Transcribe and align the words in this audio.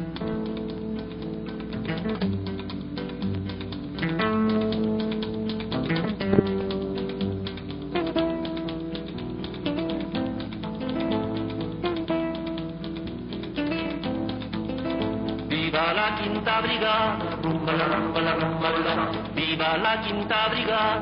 La 19.83 20.01
quinta 20.03 20.49
brigada, 20.49 21.01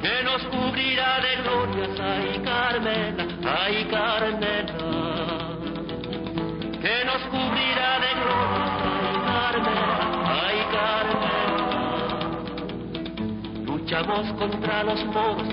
que 0.00 0.22
nos 0.22 0.42
cubrirá 0.44 1.20
de 1.20 1.36
glorias, 1.42 2.00
ay 2.00 2.40
Carmela, 2.44 3.24
ay 3.44 3.84
Carmela, 3.90 4.74
que 6.80 7.04
nos 7.04 7.22
cubrirá 7.24 7.98
de 8.00 8.10
glorias, 8.20 8.76
ay 8.94 9.16
Carmela, 9.26 10.04
ay 10.42 10.58
Carmela. 10.76 11.36
Luchamos 13.66 14.32
contra 14.32 14.82
los 14.84 15.04
moros, 15.06 15.48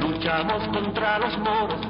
luchamos 0.00 0.68
contra 0.68 1.18
los 1.18 1.38
moros, 1.38 1.80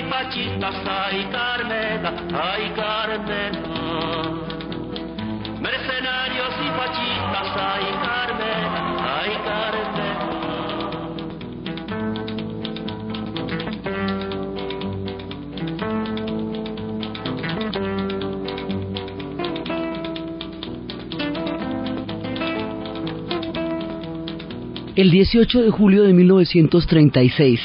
y 0.00 0.08
fascistas, 0.08 0.74
ay 0.86 1.28
Carmela, 1.30 2.12
ay 2.32 2.70
Carmela. 2.74 3.60
Mercenarios 5.60 6.54
y 6.60 6.68
fascistas, 6.78 7.48
ay 7.56 7.84
Carmela, 8.02 8.80
ay 9.20 9.32
Carmela. 9.44 9.80
El 24.96 25.10
18 25.10 25.62
de 25.62 25.70
julio 25.70 26.02
de 26.02 26.12
1936 26.12 27.60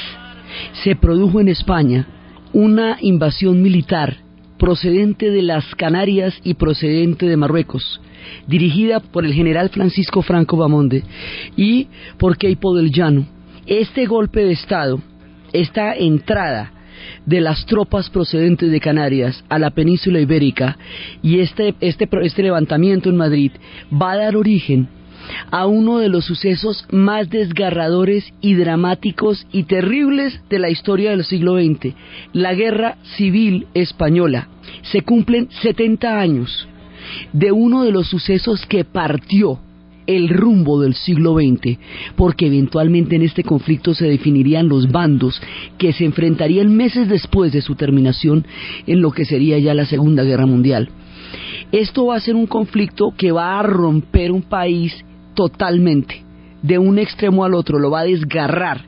se 0.72 0.96
produjo 0.96 1.40
en 1.40 1.48
España 1.48 2.06
una 2.56 2.96
invasión 3.02 3.60
militar 3.60 4.16
procedente 4.58 5.30
de 5.30 5.42
las 5.42 5.74
Canarias 5.74 6.32
y 6.42 6.54
procedente 6.54 7.26
de 7.26 7.36
Marruecos, 7.36 8.00
dirigida 8.46 9.00
por 9.00 9.26
el 9.26 9.34
general 9.34 9.68
Francisco 9.68 10.22
Franco 10.22 10.56
Bamonde 10.56 11.04
y 11.54 11.88
por 12.16 12.38
Queipo 12.38 12.74
del 12.74 12.90
Llano. 12.90 13.26
Este 13.66 14.06
golpe 14.06 14.42
de 14.42 14.52
Estado, 14.52 15.02
esta 15.52 15.94
entrada 15.96 16.72
de 17.26 17.42
las 17.42 17.66
tropas 17.66 18.08
procedentes 18.08 18.70
de 18.70 18.80
Canarias 18.80 19.44
a 19.50 19.58
la 19.58 19.72
península 19.72 20.18
ibérica 20.18 20.78
y 21.22 21.40
este, 21.40 21.74
este, 21.80 22.08
este 22.22 22.42
levantamiento 22.42 23.10
en 23.10 23.18
Madrid 23.18 23.52
va 23.92 24.12
a 24.12 24.16
dar 24.16 24.34
origen 24.34 24.88
a 25.50 25.66
uno 25.66 25.98
de 25.98 26.08
los 26.08 26.24
sucesos 26.24 26.86
más 26.90 27.28
desgarradores 27.30 28.32
y 28.40 28.54
dramáticos 28.54 29.46
y 29.52 29.64
terribles 29.64 30.40
de 30.48 30.58
la 30.58 30.70
historia 30.70 31.10
del 31.10 31.24
siglo 31.24 31.56
XX, 31.56 31.94
la 32.32 32.54
Guerra 32.54 32.96
Civil 33.16 33.66
Española. 33.74 34.48
Se 34.82 35.02
cumplen 35.02 35.48
70 35.62 36.18
años 36.18 36.68
de 37.32 37.52
uno 37.52 37.84
de 37.84 37.92
los 37.92 38.08
sucesos 38.08 38.66
que 38.66 38.84
partió 38.84 39.60
el 40.06 40.28
rumbo 40.28 40.80
del 40.80 40.94
siglo 40.94 41.34
XX, 41.34 41.78
porque 42.16 42.46
eventualmente 42.46 43.16
en 43.16 43.22
este 43.22 43.42
conflicto 43.42 43.94
se 43.94 44.06
definirían 44.06 44.68
los 44.68 44.90
bandos 44.90 45.40
que 45.78 45.92
se 45.92 46.04
enfrentarían 46.04 46.74
meses 46.74 47.08
después 47.08 47.52
de 47.52 47.62
su 47.62 47.74
terminación 47.74 48.46
en 48.86 49.00
lo 49.00 49.10
que 49.10 49.24
sería 49.24 49.58
ya 49.58 49.74
la 49.74 49.86
Segunda 49.86 50.22
Guerra 50.22 50.46
Mundial. 50.46 50.90
Esto 51.72 52.06
va 52.06 52.16
a 52.16 52.20
ser 52.20 52.36
un 52.36 52.46
conflicto 52.46 53.12
que 53.16 53.32
va 53.32 53.58
a 53.58 53.62
romper 53.62 54.30
un 54.30 54.42
país 54.42 55.04
totalmente, 55.36 56.24
de 56.62 56.78
un 56.78 56.98
extremo 56.98 57.44
al 57.44 57.54
otro, 57.54 57.78
lo 57.78 57.92
va 57.92 58.00
a 58.00 58.04
desgarrar, 58.04 58.84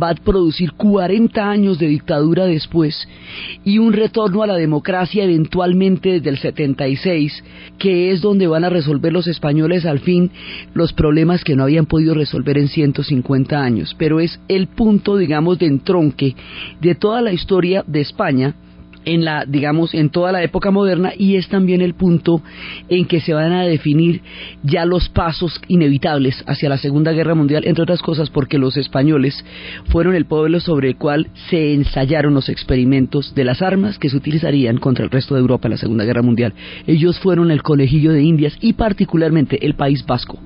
va 0.00 0.10
a 0.10 0.14
producir 0.14 0.72
40 0.72 1.48
años 1.48 1.78
de 1.78 1.86
dictadura 1.86 2.46
después 2.46 3.08
y 3.64 3.78
un 3.78 3.92
retorno 3.92 4.42
a 4.42 4.46
la 4.46 4.56
democracia 4.56 5.24
eventualmente 5.24 6.12
desde 6.12 6.30
el 6.30 6.38
76, 6.38 7.44
que 7.78 8.10
es 8.10 8.20
donde 8.20 8.46
van 8.46 8.64
a 8.64 8.70
resolver 8.70 9.12
los 9.12 9.28
españoles 9.28 9.86
al 9.86 10.00
fin 10.00 10.30
los 10.74 10.92
problemas 10.92 11.44
que 11.44 11.54
no 11.54 11.64
habían 11.64 11.86
podido 11.86 12.14
resolver 12.14 12.58
en 12.58 12.68
150 12.68 13.62
años. 13.62 13.94
Pero 13.98 14.18
es 14.18 14.40
el 14.48 14.66
punto, 14.66 15.16
digamos, 15.16 15.58
de 15.58 15.66
entronque 15.66 16.34
de 16.80 16.94
toda 16.94 17.20
la 17.20 17.32
historia 17.32 17.84
de 17.86 18.00
España 18.00 18.54
en 19.04 19.24
la, 19.24 19.44
digamos, 19.46 19.94
en 19.94 20.10
toda 20.10 20.32
la 20.32 20.42
época 20.42 20.70
moderna 20.70 21.12
y 21.16 21.36
es 21.36 21.48
también 21.48 21.80
el 21.80 21.94
punto 21.94 22.42
en 22.88 23.06
que 23.06 23.20
se 23.20 23.34
van 23.34 23.52
a 23.52 23.64
definir 23.64 24.22
ya 24.62 24.84
los 24.84 25.08
pasos 25.08 25.60
inevitables 25.68 26.42
hacia 26.46 26.68
la 26.68 26.78
Segunda 26.78 27.12
Guerra 27.12 27.34
Mundial, 27.34 27.64
entre 27.66 27.82
otras 27.82 28.02
cosas 28.02 28.30
porque 28.30 28.58
los 28.58 28.76
españoles 28.76 29.44
fueron 29.86 30.14
el 30.14 30.26
pueblo 30.26 30.60
sobre 30.60 30.88
el 30.88 30.96
cual 30.96 31.28
se 31.48 31.74
ensayaron 31.74 32.34
los 32.34 32.48
experimentos 32.48 33.34
de 33.34 33.44
las 33.44 33.62
armas 33.62 33.98
que 33.98 34.08
se 34.08 34.16
utilizarían 34.16 34.78
contra 34.78 35.04
el 35.04 35.10
resto 35.10 35.34
de 35.34 35.40
Europa 35.40 35.68
en 35.68 35.72
la 35.72 35.78
Segunda 35.78 36.04
Guerra 36.04 36.22
Mundial. 36.22 36.54
Ellos 36.86 37.18
fueron 37.20 37.50
el 37.50 37.62
Colegillo 37.62 38.12
de 38.12 38.22
Indias 38.22 38.56
y 38.60 38.74
particularmente 38.74 39.64
el 39.64 39.74
País 39.74 40.04
Vasco. 40.06 40.38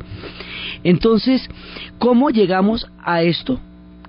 Entonces, 0.85 1.49
¿cómo 1.99 2.31
llegamos 2.31 2.87
a 3.03 3.23
esto? 3.23 3.61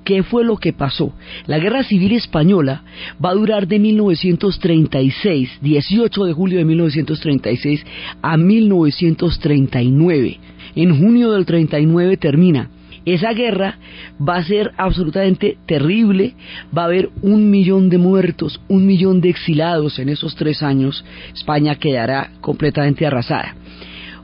¿Qué 0.09 0.23
fue 0.23 0.43
lo 0.43 0.57
que 0.57 0.73
pasó? 0.73 1.13
La 1.45 1.59
Guerra 1.59 1.83
Civil 1.83 2.13
Española 2.13 2.81
va 3.23 3.29
a 3.29 3.35
durar 3.35 3.67
de 3.67 3.77
1936, 3.77 5.59
18 5.61 6.23
de 6.23 6.33
julio 6.33 6.57
de 6.57 6.65
1936 6.65 7.85
a 8.19 8.35
1939. 8.35 10.39
En 10.75 10.97
junio 10.97 11.31
del 11.33 11.45
39 11.45 12.17
termina. 12.17 12.71
Esa 13.05 13.33
guerra 13.33 13.77
va 14.19 14.37
a 14.37 14.43
ser 14.43 14.71
absolutamente 14.77 15.59
terrible, 15.67 16.33
va 16.75 16.81
a 16.81 16.85
haber 16.85 17.11
un 17.21 17.51
millón 17.51 17.91
de 17.91 17.99
muertos, 17.99 18.59
un 18.67 18.87
millón 18.87 19.21
de 19.21 19.29
exilados 19.29 19.99
en 19.99 20.09
esos 20.09 20.35
tres 20.35 20.63
años, 20.63 21.05
España 21.35 21.75
quedará 21.75 22.31
completamente 22.41 23.05
arrasada. 23.05 23.53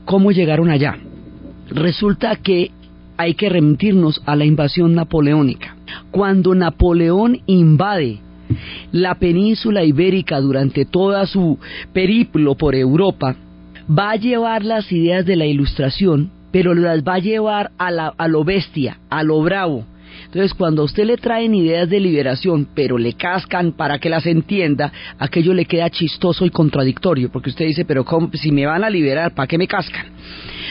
¿Cómo 0.04 0.32
llegaron 0.32 0.68
allá? 0.68 0.98
Resulta 1.70 2.34
que 2.34 2.72
hay 3.16 3.34
que 3.34 3.48
remitirnos 3.48 4.20
a 4.26 4.34
la 4.34 4.44
invasión 4.44 4.96
napoleónica. 4.96 5.75
Cuando 6.10 6.54
Napoleón 6.54 7.40
invade 7.46 8.20
la 8.92 9.16
península 9.16 9.84
ibérica 9.84 10.40
durante 10.40 10.84
toda 10.84 11.26
su 11.26 11.58
periplo 11.92 12.54
por 12.54 12.74
Europa, 12.74 13.36
va 13.88 14.12
a 14.12 14.16
llevar 14.16 14.64
las 14.64 14.90
ideas 14.92 15.26
de 15.26 15.36
la 15.36 15.46
ilustración, 15.46 16.30
pero 16.52 16.74
las 16.74 17.02
va 17.02 17.14
a 17.14 17.18
llevar 17.18 17.70
a, 17.78 17.88
a 18.16 18.28
lo 18.28 18.44
bestia, 18.44 18.98
a 19.10 19.22
lo 19.22 19.42
bravo. 19.42 19.84
Entonces, 20.26 20.54
cuando 20.54 20.82
a 20.82 20.84
usted 20.86 21.04
le 21.04 21.16
traen 21.16 21.54
ideas 21.54 21.88
de 21.88 22.00
liberación, 22.00 22.68
pero 22.74 22.98
le 22.98 23.12
cascan 23.12 23.72
para 23.72 23.98
que 23.98 24.08
las 24.08 24.26
entienda, 24.26 24.92
aquello 25.18 25.54
le 25.54 25.66
queda 25.66 25.90
chistoso 25.90 26.44
y 26.44 26.50
contradictorio, 26.50 27.30
porque 27.30 27.50
usted 27.50 27.66
dice, 27.66 27.84
pero 27.84 28.04
si 28.34 28.50
me 28.50 28.66
van 28.66 28.82
a 28.82 28.90
liberar, 28.90 29.34
¿para 29.34 29.46
qué 29.46 29.58
me 29.58 29.68
cascan? 29.68 30.06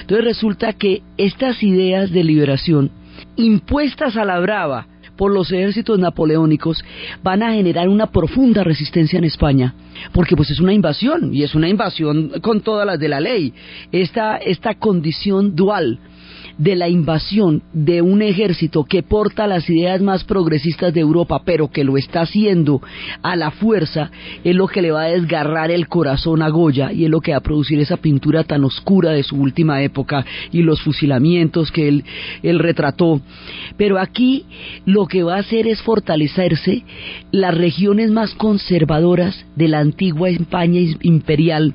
Entonces 0.01 0.25
resulta 0.25 0.73
que 0.73 1.01
estas 1.17 1.61
ideas 1.63 2.11
de 2.11 2.23
liberación 2.23 2.91
impuestas 3.37 4.17
a 4.17 4.25
la 4.25 4.39
brava 4.39 4.87
por 5.15 5.31
los 5.31 5.51
ejércitos 5.51 5.99
napoleónicos 5.99 6.83
van 7.23 7.43
a 7.43 7.53
generar 7.53 7.87
una 7.89 8.07
profunda 8.07 8.63
resistencia 8.63 9.17
en 9.17 9.25
España, 9.25 9.73
porque 10.11 10.35
pues 10.35 10.51
es 10.51 10.59
una 10.59 10.73
invasión 10.73 11.33
y 11.33 11.43
es 11.43 11.55
una 11.55 11.69
invasión 11.69 12.33
con 12.41 12.61
todas 12.61 12.85
las 12.85 12.99
de 12.99 13.09
la 13.09 13.19
ley. 13.19 13.53
Esta, 13.91 14.37
esta 14.37 14.75
condición 14.75 15.55
dual 15.55 15.99
de 16.57 16.75
la 16.75 16.89
invasión 16.89 17.63
de 17.73 18.01
un 18.01 18.21
ejército 18.21 18.83
que 18.85 19.03
porta 19.03 19.47
las 19.47 19.69
ideas 19.69 20.01
más 20.01 20.23
progresistas 20.23 20.93
de 20.93 21.01
Europa, 21.01 21.41
pero 21.45 21.69
que 21.69 21.83
lo 21.83 21.97
está 21.97 22.21
haciendo 22.21 22.81
a 23.21 23.35
la 23.35 23.51
fuerza, 23.51 24.11
es 24.43 24.55
lo 24.55 24.67
que 24.67 24.81
le 24.81 24.91
va 24.91 25.03
a 25.03 25.09
desgarrar 25.09 25.71
el 25.71 25.87
corazón 25.87 26.41
a 26.41 26.49
Goya 26.49 26.91
y 26.91 27.05
es 27.05 27.09
lo 27.09 27.21
que 27.21 27.31
va 27.31 27.37
a 27.37 27.41
producir 27.41 27.79
esa 27.79 27.97
pintura 27.97 28.43
tan 28.43 28.63
oscura 28.63 29.11
de 29.11 29.23
su 29.23 29.35
última 29.35 29.81
época 29.81 30.25
y 30.51 30.61
los 30.61 30.81
fusilamientos 30.81 31.71
que 31.71 31.87
él, 31.87 32.03
retrató. 32.59 33.21
Pero 33.77 33.99
aquí 33.99 34.45
lo 34.85 35.07
que 35.07 35.23
va 35.23 35.35
a 35.35 35.39
hacer 35.39 35.67
es 35.67 35.81
fortalecerse 35.81 36.83
las 37.31 37.55
regiones 37.55 38.11
más 38.11 38.33
conservadoras 38.35 39.45
de 39.55 39.67
la 39.67 39.79
antigua 39.79 40.29
España 40.29 40.79
imperial 41.01 41.73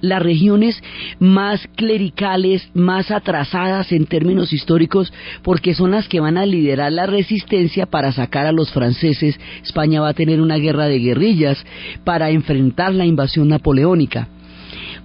las 0.00 0.22
regiones 0.22 0.82
más 1.18 1.66
clericales, 1.76 2.68
más 2.74 3.10
atrasadas 3.10 3.92
en 3.92 4.06
términos 4.06 4.52
históricos, 4.52 5.12
porque 5.42 5.74
son 5.74 5.92
las 5.92 6.08
que 6.08 6.20
van 6.20 6.36
a 6.36 6.46
liderar 6.46 6.92
la 6.92 7.06
resistencia 7.06 7.86
para 7.86 8.12
sacar 8.12 8.46
a 8.46 8.52
los 8.52 8.70
franceses. 8.72 9.38
España 9.62 10.00
va 10.00 10.10
a 10.10 10.14
tener 10.14 10.40
una 10.40 10.56
guerra 10.56 10.86
de 10.86 10.98
guerrillas 10.98 11.64
para 12.04 12.30
enfrentar 12.30 12.94
la 12.94 13.06
invasión 13.06 13.48
napoleónica. 13.48 14.28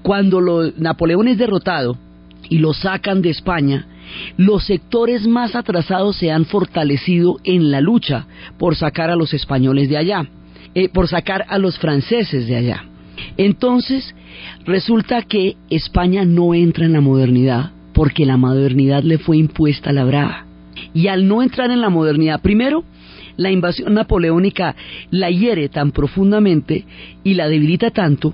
Cuando 0.01 0.71
Napoleón 0.77 1.29
es 1.29 1.37
derrotado 1.37 1.97
y 2.49 2.59
lo 2.59 2.73
sacan 2.73 3.21
de 3.21 3.29
España, 3.29 3.87
los 4.37 4.65
sectores 4.65 5.25
más 5.27 5.55
atrasados 5.55 6.17
se 6.17 6.31
han 6.31 6.45
fortalecido 6.45 7.37
en 7.43 7.71
la 7.71 7.81
lucha 7.81 8.27
por 8.57 8.75
sacar 8.75 9.09
a 9.09 9.15
los 9.15 9.33
españoles 9.33 9.89
de 9.89 9.97
allá, 9.97 10.27
eh, 10.75 10.89
por 10.89 11.07
sacar 11.07 11.45
a 11.47 11.57
los 11.57 11.79
franceses 11.79 12.47
de 12.47 12.57
allá. 12.57 12.83
Entonces, 13.37 14.15
resulta 14.65 15.21
que 15.23 15.55
España 15.69 16.25
no 16.25 16.53
entra 16.53 16.85
en 16.85 16.93
la 16.93 17.01
modernidad 17.01 17.71
porque 17.93 18.25
la 18.25 18.37
modernidad 18.37 19.03
le 19.03 19.17
fue 19.17 19.37
impuesta 19.37 19.91
a 19.91 19.93
la 19.93 20.03
brava. 20.03 20.45
Y 20.93 21.07
al 21.07 21.27
no 21.27 21.41
entrar 21.41 21.71
en 21.71 21.81
la 21.81 21.89
modernidad, 21.89 22.41
primero, 22.41 22.83
la 23.37 23.51
invasión 23.51 23.93
napoleónica 23.93 24.75
la 25.11 25.29
hiere 25.29 25.69
tan 25.69 25.91
profundamente 25.91 26.85
y 27.23 27.33
la 27.35 27.47
debilita 27.47 27.91
tanto 27.91 28.33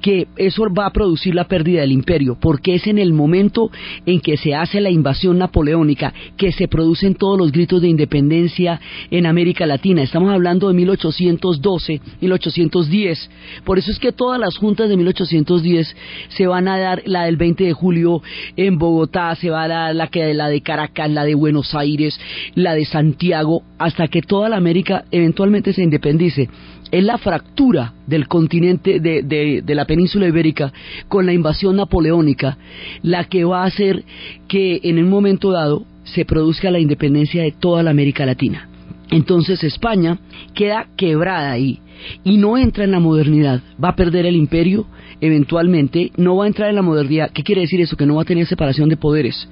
que 0.00 0.26
eso 0.36 0.64
va 0.72 0.86
a 0.86 0.92
producir 0.92 1.34
la 1.34 1.44
pérdida 1.44 1.80
del 1.80 1.92
imperio, 1.92 2.36
porque 2.40 2.74
es 2.74 2.86
en 2.86 2.98
el 2.98 3.12
momento 3.12 3.70
en 4.06 4.20
que 4.20 4.36
se 4.36 4.54
hace 4.54 4.80
la 4.80 4.90
invasión 4.90 5.38
napoleónica 5.38 6.12
que 6.36 6.52
se 6.52 6.68
producen 6.68 7.14
todos 7.14 7.38
los 7.38 7.52
gritos 7.52 7.82
de 7.82 7.88
independencia 7.88 8.80
en 9.10 9.26
América 9.26 9.66
Latina. 9.66 10.02
Estamos 10.02 10.32
hablando 10.32 10.68
de 10.68 10.74
1812, 10.74 12.00
1810. 12.20 13.30
Por 13.64 13.78
eso 13.78 13.90
es 13.90 13.98
que 13.98 14.12
todas 14.12 14.40
las 14.40 14.56
juntas 14.56 14.88
de 14.88 14.96
1810 14.96 15.96
se 16.28 16.46
van 16.46 16.68
a 16.68 16.78
dar, 16.78 17.02
la 17.06 17.24
del 17.24 17.36
20 17.36 17.64
de 17.64 17.72
julio 17.72 18.22
en 18.56 18.78
Bogotá, 18.78 19.34
se 19.34 19.50
va 19.50 19.64
a 19.64 19.68
dar 19.68 19.94
la, 19.94 20.08
que, 20.08 20.32
la 20.34 20.48
de 20.48 20.60
Caracas, 20.60 21.10
la 21.10 21.24
de 21.24 21.34
Buenos 21.34 21.74
Aires, 21.74 22.18
la 22.54 22.74
de 22.74 22.84
Santiago, 22.84 23.62
hasta 23.78 24.08
que 24.08 24.22
toda 24.22 24.48
la 24.48 24.56
América 24.56 25.04
eventualmente 25.10 25.72
se 25.72 25.82
independice 25.82 26.48
es 26.90 27.04
la 27.04 27.18
fractura 27.18 27.94
del 28.06 28.26
continente 28.28 29.00
de, 29.00 29.22
de, 29.22 29.74
la 29.74 29.84
península 29.84 30.26
ibérica 30.26 30.72
con 31.08 31.26
la 31.26 31.32
invasión 31.32 31.76
napoleónica 31.76 32.58
la 33.02 33.24
que 33.24 33.44
va 33.44 33.62
a 33.62 33.66
hacer 33.66 34.04
que 34.48 34.80
en 34.82 34.98
un 34.98 35.08
momento 35.08 35.52
dado 35.52 35.84
se 36.04 36.24
produzca 36.24 36.70
la 36.70 36.80
independencia 36.80 37.42
de 37.42 37.52
toda 37.52 37.82
la 37.82 37.90
América 37.90 38.26
Latina. 38.26 38.68
Entonces 39.10 39.62
España 39.64 40.18
queda 40.54 40.88
quebrada 40.96 41.52
ahí 41.52 41.80
y 42.24 42.38
no 42.38 42.56
entra 42.56 42.84
en 42.84 42.92
la 42.92 43.00
modernidad, 43.00 43.62
va 43.82 43.90
a 43.90 43.96
perder 43.96 44.26
el 44.26 44.36
imperio 44.36 44.86
eventualmente, 45.20 46.12
no 46.16 46.36
va 46.36 46.44
a 46.44 46.48
entrar 46.48 46.70
en 46.70 46.76
la 46.76 46.82
modernidad. 46.82 47.30
¿Qué 47.32 47.42
quiere 47.42 47.60
decir 47.60 47.80
eso? 47.80 47.96
Que 47.96 48.06
no 48.06 48.16
va 48.16 48.22
a 48.22 48.26
tener 48.26 48.46
separación 48.46 48.88
de 48.88 48.96
poderes, 48.96 49.48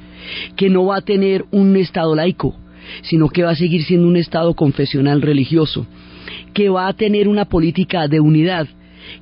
que 0.57 0.71
no 0.71 0.87
va 0.87 0.97
a 0.97 1.03
tener 1.03 1.45
un 1.51 1.77
Estado 1.77 2.15
laico, 2.15 2.57
sino 3.03 3.29
que 3.29 3.43
va 3.43 3.51
a 3.51 3.57
seguir 3.57 3.85
siendo 3.85 4.07
un 4.07 4.17
Estado 4.17 4.55
confesional 4.55 5.21
religioso 5.21 5.87
que 6.55 6.69
va 6.69 6.89
a 6.89 6.93
tener 6.93 7.29
una 7.29 7.45
política 7.47 8.09
de 8.09 8.21
unidad 8.21 8.69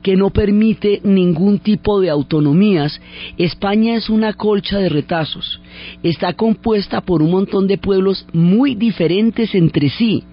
que 0.02 0.16
no 0.16 0.30
permite 0.30 1.00
ningún 1.04 1.58
tipo 1.58 2.00
de 2.00 2.10
autonomías. 2.10 3.00
España 3.38 3.94
es 3.94 4.10
una 4.10 4.32
colcha 4.32 4.78
de 4.78 4.88
retazos. 4.88 5.60
Está 6.02 6.32
compuesta 6.32 7.00
por 7.00 7.22
un 7.22 7.30
montón 7.30 7.66
de 7.66 7.78
pueblos 7.78 8.26
muy 8.32 8.74
diferentes 8.74 9.54
entre 9.54 9.88
sí, 9.90 10.24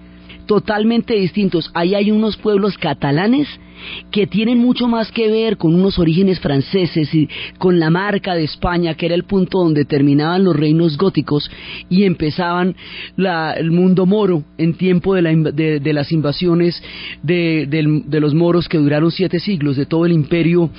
totalmente 0.46 1.14
distintos. 1.14 1.70
Ahí 1.74 1.94
hay 1.94 2.10
unos 2.10 2.36
pueblos 2.36 2.76
catalanes 2.78 3.48
que 4.10 4.26
tienen 4.26 4.58
mucho 4.58 4.86
más 4.86 5.10
que 5.10 5.28
ver 5.28 5.56
con 5.56 5.74
unos 5.74 5.98
orígenes 5.98 6.40
franceses 6.40 7.12
y 7.14 7.28
con 7.58 7.78
la 7.78 7.90
marca 7.90 8.34
de 8.34 8.44
España, 8.44 8.94
que 8.94 9.06
era 9.06 9.14
el 9.14 9.24
punto 9.24 9.58
donde 9.58 9.84
terminaban 9.84 10.44
los 10.44 10.56
reinos 10.56 10.96
góticos 10.96 11.50
y 11.88 12.04
empezaban 12.04 12.74
el 13.16 13.70
mundo 13.70 14.06
moro 14.06 14.44
en 14.58 14.74
tiempo 14.74 15.14
de, 15.14 15.80
de, 15.80 15.92
las 15.92 16.12
invasiones 16.12 16.82
de, 17.22 17.66
de 17.68 18.20
los 18.20 18.34
moros 18.34 18.68
que 18.68 18.78
duraron 18.78 19.10
siete 19.10 19.38
siglos, 19.38 19.76
de 19.76 19.86
todo 19.86 20.06
el 20.06 20.12
imperio 20.12 20.70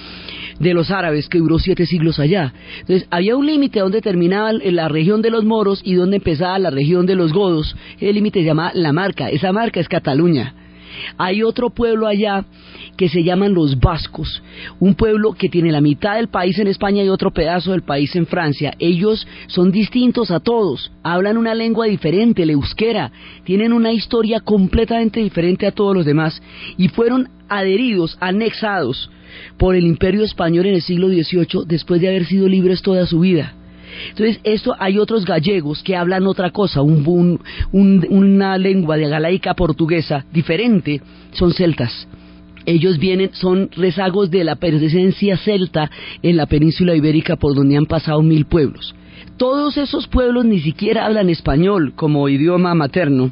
de 0.60 0.74
los 0.74 0.92
árabes 0.92 1.28
que 1.28 1.40
duró 1.40 1.60
siete 1.60 1.86
siglos 1.86 2.20
allá. 2.20 2.54
Entonces 2.80 3.08
había 3.12 3.36
un 3.36 3.46
límite 3.46 3.80
donde 3.80 4.02
terminaba 4.02 4.54
la 4.54 4.88
región 4.88 5.22
de 5.22 5.30
los 5.30 5.44
moros 5.44 5.82
y 5.84 5.96
donde 5.96 6.18
empezaba 6.18 6.58
la 6.60 6.70
región 6.70 7.06
de 7.06 7.16
los 7.16 7.34
godos. 7.34 7.76
El 8.00 8.16
límite 8.16 8.40
se 8.40 8.46
llama 8.46 8.72
la 8.74 8.94
marca. 8.94 9.30
Esa 9.30 9.52
marca 9.52 9.80
es 9.80 9.90
Cataluña. 9.90 10.54
Hay 11.18 11.44
otro 11.44 11.70
pueblo 11.70 12.08
allá 12.08 12.46
que 12.98 13.10
se 13.10 13.24
llaman 13.24 13.54
los 13.54 13.80
vascos, 13.80 14.42
un 14.80 14.96
pueblo 14.96 15.34
que 15.34 15.50
tiene 15.50 15.72
la 15.72 15.82
mitad 15.82 16.16
del 16.16 16.30
país 16.30 16.58
en 16.60 16.68
España 16.68 17.04
y 17.04 17.10
otro 17.10 17.32
pedazo 17.32 17.72
del 17.72 17.82
país 17.82 18.16
en 18.16 18.26
Francia. 18.26 18.74
Ellos 18.80 19.28
son 19.48 19.72
distintos 19.72 20.32
a 20.32 20.40
todos, 20.40 20.92
hablan 21.04 21.38
una 21.38 21.56
lengua 21.56 21.88
diferente, 21.88 22.44
el 22.44 22.52
euskera, 22.52 23.12
tienen 23.44 23.74
una 23.74 23.92
historia 23.92 24.40
completamente 24.40 25.20
diferente 25.20 25.68
a 25.68 25.72
todos 25.72 25.96
los 25.96 26.06
demás 26.06 26.42
y 26.78 26.88
fueron 26.88 27.30
adheridos, 27.50 28.18
anexados 28.22 29.10
por 29.58 29.76
el 29.76 29.86
imperio 29.86 30.24
español 30.24 30.66
en 30.68 30.76
el 30.76 30.82
siglo 30.82 31.10
XVIII 31.10 31.66
después 31.68 32.02
de 32.02 32.08
haber 32.08 32.26
sido 32.26 32.48
libres 32.48 32.82
toda 32.82 33.06
su 33.06 33.20
vida. 33.20 33.54
Entonces, 34.10 34.40
esto 34.44 34.76
hay 34.80 34.98
otros 34.98 35.26
gallegos 35.26 35.84
que 35.84 35.96
hablan 35.96 36.28
otra 36.28 36.52
cosa, 36.52 36.82
un, 36.82 37.40
una 37.72 38.58
lengua 38.58 38.98
de 38.98 39.10
galaica 39.10 39.54
portuguesa 39.54 40.26
diferente, 40.32 41.02
son 41.32 41.54
celtas. 41.54 42.08
Ellos 42.66 42.98
vienen, 42.98 43.30
son 43.34 43.70
rezagos 43.72 44.32
de 44.32 44.44
la 44.44 44.56
presencia 44.56 45.38
celta 45.38 45.92
en 46.24 46.36
la 46.36 46.48
península 46.48 46.96
ibérica 46.96 47.36
por 47.36 47.54
donde 47.54 47.78
han 47.78 47.86
pasado 47.86 48.22
mil 48.24 48.46
pueblos. 48.46 48.96
Todos 49.38 49.78
esos 49.78 50.08
pueblos 50.08 50.46
ni 50.46 50.60
siquiera 50.60 51.06
hablan 51.06 51.30
español 51.30 51.94
como 51.96 52.28
idioma 52.30 52.74
materno 52.74 53.32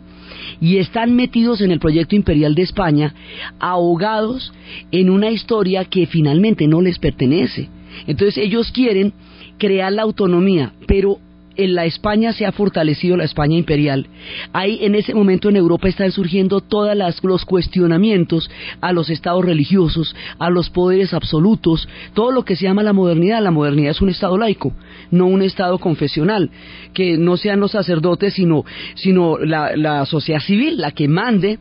y 0.60 0.77
están 0.77 1.15
metidos 1.15 1.62
en 1.62 1.71
el 1.71 1.80
proyecto 1.80 2.15
imperial 2.15 2.56
de 2.56 2.62
España, 2.62 3.13
ahogados 3.60 4.54
en 4.92 5.10
una 5.10 5.31
historia 5.31 5.86
que 5.86 6.06
finalmente 6.06 6.67
no 6.67 6.82
les 6.82 7.00
pertenece. 7.00 7.70
Entonces 8.05 8.38
ellos 8.38 8.72
quieren 8.72 9.13
crear 9.57 9.91
la 9.91 10.03
autonomía, 10.03 10.74
pero 10.88 11.19
en 11.55 11.75
la 11.75 11.86
España 11.86 12.33
se 12.33 12.45
ha 12.45 12.51
fortalecido 12.51 13.17
la 13.17 13.25
España 13.25 13.57
imperial. 13.57 14.07
Ahí 14.53 14.79
en 14.81 14.95
ese 14.95 15.13
momento 15.13 15.50
en 15.50 15.55
Europa 15.55 15.88
están 15.88 16.12
surgiendo 16.12 16.62
todos 16.62 16.95
los 17.22 17.45
cuestionamientos 17.45 18.50
a 18.81 18.91
los 18.91 19.10
estados 19.10 19.45
religiosos, 19.45 20.15
a 20.39 20.50
los 20.50 20.69
poderes 20.69 21.13
absolutos, 21.13 21.88
todo 22.13 22.31
lo 22.31 22.43
que 22.43 22.55
se 22.55 22.63
llama 22.63 22.83
la 22.83 22.93
modernidad. 22.93 23.41
La 23.41 23.51
modernidad 23.51 23.91
es 23.91 24.01
un 24.01 24.10
estado 24.10 24.38
laico, 24.38 24.74
no 25.12 25.27
un 25.27 25.41
estado 25.41 25.77
confesional, 25.77 26.50
que 26.93 27.17
no 27.17 27.38
sean 27.38 27.60
los 27.60 27.72
sacerdotes, 27.72 28.33
sino, 28.33 28.65
sino 28.95 29.38
la, 29.38 29.75
la 29.75 30.05
sociedad 30.05 30.39
civil 30.39 30.77
la 30.77 30.91
que 30.91 31.07
mande 31.07 31.60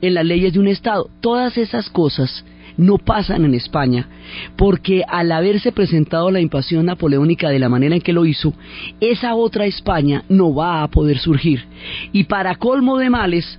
en 0.00 0.14
las 0.14 0.24
leyes 0.24 0.52
de 0.54 0.60
un 0.60 0.68
estado. 0.68 1.10
Todas 1.20 1.58
esas 1.58 1.90
cosas 1.90 2.44
no 2.76 2.98
pasan 2.98 3.44
en 3.44 3.54
España, 3.54 4.08
porque 4.56 5.02
al 5.06 5.30
haberse 5.32 5.72
presentado 5.72 6.30
la 6.30 6.40
invasión 6.40 6.86
napoleónica 6.86 7.50
de 7.50 7.58
la 7.58 7.68
manera 7.68 7.94
en 7.94 8.00
que 8.00 8.12
lo 8.12 8.26
hizo, 8.26 8.54
esa 9.00 9.34
otra 9.34 9.66
España 9.66 10.24
no 10.28 10.54
va 10.54 10.82
a 10.82 10.88
poder 10.88 11.18
surgir. 11.18 11.64
Y 12.12 12.24
para 12.24 12.56
colmo 12.56 12.98
de 12.98 13.10
males, 13.10 13.58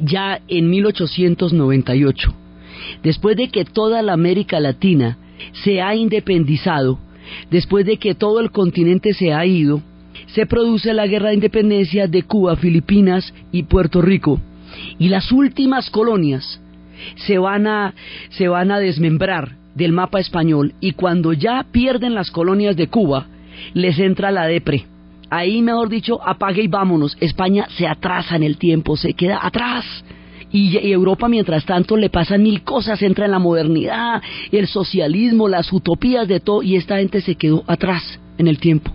ya 0.00 0.40
en 0.48 0.68
1898, 0.70 2.34
después 3.02 3.36
de 3.36 3.48
que 3.48 3.64
toda 3.64 4.02
la 4.02 4.12
América 4.12 4.60
Latina 4.60 5.18
se 5.64 5.80
ha 5.80 5.94
independizado, 5.94 6.98
después 7.50 7.86
de 7.86 7.96
que 7.98 8.14
todo 8.14 8.40
el 8.40 8.50
continente 8.50 9.14
se 9.14 9.32
ha 9.32 9.44
ido, 9.46 9.82
se 10.26 10.46
produce 10.46 10.92
la 10.92 11.06
guerra 11.06 11.28
de 11.28 11.34
independencia 11.34 12.06
de 12.06 12.22
Cuba, 12.22 12.56
Filipinas 12.56 13.32
y 13.52 13.64
Puerto 13.64 14.02
Rico. 14.02 14.40
Y 14.98 15.08
las 15.08 15.30
últimas 15.32 15.90
colonias 15.90 16.60
se 17.16 17.38
van 17.38 17.66
a, 17.66 17.94
se 18.30 18.48
van 18.48 18.70
a 18.70 18.78
desmembrar 18.78 19.52
del 19.74 19.92
mapa 19.92 20.20
español 20.20 20.74
y 20.80 20.92
cuando 20.92 21.32
ya 21.32 21.64
pierden 21.70 22.14
las 22.14 22.30
colonias 22.30 22.76
de 22.76 22.88
Cuba, 22.88 23.26
les 23.74 23.98
entra 23.98 24.30
la 24.30 24.46
depre. 24.46 24.86
Ahí, 25.28 25.60
mejor 25.60 25.88
dicho, 25.88 26.20
apague 26.26 26.62
y 26.62 26.68
vámonos. 26.68 27.16
España 27.20 27.66
se 27.76 27.86
atrasa 27.86 28.36
en 28.36 28.42
el 28.42 28.58
tiempo, 28.58 28.96
se 28.96 29.14
queda 29.14 29.40
atrás. 29.42 29.84
Y, 30.52 30.78
Europa, 30.78 31.28
mientras 31.28 31.64
tanto, 31.66 31.96
le 31.96 32.08
pasan 32.08 32.42
mil 32.42 32.62
cosas, 32.62 33.02
entra 33.02 33.24
en 33.24 33.32
la 33.32 33.40
modernidad, 33.40 34.22
el 34.52 34.68
socialismo, 34.68 35.48
las 35.48 35.72
utopías 35.72 36.28
de 36.28 36.40
todo, 36.40 36.62
y 36.62 36.76
esta 36.76 36.98
gente 36.98 37.20
se 37.20 37.34
quedó 37.34 37.64
atrás 37.66 38.20
en 38.38 38.46
el 38.46 38.58
tiempo. 38.58 38.92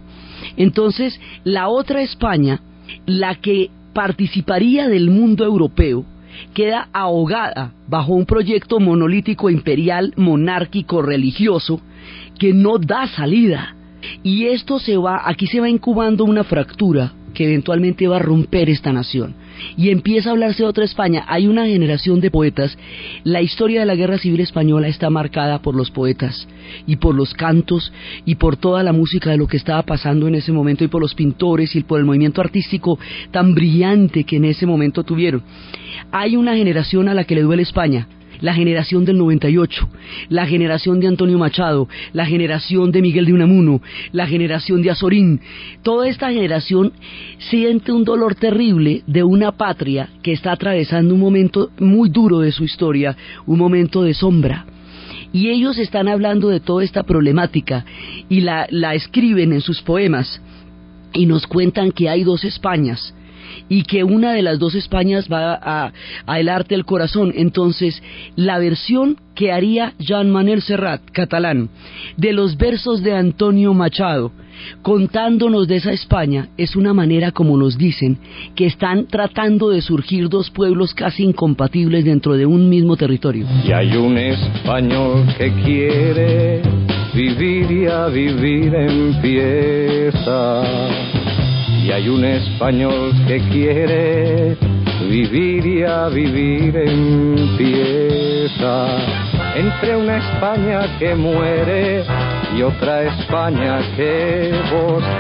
Entonces, 0.56 1.20
la 1.44 1.68
otra 1.68 2.02
España, 2.02 2.62
la 3.06 3.36
que 3.36 3.70
participaría 3.94 4.88
del 4.88 5.10
mundo 5.10 5.44
europeo, 5.44 6.06
queda 6.54 6.90
ahogada 6.94 7.74
bajo 7.88 8.14
un 8.14 8.26
proyecto 8.26 8.80
monolítico 8.80 9.50
imperial 9.50 10.14
monárquico 10.16 11.02
religioso 11.02 11.82
que 12.40 12.54
no 12.54 12.78
da 12.78 13.08
salida. 13.08 13.76
Y 14.24 14.48
esto 14.48 14.80
se 14.80 14.98
va, 14.98 15.22
aquí 15.26 15.48
se 15.48 15.60
va 15.60 15.70
incubando 15.70 16.26
una 16.26 16.44
fractura 16.44 17.14
que 17.34 17.46
eventualmente 17.46 18.08
va 18.08 18.18
a 18.18 18.20
romper 18.20 18.70
esta 18.70 18.92
nación. 18.92 19.36
Y 19.78 19.90
empieza 19.90 20.30
a 20.30 20.32
hablarse 20.32 20.64
de 20.64 20.70
otra 20.70 20.86
España. 20.86 21.24
Hay 21.28 21.48
una 21.48 21.66
generación 21.66 22.20
de 22.20 22.32
poetas. 22.32 22.78
La 23.24 23.42
historia 23.42 23.82
de 23.82 23.86
la 23.86 23.96
Guerra 23.96 24.18
Civil 24.18 24.40
Española 24.42 24.88
está 24.88 25.10
marcada 25.10 25.62
por 25.62 25.76
los 25.76 25.92
poetas 25.92 26.48
y 26.88 26.96
por 26.96 27.16
los 27.16 27.34
cantos 27.34 27.94
y 28.26 28.36
por 28.36 28.58
toda 28.58 28.84
la 28.84 28.94
música 28.94 29.30
de 29.30 29.38
lo 29.38 29.48
que 29.48 29.58
estaba 29.58 29.84
pasando 29.84 30.28
en 30.28 30.36
ese 30.36 30.52
momento 30.52 30.84
y 30.84 30.88
por 30.88 31.02
los 31.02 31.14
pintores 31.14 31.76
y 31.76 31.84
por 31.84 32.00
el 32.00 32.06
movimiento 32.06 32.42
artístico 32.42 32.98
tan 33.32 33.54
brillante 33.54 34.24
que 34.24 34.38
en 34.38 34.46
ese 34.46 34.66
momento 34.66 35.04
tuvieron. 35.04 35.44
Hay 36.12 36.36
una 36.36 36.56
generación 36.56 37.08
a 37.08 37.14
la 37.14 37.24
que 37.24 37.36
le 37.36 37.42
duele 37.42 37.64
España, 37.64 38.08
la 38.42 38.54
generación 38.54 39.06
del 39.06 39.18
98, 39.18 39.88
la 40.28 40.46
generación 40.46 41.00
de 41.00 41.08
Antonio 41.08 41.38
Machado, 41.38 41.88
la 42.12 42.26
generación 42.26 42.92
de 42.92 43.02
Miguel 43.02 43.26
de 43.26 43.34
Unamuno, 43.34 43.82
la 44.12 44.28
generación 44.28 44.82
de 44.82 44.90
Azorín. 44.90 45.40
Toda 45.84 46.10
esta 46.10 46.30
generación 46.30 46.92
siente 47.38 47.94
un 47.94 48.04
dolor 48.04 48.36
terrible 48.36 49.04
de 49.08 49.24
una 49.24 49.54
patria 49.54 50.10
que 50.22 50.34
está 50.34 50.52
atravesando 50.52 51.14
un 51.14 51.22
momento 51.22 51.70
muy 51.80 52.10
duro 52.10 52.40
de 52.40 52.52
su 52.52 52.66
historia, 52.66 53.16
un 53.46 53.58
momento 53.58 54.04
de 54.04 54.14
sombra. 54.14 54.66
Y 55.32 55.48
ellos 55.48 55.78
están 55.78 56.10
hablando 56.10 56.50
de 56.50 56.60
toda 56.60 56.84
esta 56.84 57.04
problemática 57.04 57.86
y 58.28 58.42
la, 58.42 58.68
la 58.70 58.96
escriben 58.96 59.54
en 59.54 59.62
sus 59.62 59.82
poemas 59.82 60.42
y 61.14 61.26
nos 61.26 61.48
cuentan 61.48 61.92
que 61.94 62.10
hay 62.10 62.24
dos 62.26 62.44
Españas 62.44 63.14
y 63.70 63.84
que 63.84 64.04
una 64.04 64.34
de 64.34 64.42
las 64.42 64.60
dos 64.60 64.76
Españas 64.76 65.28
va 65.32 65.54
a, 65.54 65.92
a 66.26 66.40
el 66.40 66.50
arte 66.50 66.76
del 66.76 66.86
corazón. 66.86 67.34
Entonces, 67.36 68.02
la 68.36 68.60
versión 68.60 69.18
que 69.36 69.52
haría 69.52 69.94
Jean 70.00 70.30
Manuel 70.30 70.62
Serrat, 70.62 71.02
catalán, 71.12 71.70
de 72.18 72.34
los 72.34 72.58
versos 72.58 73.02
de 73.02 73.14
Antonio 73.16 73.74
Machado, 73.74 74.32
contándonos 74.82 75.68
de 75.68 75.78
esa 75.78 75.92
España, 75.92 76.50
es 76.58 76.76
una 76.76 76.94
manera, 76.94 77.32
como 77.32 77.58
nos 77.58 77.78
dicen, 77.78 78.18
que 78.56 78.66
están 78.66 79.08
tratando 79.08 79.70
de 79.70 79.82
surgir 79.82 80.30
dos 80.30 80.50
pueblos 80.50 80.94
casi 80.94 81.24
incompatibles 81.24 82.06
dentro 82.06 82.34
de 82.36 82.46
un 82.46 82.70
mismo 82.70 82.96
territorio. 82.98 83.48
Y 83.66 83.72
hay 83.72 83.96
un 83.96 84.18
español 84.18 85.26
que 85.38 85.52
quiere 85.64 86.62
vivir 87.14 87.72
y 87.72 87.88
a 87.88 88.08
vivir 88.08 88.74
empieza. 88.76 90.64
Y 91.84 91.92
hay 91.92 92.08
un 92.10 92.24
español 92.24 93.12
que 93.28 93.40
quiere 93.50 94.56
vivir 95.10 95.66
y 95.66 95.84
a 95.84 96.10
vivir 96.10 96.76
empieza. 96.78 98.18
Entre 99.56 99.98
una 99.98 100.18
España 100.18 100.98
que 101.00 101.16
muere 101.16 102.04
y 102.56 102.62
otra 102.62 103.04
España 103.04 103.80
que 103.96 104.54
bosteza. 104.72 105.12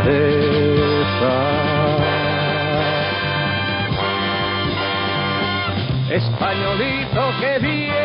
Españolito 6.11 7.21
que 7.39 7.59
vienes 7.59 8.01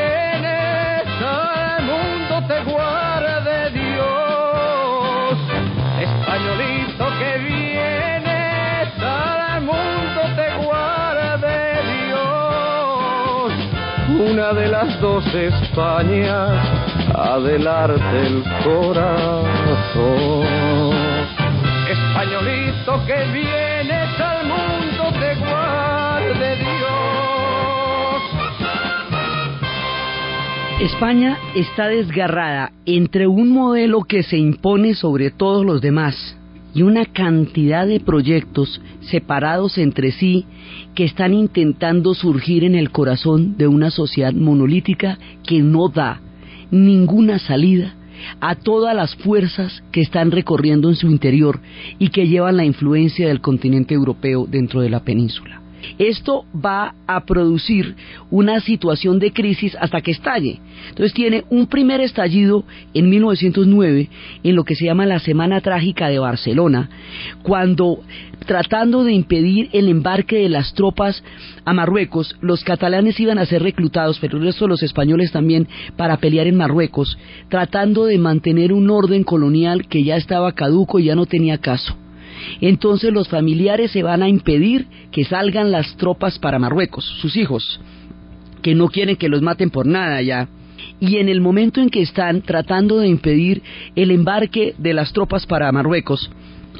Una 14.30 14.52
de 14.52 14.68
las 14.68 15.00
dos 15.00 15.25
Españas 15.35 16.50
adelarte 17.14 18.26
el 18.26 18.42
corazón. 18.64 20.47
Españolito 21.88 23.06
que 23.06 23.25
vienes 23.33 24.21
al 24.21 24.47
mundo 24.49 25.12
te 25.21 25.35
guarde 25.37 26.56
Dios. 26.56 28.23
España 30.80 31.38
está 31.54 31.87
desgarrada 31.87 32.73
entre 32.85 33.28
un 33.28 33.50
modelo 33.50 34.02
que 34.02 34.25
se 34.25 34.38
impone 34.38 34.95
sobre 34.95 35.30
todos 35.30 35.64
los 35.64 35.80
demás 35.80 36.37
y 36.76 36.83
una 36.83 37.06
cantidad 37.06 37.87
de 37.87 38.00
proyectos 38.00 38.83
separados 39.00 39.78
entre 39.78 40.12
sí 40.12 40.45
que 40.95 41.04
están 41.04 41.33
intentando 41.33 42.12
surgir 42.12 42.64
en 42.64 42.75
el 42.75 42.90
corazón 42.90 43.56
de 43.56 43.66
una 43.66 43.90
sociedad 43.90 44.35
monolítica 44.35 45.18
que 45.42 45.62
no 45.62 45.88
da 45.88 46.21
ninguna 46.71 47.38
salida 47.38 47.95
a 48.42 48.56
todas 48.56 48.95
las 48.95 49.16
fuerzas 49.16 49.83
que 49.90 50.02
están 50.02 50.30
recorriendo 50.30 50.90
en 50.90 50.97
su 50.97 51.06
interior 51.06 51.61
y 51.99 52.11
que 52.11 52.28
llevan 52.28 52.59
la 52.59 52.66
influencia 52.66 53.26
del 53.26 53.40
continente 53.40 53.95
europeo 53.95 54.47
dentro 54.47 54.83
de 54.83 54.90
la 54.90 55.00
península. 55.00 55.62
Esto 55.99 56.45
va 56.55 56.95
a 57.07 57.25
producir 57.25 57.95
una 58.31 58.61
situación 58.61 59.19
de 59.19 59.33
crisis 59.33 59.76
hasta 59.81 60.00
que 60.00 60.11
estalle. 60.11 60.61
Entonces 60.88 61.12
tiene 61.14 61.45
un 61.50 61.66
primer 61.66 62.00
estallido 62.00 62.64
en 62.95 63.09
1909 63.09 64.09
en 64.43 64.57
lo 64.57 64.64
que 64.64 64.75
se 64.75 64.85
llama 64.85 65.07
la 65.07 65.19
Semana 65.19 65.61
Trágica 65.61 66.09
de 66.09 66.19
Barcelona, 66.19 66.88
cuando 67.43 68.00
tratando 68.47 69.05
de 69.05 69.12
impedir 69.12 69.69
el 69.73 69.88
embarque 69.88 70.37
de 70.37 70.49
las 70.49 70.73
tropas 70.75 71.23
a 71.64 71.73
Marruecos, 71.73 72.37
los 72.40 72.62
catalanes 72.64 73.19
iban 73.19 73.38
a 73.38 73.47
ser 73.47 73.62
reclutados, 73.62 74.19
pero 74.21 74.38
el 74.38 74.45
resto 74.45 74.66
de 74.66 74.71
los 74.71 74.83
españoles 74.83 75.33
también, 75.33 75.66
para 75.97 76.19
pelear 76.19 76.47
en 76.47 76.57
Marruecos, 76.57 77.19
tratando 77.49 78.05
de 78.05 78.19
mantener 78.19 78.73
un 78.73 78.90
orden 78.90 79.25
colonial 79.25 79.88
que 79.88 80.05
ya 80.05 80.16
estaba 80.16 80.52
caduco 80.52 80.99
y 80.99 81.05
ya 81.05 81.14
no 81.14 81.26
tenía 81.26 81.59
caso 81.59 81.97
entonces 82.61 83.12
los 83.12 83.28
familiares 83.28 83.90
se 83.90 84.02
van 84.02 84.23
a 84.23 84.28
impedir 84.28 84.87
que 85.11 85.25
salgan 85.25 85.71
las 85.71 85.97
tropas 85.97 86.38
para 86.38 86.59
Marruecos, 86.59 87.05
sus 87.21 87.37
hijos, 87.37 87.81
que 88.62 88.75
no 88.75 88.88
quieren 88.88 89.16
que 89.16 89.28
los 89.28 89.43
maten 89.43 89.71
por 89.71 89.87
nada 89.87 90.21
ya. 90.23 90.49
Y 91.00 91.16
en 91.16 91.28
el 91.28 91.40
momento 91.40 91.81
en 91.81 91.90
que 91.90 92.02
están 92.02 92.43
tratando 92.43 92.99
de 92.99 93.09
impedir 93.09 93.62
el 93.95 94.11
embarque 94.11 94.75
de 94.78 94.95
las 94.95 95.12
tropas 95.12 95.47
para 95.47 95.71
Marruecos, 95.73 96.31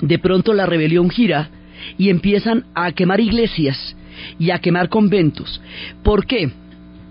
de 0.01 0.19
pronto 0.19 0.53
la 0.53 0.67
rebelión 0.67 1.11
gira 1.11 1.51
y 1.99 2.09
empiezan 2.09 2.65
a 2.75 2.93
quemar 2.93 3.21
iglesias 3.21 3.97
y 4.39 4.51
a 4.51 4.59
quemar 4.59 4.89
conventos. 4.89 5.61
¿Por 6.03 6.27
qué? 6.27 6.51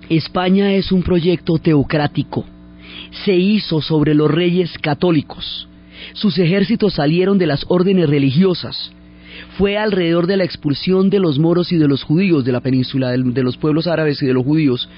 España 0.09 0.73
es 0.73 0.91
un 0.91 1.03
proyecto 1.03 1.57
teocrático. 1.57 2.45
Se 3.25 3.35
hizo 3.35 3.81
sobre 3.81 4.13
los 4.13 4.29
reyes 4.29 4.77
católicos 4.79 5.67
sus 6.13 6.37
ejércitos 6.37 6.95
salieron 6.95 7.37
de 7.37 7.47
las 7.47 7.65
órdenes 7.67 8.09
religiosas. 8.09 8.91
Fue 9.57 9.77
alrededor 9.77 10.27
de 10.27 10.37
la 10.37 10.43
expulsión 10.43 11.09
de 11.09 11.19
los 11.19 11.39
moros 11.39 11.71
y 11.71 11.77
de 11.77 11.87
los 11.87 12.03
judíos 12.03 12.43
de 12.45 12.51
la 12.51 12.61
península, 12.61 13.11
de 13.11 13.43
los 13.43 13.57
pueblos 13.57 13.87
árabes 13.87 14.21
y 14.21 14.25
de 14.25 14.33
los 14.33 14.43
judíos, 14.43 14.89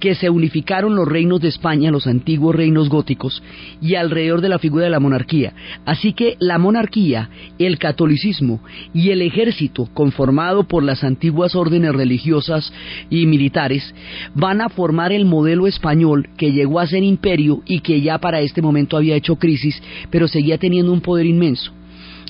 que 0.00 0.14
se 0.14 0.30
unificaron 0.30 0.94
los 0.94 1.08
reinos 1.08 1.40
de 1.40 1.48
España, 1.48 1.90
los 1.90 2.06
antiguos 2.06 2.54
reinos 2.54 2.88
góticos, 2.88 3.42
y 3.80 3.94
alrededor 3.94 4.40
de 4.40 4.48
la 4.48 4.58
figura 4.58 4.84
de 4.84 4.90
la 4.90 5.00
monarquía. 5.00 5.52
Así 5.84 6.12
que 6.12 6.36
la 6.38 6.58
monarquía, 6.58 7.30
el 7.58 7.78
catolicismo 7.78 8.60
y 8.92 9.10
el 9.10 9.22
ejército, 9.22 9.88
conformado 9.94 10.64
por 10.64 10.82
las 10.82 11.04
antiguas 11.04 11.54
órdenes 11.54 11.92
religiosas 11.94 12.72
y 13.10 13.26
militares, 13.26 13.94
van 14.34 14.60
a 14.60 14.68
formar 14.68 15.12
el 15.12 15.24
modelo 15.24 15.66
español 15.66 16.28
que 16.36 16.52
llegó 16.52 16.80
a 16.80 16.86
ser 16.86 17.02
imperio 17.02 17.62
y 17.66 17.80
que 17.80 18.00
ya 18.00 18.18
para 18.18 18.40
este 18.40 18.62
momento 18.62 18.96
había 18.96 19.16
hecho 19.16 19.36
crisis, 19.36 19.82
pero 20.10 20.28
seguía 20.28 20.58
teniendo 20.58 20.92
un 20.92 21.00
poder 21.00 21.26
inmenso. 21.26 21.72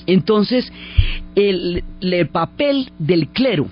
Entonces, 0.07 0.71
el, 1.35 1.83
el 2.01 2.27
papel 2.27 2.89
del 2.99 3.27
clero 3.29 3.67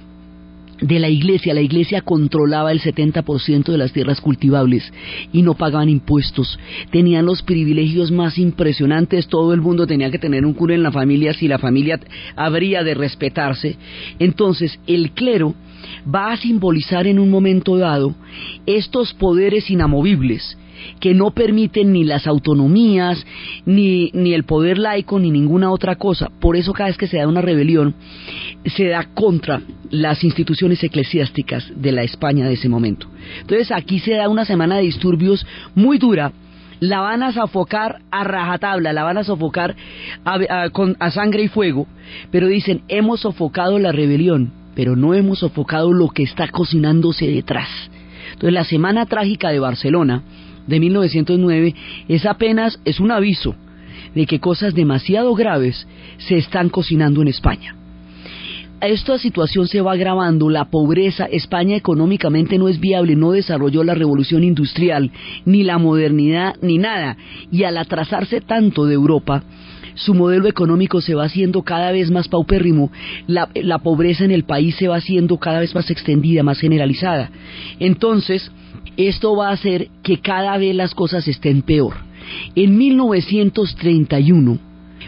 de 0.81 0.99
la 0.99 1.09
iglesia, 1.09 1.53
la 1.53 1.61
iglesia 1.61 2.01
controlaba 2.01 2.71
el 2.71 2.81
70% 2.81 3.65
de 3.65 3.77
las 3.77 3.93
tierras 3.93 4.19
cultivables 4.19 4.91
y 5.31 5.41
no 5.41 5.53
pagaban 5.53 5.87
impuestos, 5.87 6.59
tenían 6.91 7.25
los 7.25 7.41
privilegios 7.41 8.11
más 8.11 8.37
impresionantes, 8.37 9.27
todo 9.27 9.53
el 9.53 9.61
mundo 9.61 9.87
tenía 9.87 10.11
que 10.11 10.19
tener 10.19 10.45
un 10.45 10.53
cura 10.53 10.75
en 10.75 10.83
la 10.83 10.91
familia 10.91 11.33
si 11.33 11.47
la 11.47 11.59
familia 11.59 11.99
habría 12.35 12.83
de 12.83 12.95
respetarse. 12.95 13.77
Entonces, 14.19 14.79
el 14.87 15.11
clero 15.11 15.55
va 16.13 16.33
a 16.33 16.37
simbolizar 16.37 17.07
en 17.07 17.19
un 17.19 17.29
momento 17.29 17.77
dado 17.77 18.13
estos 18.65 19.13
poderes 19.13 19.69
inamovibles 19.69 20.57
que 20.99 21.13
no 21.13 21.31
permiten 21.31 21.93
ni 21.93 22.03
las 22.03 22.27
autonomías, 22.27 23.25
ni, 23.65 24.11
ni 24.13 24.33
el 24.33 24.43
poder 24.43 24.77
laico, 24.77 25.19
ni 25.19 25.31
ninguna 25.31 25.71
otra 25.71 25.95
cosa. 25.95 26.29
Por 26.39 26.55
eso 26.55 26.73
cada 26.73 26.89
vez 26.89 26.97
que 26.97 27.07
se 27.07 27.17
da 27.17 27.27
una 27.27 27.41
rebelión, 27.41 27.95
se 28.65 28.87
da 28.87 29.07
contra 29.13 29.61
las 29.89 30.23
instituciones 30.23 30.83
eclesiásticas 30.83 31.71
de 31.75 31.91
la 31.91 32.03
España 32.03 32.47
de 32.47 32.53
ese 32.53 32.69
momento. 32.69 33.07
Entonces 33.41 33.71
aquí 33.71 33.99
se 33.99 34.13
da 34.13 34.29
una 34.29 34.45
semana 34.45 34.77
de 34.77 34.83
disturbios 34.83 35.45
muy 35.75 35.97
dura, 35.97 36.31
la 36.79 36.99
van 36.99 37.23
a 37.23 37.31
sofocar 37.31 38.01
a 38.11 38.23
rajatabla, 38.23 38.91
la 38.93 39.03
van 39.03 39.17
a 39.17 39.23
sofocar 39.23 39.75
a, 40.25 40.69
con, 40.69 40.97
a 40.99 41.11
sangre 41.11 41.43
y 41.43 41.47
fuego, 41.47 41.87
pero 42.31 42.47
dicen, 42.47 42.81
hemos 42.87 43.21
sofocado 43.21 43.79
la 43.79 43.91
rebelión, 43.91 44.51
pero 44.75 44.95
no 44.95 45.13
hemos 45.13 45.39
sofocado 45.39 45.93
lo 45.93 46.09
que 46.09 46.23
está 46.23 46.47
cocinándose 46.49 47.27
detrás. 47.27 47.69
Entonces 48.33 48.53
la 48.53 48.63
Semana 48.63 49.05
Trágica 49.05 49.49
de 49.49 49.59
Barcelona 49.59 50.23
de 50.67 50.79
1909 50.79 51.75
es 52.07 52.25
apenas, 52.25 52.79
es 52.85 52.99
un 52.99 53.11
aviso 53.11 53.55
de 54.15 54.25
que 54.25 54.39
cosas 54.39 54.73
demasiado 54.73 55.33
graves 55.35 55.87
se 56.17 56.37
están 56.37 56.69
cocinando 56.69 57.21
en 57.21 57.29
España 57.29 57.75
esta 58.87 59.17
situación 59.17 59.67
se 59.67 59.81
va 59.81 59.93
agravando, 59.93 60.49
la 60.49 60.65
pobreza, 60.65 61.25
España 61.25 61.75
económicamente 61.75 62.57
no 62.57 62.67
es 62.67 62.79
viable, 62.79 63.15
no 63.15 63.31
desarrolló 63.31 63.83
la 63.83 63.93
revolución 63.93 64.43
industrial, 64.43 65.11
ni 65.45 65.63
la 65.63 65.77
modernidad, 65.77 66.55
ni 66.61 66.77
nada, 66.77 67.17
y 67.51 67.63
al 67.63 67.77
atrasarse 67.77 68.41
tanto 68.41 68.85
de 68.85 68.95
Europa, 68.95 69.43
su 69.95 70.13
modelo 70.13 70.47
económico 70.47 71.01
se 71.01 71.15
va 71.15 71.25
haciendo 71.25 71.61
cada 71.61 71.91
vez 71.91 72.11
más 72.11 72.27
paupérrimo, 72.27 72.91
la, 73.27 73.47
la 73.55 73.79
pobreza 73.79 74.25
en 74.25 74.31
el 74.31 74.43
país 74.43 74.75
se 74.75 74.87
va 74.87 74.97
haciendo 74.97 75.37
cada 75.37 75.59
vez 75.59 75.73
más 75.75 75.89
extendida, 75.89 76.43
más 76.43 76.59
generalizada. 76.59 77.29
Entonces, 77.79 78.51
esto 78.97 79.35
va 79.35 79.49
a 79.49 79.53
hacer 79.53 79.89
que 80.03 80.19
cada 80.19 80.57
vez 80.57 80.75
las 80.75 80.93
cosas 80.93 81.27
estén 81.27 81.61
peor. 81.61 81.95
En 82.55 82.77
1931, 82.77 84.59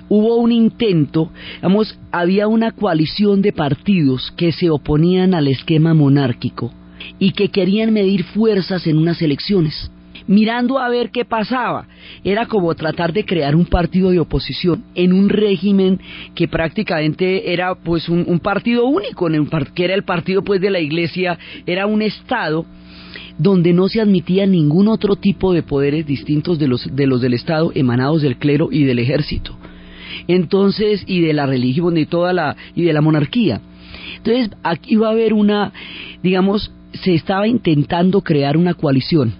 hubo 0.10 0.36
un 0.38 0.52
intento, 0.52 1.32
digamos, 1.56 1.98
había 2.12 2.48
una 2.48 2.72
coalición 2.72 3.42
de 3.42 3.54
partidos 3.54 4.34
que 4.38 4.52
se 4.52 4.70
oponían 4.70 5.34
al 5.34 5.48
esquema 5.48 5.94
monárquico 5.94 6.72
y 7.20 7.32
que 7.32 7.50
querían 7.50 7.94
medir 7.94 8.24
fuerzas 8.24 8.88
en 8.88 8.98
unas 8.98 9.22
elecciones 9.22 9.92
mirando 10.28 10.80
a 10.80 10.90
ver 10.90 11.12
qué 11.12 11.26
pasaba. 11.26 11.86
Era 12.24 12.46
como 12.48 12.74
tratar 12.76 13.14
de 13.14 13.26
crear 13.26 13.56
un 13.56 13.66
partido 13.66 14.12
de 14.12 14.20
oposición 14.20 14.84
en 14.96 15.14
un 15.14 15.30
régimen 15.30 16.00
que 16.34 16.48
prácticamente 16.48 17.54
era 17.54 17.76
pues 17.76 18.10
un, 18.10 18.40
partido 18.40 18.86
único, 18.86 19.28
que 19.74 19.86
era 19.86 19.94
el 19.94 20.04
partido 20.04 20.44
pues 20.44 20.62
de 20.62 20.70
la 20.70 20.80
iglesia, 20.80 21.38
era 21.66 21.86
un 21.86 22.02
estado 22.02 22.66
donde 23.38 23.74
no 23.74 23.88
se 23.88 24.02
admitía 24.02 24.46
ningún 24.46 24.88
otro 24.88 25.16
tipo 25.16 25.54
de 25.54 25.64
poderes 25.64 26.06
distintos 26.06 26.58
de 26.60 26.68
los, 26.68 26.96
de 26.96 27.08
los 27.08 27.22
del 27.22 27.34
Estado 27.34 27.72
emanados 27.76 28.22
del 28.22 28.38
clero 28.38 28.70
y 28.72 28.84
del 28.84 29.00
ejército 29.00 29.58
entonces, 30.28 31.04
y 31.08 31.22
de 31.22 31.34
la 31.34 31.46
religión 31.46 31.98
y 31.98 32.06
toda 32.06 32.34
la, 32.34 32.56
y 32.76 32.84
de 32.84 32.94
la 32.94 33.02
monarquía. 33.02 33.62
Entonces, 34.18 34.50
aquí 34.64 34.96
va 34.96 35.10
a 35.10 35.12
haber 35.12 35.34
una, 35.34 35.72
digamos, 36.24 36.72
se 36.94 37.14
estaba 37.14 37.48
intentando 37.48 38.22
crear 38.22 38.58
una 38.58 38.74
coalición 38.74 39.34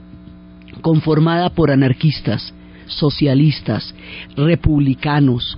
conformada 0.82 1.50
por 1.50 1.72
anarquistas, 1.72 2.54
socialistas, 2.86 3.96
republicanos, 4.36 5.58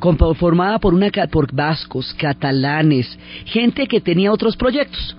conformada 0.00 0.78
por 0.78 0.94
una 0.94 1.10
por 1.30 1.52
vascos, 1.54 2.12
catalanes, 2.14 3.18
gente 3.44 3.86
que 3.86 4.00
tenía 4.00 4.32
otros 4.32 4.56
proyectos 4.56 5.16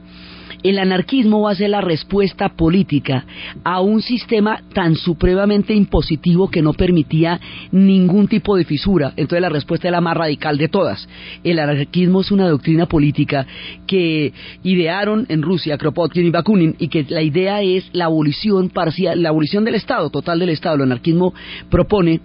el 0.69 0.79
anarquismo 0.79 1.41
va 1.41 1.51
a 1.51 1.55
ser 1.55 1.69
la 1.69 1.81
respuesta 1.81 2.50
política 2.50 3.24
a 3.63 3.81
un 3.81 4.01
sistema 4.01 4.63
tan 4.74 4.95
supremamente 4.95 5.75
impositivo 5.75 6.50
que 6.50 6.63
no 6.63 6.74
permitía 6.74 7.39
ningún 7.72 8.27
tipo 8.27 8.57
de 8.57 8.65
fisura. 8.65 9.13
Entonces 9.15 9.41
la 9.41 9.50
respuesta 9.50 9.88
es 9.88 9.91
la 9.91 10.01
más 10.01 10.17
radical 10.17 10.57
de 10.57 10.67
todas. 10.67 11.07
El 11.43 11.60
anarquismo 11.60 12.22
es 12.22 12.31
una 12.31 12.48
doctrina 12.48 12.88
política 12.88 13.45
que 13.86 14.34
idearon 14.63 15.27
en 15.29 15.43
Rusia 15.43 15.77
Kropotkin 15.77 16.25
y 16.25 16.31
Bakunin 16.31 16.75
y 16.79 16.88
que 16.88 17.05
la 17.10 17.22
idea 17.22 17.62
es 17.62 17.88
la 17.93 18.05
abolición 18.05 18.69
parcial, 18.69 19.22
la 19.22 19.29
abolición 19.29 19.65
del 19.65 19.75
Estado, 19.75 20.10
total 20.10 20.39
del 20.39 20.50
Estado. 20.50 20.77
El 20.77 20.81
anarquismo 20.84 21.36
propone 21.69 22.22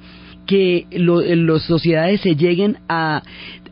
que 0.50 0.84
las 0.90 1.62
sociedades 1.62 2.22
se 2.22 2.34
lleguen 2.34 2.78
a, 2.88 3.22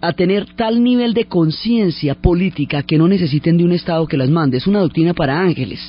a 0.00 0.12
tener 0.12 0.46
tal 0.54 0.80
nivel 0.80 1.12
de 1.12 1.24
conciencia 1.24 2.14
política 2.14 2.84
que 2.84 2.96
no 2.96 3.08
necesiten 3.08 3.56
de 3.56 3.64
un 3.64 3.72
Estado 3.72 4.06
que 4.06 4.16
las 4.16 4.30
mande. 4.30 4.58
Es 4.58 4.68
una 4.68 4.78
doctrina 4.78 5.12
para 5.12 5.40
ángeles, 5.40 5.80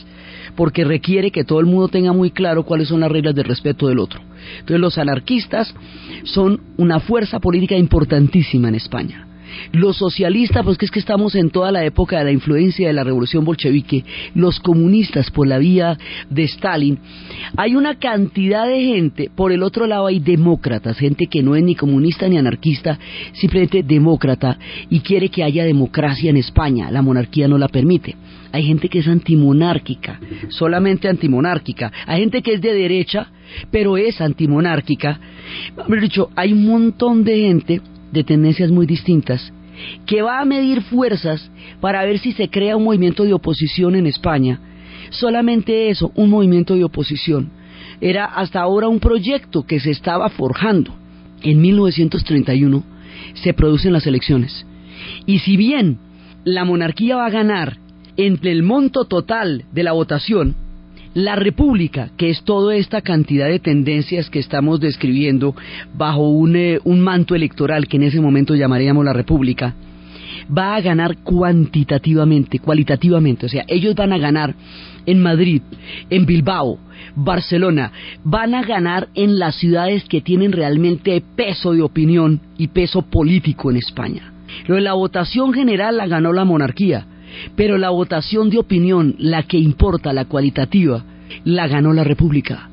porque 0.56 0.84
requiere 0.84 1.30
que 1.30 1.44
todo 1.44 1.60
el 1.60 1.68
mundo 1.68 1.90
tenga 1.90 2.12
muy 2.12 2.32
claro 2.32 2.64
cuáles 2.64 2.88
son 2.88 3.02
las 3.02 3.12
reglas 3.12 3.36
de 3.36 3.44
respeto 3.44 3.88
del 3.88 4.00
otro. 4.00 4.20
Entonces 4.54 4.80
los 4.80 4.98
anarquistas 4.98 5.76
son 6.24 6.60
una 6.78 7.00
fuerza 7.00 7.40
política 7.40 7.78
importantísima 7.78 8.70
en 8.70 8.76
España. 8.76 9.29
Los 9.72 9.98
socialistas, 9.98 10.64
pues 10.64 10.78
que 10.78 10.86
es 10.86 10.92
que 10.92 11.00
estamos 11.00 11.36
en 11.36 11.50
toda 11.50 11.72
la 11.72 11.84
época 11.84 12.20
de 12.20 12.26
la 12.26 12.32
influencia 12.32 12.88
de 12.88 12.94
la 12.94 13.04
revolución 13.04 13.46
bolchevique, 13.46 14.04
los 14.36 14.60
comunistas 14.60 15.32
por 15.32 15.48
la 15.48 15.58
vía 15.58 15.98
de 16.30 16.44
Stalin, 16.44 17.00
hay 17.56 17.76
una 17.76 17.96
cantidad 17.96 18.68
de 18.68 18.82
gente, 18.82 19.30
por 19.34 19.52
el 19.52 19.64
otro 19.64 19.88
lado 19.88 20.08
hay 20.08 20.20
demócratas, 20.20 20.98
gente 20.98 21.28
que 21.28 21.44
no 21.44 21.56
es 21.56 21.64
ni 21.64 21.76
comunista 21.76 22.28
ni 22.28 22.38
anarquista, 22.38 23.00
simplemente 23.34 23.84
demócrata 23.84 24.58
y 24.90 25.00
quiere 25.02 25.30
que 25.30 25.44
haya 25.44 25.64
democracia 25.64 26.30
en 26.30 26.38
España, 26.38 26.92
la 26.92 27.02
monarquía 27.02 27.48
no 27.48 27.58
la 27.58 27.68
permite. 27.68 28.16
Hay 28.52 28.64
gente 28.64 28.90
que 28.90 29.00
es 29.00 29.08
antimonárquica, 29.08 30.20
solamente 30.50 31.08
antimonárquica. 31.08 31.92
Hay 32.08 32.22
gente 32.22 32.42
que 32.42 32.54
es 32.54 32.62
de 32.62 32.74
derecha, 32.74 33.28
pero 33.72 33.96
es 33.98 34.20
antimonárquica. 34.22 35.20
Dicho, 36.02 36.30
hay 36.36 36.54
un 36.54 36.66
montón 36.66 37.24
de 37.24 37.38
gente 37.38 37.82
de 38.12 38.24
tendencias 38.24 38.72
muy 38.72 38.86
distintas, 38.86 39.52
que 40.06 40.22
va 40.22 40.40
a 40.40 40.46
medir 40.46 40.82
fuerzas 40.82 41.50
para 41.80 42.04
ver 42.06 42.20
si 42.20 42.34
se 42.34 42.50
crea 42.50 42.78
un 42.78 42.84
movimiento 42.84 43.24
de 43.24 43.34
oposición 43.34 43.96
en 43.96 44.08
España. 44.08 44.60
Solamente 45.10 45.90
eso, 45.90 46.12
un 46.16 46.30
movimiento 46.30 46.76
de 46.76 46.84
oposición. 46.84 47.52
Era 48.02 48.26
hasta 48.26 48.62
ahora 48.62 48.88
un 48.88 49.00
proyecto 49.00 49.64
que 49.64 49.80
se 49.80 49.92
estaba 49.92 50.30
forjando. 50.30 50.94
En 51.42 51.62
1931 51.62 52.84
se 53.34 53.54
producen 53.54 53.94
las 53.94 54.06
elecciones. 54.06 54.66
Y 55.26 55.40
si 55.40 55.58
bien 55.58 55.98
la 56.44 56.66
monarquía 56.66 57.16
va 57.18 57.26
a 57.26 57.32
ganar 57.32 57.78
entre 58.18 58.52
el 58.52 58.64
monto 58.64 59.06
total 59.06 59.66
de 59.72 59.84
la 59.84 59.94
votación, 59.94 60.56
la 61.14 61.36
República, 61.36 62.12
que 62.18 62.30
es 62.30 62.44
toda 62.44 62.76
esta 62.76 63.02
cantidad 63.02 63.48
de 63.48 63.60
tendencias 63.60 64.30
que 64.30 64.40
estamos 64.40 64.80
describiendo 64.80 65.56
bajo 65.96 66.30
un, 66.30 66.56
eh, 66.56 66.80
un 66.84 67.02
manto 67.02 67.36
electoral 67.36 67.88
que 67.88 67.98
en 67.98 68.04
ese 68.04 68.22
momento 68.22 68.56
llamaríamos 68.56 69.04
la 69.04 69.14
República, 69.14 69.76
va 70.56 70.76
a 70.76 70.82
ganar 70.82 71.18
cuantitativamente, 71.18 72.60
cualitativamente. 72.60 73.46
O 73.46 73.50
sea, 73.50 73.64
ellos 73.68 73.96
van 73.96 74.14
a 74.14 74.18
ganar 74.18 74.56
en 75.06 75.22
Madrid, 75.22 75.62
en 76.10 76.26
Bilbao, 76.26 76.80
Barcelona, 77.16 77.92
van 78.24 78.54
a 78.54 78.64
ganar 78.64 79.10
en 79.16 79.40
las 79.40 79.56
ciudades 79.56 80.04
que 80.06 80.22
tienen 80.22 80.52
realmente 80.52 81.24
peso 81.36 81.74
de 81.74 81.82
opinión 81.82 82.42
y 82.58 82.68
peso 82.68 83.02
político 83.02 83.72
en 83.72 83.78
España. 83.78 84.34
Lo 84.68 84.80
la 84.80 84.94
votación 84.94 85.54
general 85.54 85.98
la 85.98 86.08
ganó 86.08 86.34
la 86.34 86.46
monarquía, 86.46 87.06
pero 87.56 87.78
la 87.78 87.90
votación 87.90 88.50
de 88.50 88.60
opinión, 88.60 89.16
la 89.18 89.44
que 89.44 89.58
importa, 89.58 90.14
la 90.14 90.26
cualitativa, 90.26 91.04
la 91.44 91.68
ganó 91.68 91.94
la 91.94 92.04
República. 92.04 92.70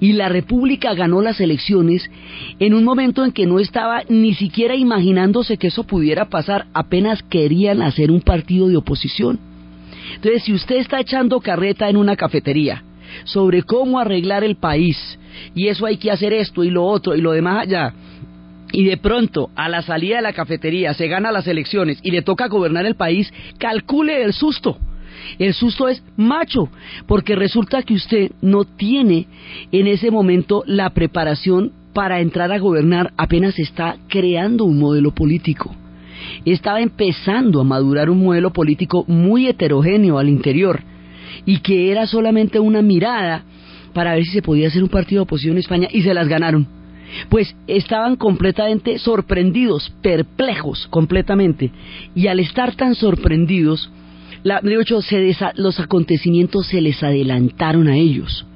Y 0.00 0.12
la 0.12 0.28
República 0.28 0.94
ganó 0.94 1.20
las 1.20 1.40
elecciones 1.40 2.10
en 2.58 2.72
un 2.72 2.84
momento 2.84 3.24
en 3.24 3.32
que 3.32 3.46
no 3.46 3.58
estaba 3.58 4.02
ni 4.08 4.34
siquiera 4.34 4.74
imaginándose 4.74 5.58
que 5.58 5.66
eso 5.66 5.84
pudiera 5.84 6.26
pasar, 6.26 6.66
apenas 6.72 7.22
querían 7.22 7.82
hacer 7.82 8.10
un 8.10 8.22
partido 8.22 8.68
de 8.68 8.76
oposición. 8.76 9.38
Entonces, 10.14 10.44
si 10.44 10.52
usted 10.52 10.76
está 10.76 11.00
echando 11.00 11.40
carreta 11.40 11.88
en 11.90 11.96
una 11.96 12.16
cafetería 12.16 12.82
sobre 13.24 13.62
cómo 13.62 13.98
arreglar 13.98 14.44
el 14.44 14.56
país, 14.56 15.18
y 15.54 15.68
eso 15.68 15.86
hay 15.86 15.98
que 15.98 16.10
hacer 16.10 16.32
esto 16.32 16.64
y 16.64 16.70
lo 16.70 16.84
otro 16.84 17.14
y 17.14 17.20
lo 17.20 17.32
demás 17.32 17.62
allá, 17.62 17.92
y 18.72 18.84
de 18.84 18.96
pronto 18.96 19.50
a 19.54 19.68
la 19.68 19.82
salida 19.82 20.16
de 20.16 20.22
la 20.22 20.32
cafetería 20.32 20.94
se 20.94 21.08
gana 21.08 21.32
las 21.32 21.46
elecciones 21.46 21.98
y 22.02 22.10
le 22.10 22.22
toca 22.22 22.48
gobernar 22.48 22.86
el 22.86 22.96
país, 22.96 23.32
calcule 23.58 24.22
el 24.22 24.32
susto. 24.32 24.78
El 25.38 25.54
susto 25.54 25.88
es 25.88 26.02
macho, 26.16 26.68
porque 27.06 27.34
resulta 27.34 27.82
que 27.82 27.94
usted 27.94 28.32
no 28.40 28.64
tiene 28.64 29.26
en 29.72 29.86
ese 29.86 30.10
momento 30.10 30.62
la 30.66 30.90
preparación 30.90 31.72
para 31.92 32.20
entrar 32.20 32.52
a 32.52 32.58
gobernar, 32.58 33.12
apenas 33.16 33.58
está 33.58 33.96
creando 34.08 34.64
un 34.64 34.78
modelo 34.78 35.12
político. 35.12 35.74
Estaba 36.44 36.80
empezando 36.80 37.60
a 37.60 37.64
madurar 37.64 38.10
un 38.10 38.22
modelo 38.22 38.52
político 38.52 39.04
muy 39.08 39.46
heterogéneo 39.46 40.18
al 40.18 40.28
interior 40.28 40.82
y 41.44 41.58
que 41.58 41.90
era 41.90 42.06
solamente 42.06 42.58
una 42.58 42.82
mirada 42.82 43.44
para 43.94 44.14
ver 44.14 44.24
si 44.24 44.32
se 44.32 44.42
podía 44.42 44.68
hacer 44.68 44.82
un 44.82 44.90
partido 44.90 45.20
de 45.20 45.24
oposición 45.24 45.54
en 45.54 45.60
España 45.60 45.88
y 45.90 46.02
se 46.02 46.12
las 46.12 46.28
ganaron 46.28 46.75
pues 47.28 47.54
estaban 47.66 48.16
completamente 48.16 48.98
sorprendidos, 48.98 49.92
perplejos 50.02 50.86
completamente. 50.88 51.70
Y 52.14 52.26
al 52.28 52.40
estar 52.40 52.74
tan 52.74 52.94
sorprendidos, 52.94 53.90
la, 54.42 54.60
los 55.56 55.80
acontecimientos 55.80 56.66
se 56.68 56.80
les 56.80 57.02
adelantaron 57.02 57.88
a 57.88 57.96
ellos. 57.96 58.46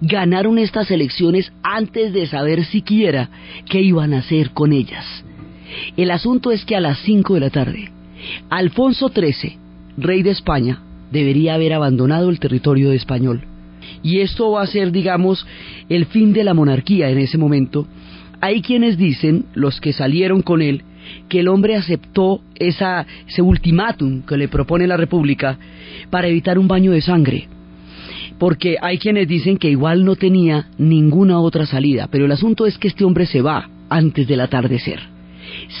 Ganaron 0.00 0.58
estas 0.58 0.90
elecciones 0.90 1.52
antes 1.62 2.12
de 2.12 2.26
saber 2.26 2.64
siquiera 2.64 3.30
qué 3.68 3.80
iban 3.80 4.14
a 4.14 4.18
hacer 4.18 4.50
con 4.50 4.72
ellas. 4.72 5.24
El 5.96 6.10
asunto 6.10 6.50
es 6.50 6.64
que 6.64 6.76
a 6.76 6.80
las 6.80 6.98
5 7.00 7.34
de 7.34 7.40
la 7.40 7.50
tarde, 7.50 7.90
Alfonso 8.50 9.08
XIII, 9.08 9.56
rey 9.96 10.22
de 10.22 10.30
España, 10.30 10.82
debería 11.10 11.54
haber 11.54 11.72
abandonado 11.72 12.28
el 12.28 12.38
territorio 12.38 12.92
español 12.92 13.46
y 14.02 14.20
esto 14.20 14.50
va 14.52 14.62
a 14.62 14.66
ser, 14.66 14.92
digamos, 14.92 15.46
el 15.88 16.06
fin 16.06 16.32
de 16.32 16.44
la 16.44 16.54
monarquía 16.54 17.10
en 17.10 17.18
ese 17.18 17.38
momento, 17.38 17.86
hay 18.40 18.62
quienes 18.62 18.96
dicen, 18.96 19.46
los 19.54 19.80
que 19.80 19.92
salieron 19.92 20.42
con 20.42 20.62
él, 20.62 20.82
que 21.28 21.40
el 21.40 21.48
hombre 21.48 21.76
aceptó 21.76 22.40
esa, 22.54 23.06
ese 23.28 23.42
ultimátum 23.42 24.22
que 24.22 24.36
le 24.36 24.48
propone 24.48 24.86
la 24.86 24.96
República 24.96 25.58
para 26.10 26.28
evitar 26.28 26.58
un 26.58 26.68
baño 26.68 26.92
de 26.92 27.00
sangre. 27.00 27.48
Porque 28.38 28.76
hay 28.80 28.98
quienes 28.98 29.28
dicen 29.28 29.58
que 29.58 29.70
igual 29.70 30.04
no 30.04 30.16
tenía 30.16 30.68
ninguna 30.78 31.40
otra 31.40 31.66
salida, 31.66 32.08
pero 32.10 32.24
el 32.24 32.32
asunto 32.32 32.66
es 32.66 32.78
que 32.78 32.88
este 32.88 33.04
hombre 33.04 33.26
se 33.26 33.42
va 33.42 33.68
antes 33.88 34.26
del 34.26 34.40
atardecer. 34.40 35.00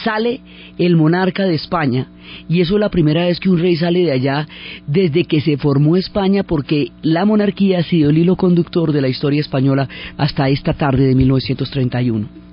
Sale 0.04 0.40
el 0.78 0.96
monarca 0.96 1.44
de 1.44 1.54
España 1.54 2.08
y 2.48 2.60
eso 2.60 2.74
es 2.74 2.80
la 2.80 2.90
primera 2.90 3.26
vez 3.26 3.38
que 3.38 3.48
un 3.48 3.58
rey 3.58 3.76
sale 3.76 4.00
de 4.00 4.12
allá 4.12 4.48
desde 4.86 5.24
que 5.24 5.40
se 5.40 5.56
formó 5.56 5.96
España 5.96 6.42
porque 6.42 6.88
la 7.02 7.24
monarquía 7.24 7.78
ha 7.78 7.82
sido 7.82 8.10
el 8.10 8.18
hilo 8.18 8.36
conductor 8.36 8.92
de 8.92 9.00
la 9.00 9.08
historia 9.08 9.40
española 9.40 9.88
hasta 10.16 10.48
esta 10.48 10.74
tarde 10.74 11.06
de 11.06 11.14
1931. 11.14 12.49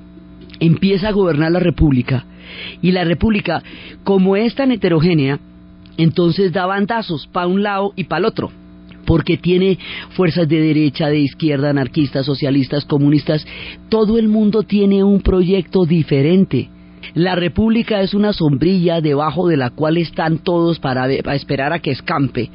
Empieza 0.59 1.09
a 1.09 1.13
gobernar 1.13 1.51
la 1.51 1.59
República 1.59 2.25
y 2.81 2.91
la 2.91 3.03
República, 3.03 3.61
como 4.03 4.35
es 4.35 4.55
tan 4.55 4.71
heterogénea, 4.71 5.39
entonces 5.97 6.51
da 6.53 6.65
bandazos 6.65 7.27
para 7.27 7.47
un 7.47 7.63
lado 7.63 7.93
y 7.95 8.05
para 8.05 8.19
el 8.19 8.25
otro 8.25 8.51
porque 9.05 9.37
tiene 9.37 9.79
fuerzas 10.17 10.49
de 10.49 10.59
derecha, 10.59 11.07
de 11.07 11.19
izquierda, 11.19 11.69
anarquistas, 11.69 12.25
socialistas, 12.25 12.83
comunistas, 12.83 13.47
todo 13.87 14.19
el 14.19 14.27
mundo 14.27 14.63
tiene 14.63 15.01
un 15.01 15.21
proyecto 15.21 15.85
diferente. 15.85 16.69
La 17.17 17.33
república 17.33 18.01
es 18.01 18.13
una 18.13 18.31
sombrilla 18.31 19.01
debajo 19.01 19.47
de 19.47 19.57
la 19.57 19.71
cual 19.71 19.97
están 19.97 20.37
todos 20.37 20.77
para, 20.77 21.11
esperar 21.11 21.73
a 21.73 21.79
que 21.79 21.89
escampe, 21.89 22.51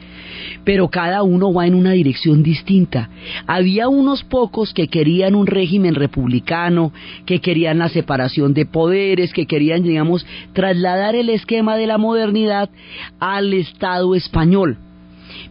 pero 0.62 0.86
cada 0.86 1.24
uno 1.24 1.52
va 1.52 1.66
en 1.66 1.74
una 1.74 1.90
dirección 1.90 2.44
distinta. 2.44 3.10
Había 3.48 3.88
unos 3.88 4.22
pocos 4.22 4.72
que 4.72 4.86
querían 4.86 5.34
un 5.34 5.48
régimen 5.48 5.96
republicano, 5.96 6.92
que 7.26 7.40
querían 7.40 7.78
la 7.78 7.88
separación 7.88 8.54
de 8.54 8.64
poderes, 8.64 9.32
que 9.32 9.46
querían, 9.46 9.82
digamos, 9.82 10.24
trasladar 10.52 11.16
el 11.16 11.30
esquema 11.30 11.76
de 11.76 11.88
la 11.88 11.98
modernidad 11.98 12.70
al 13.18 13.52
Estado 13.54 14.14
español 14.14 14.78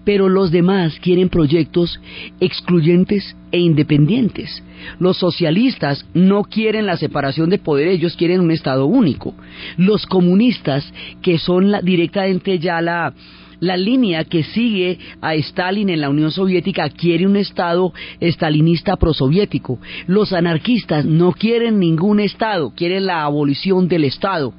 pero 0.04 0.30
los 0.30 0.52
demás 0.52 1.00
quieren 1.00 1.30
proyectos 1.30 2.00
excluyentes 2.40 3.36
e 3.52 3.60
independientes. 3.60 4.64
Los 5.00 5.18
socialistas 5.18 6.06
no 6.14 6.44
quieren 6.44 6.86
la 6.86 6.98
separación 6.98 7.50
de 7.50 7.60
poder, 7.60 7.88
ellos 7.88 8.16
quieren 8.16 8.42
un 8.42 8.52
Estado 8.52 8.86
único. 8.86 9.36
Los 9.78 10.06
comunistas, 10.06 10.92
que 11.22 11.38
son 11.38 11.72
directamente 11.84 12.58
ya 12.60 12.82
la, 12.82 13.14
la 13.60 13.78
línea 13.78 14.24
que 14.24 14.44
sigue 14.44 14.98
a 15.22 15.36
Stalin 15.36 15.90
en 15.90 16.02
la 16.02 16.10
Unión 16.10 16.32
Soviética 16.32 16.90
quiere 16.90 17.28
un 17.28 17.36
Estado 17.36 17.94
estalinista 18.20 18.96
prosoviético. 18.98 19.80
Los 20.08 20.34
anarquistas 20.34 21.06
no 21.06 21.32
quieren 21.34 21.80
ningún 21.80 22.20
Estado, 22.20 22.74
quieren 22.76 23.06
la 23.06 23.24
abolición 23.24 23.88
del 23.88 24.06
Estado 24.06 24.54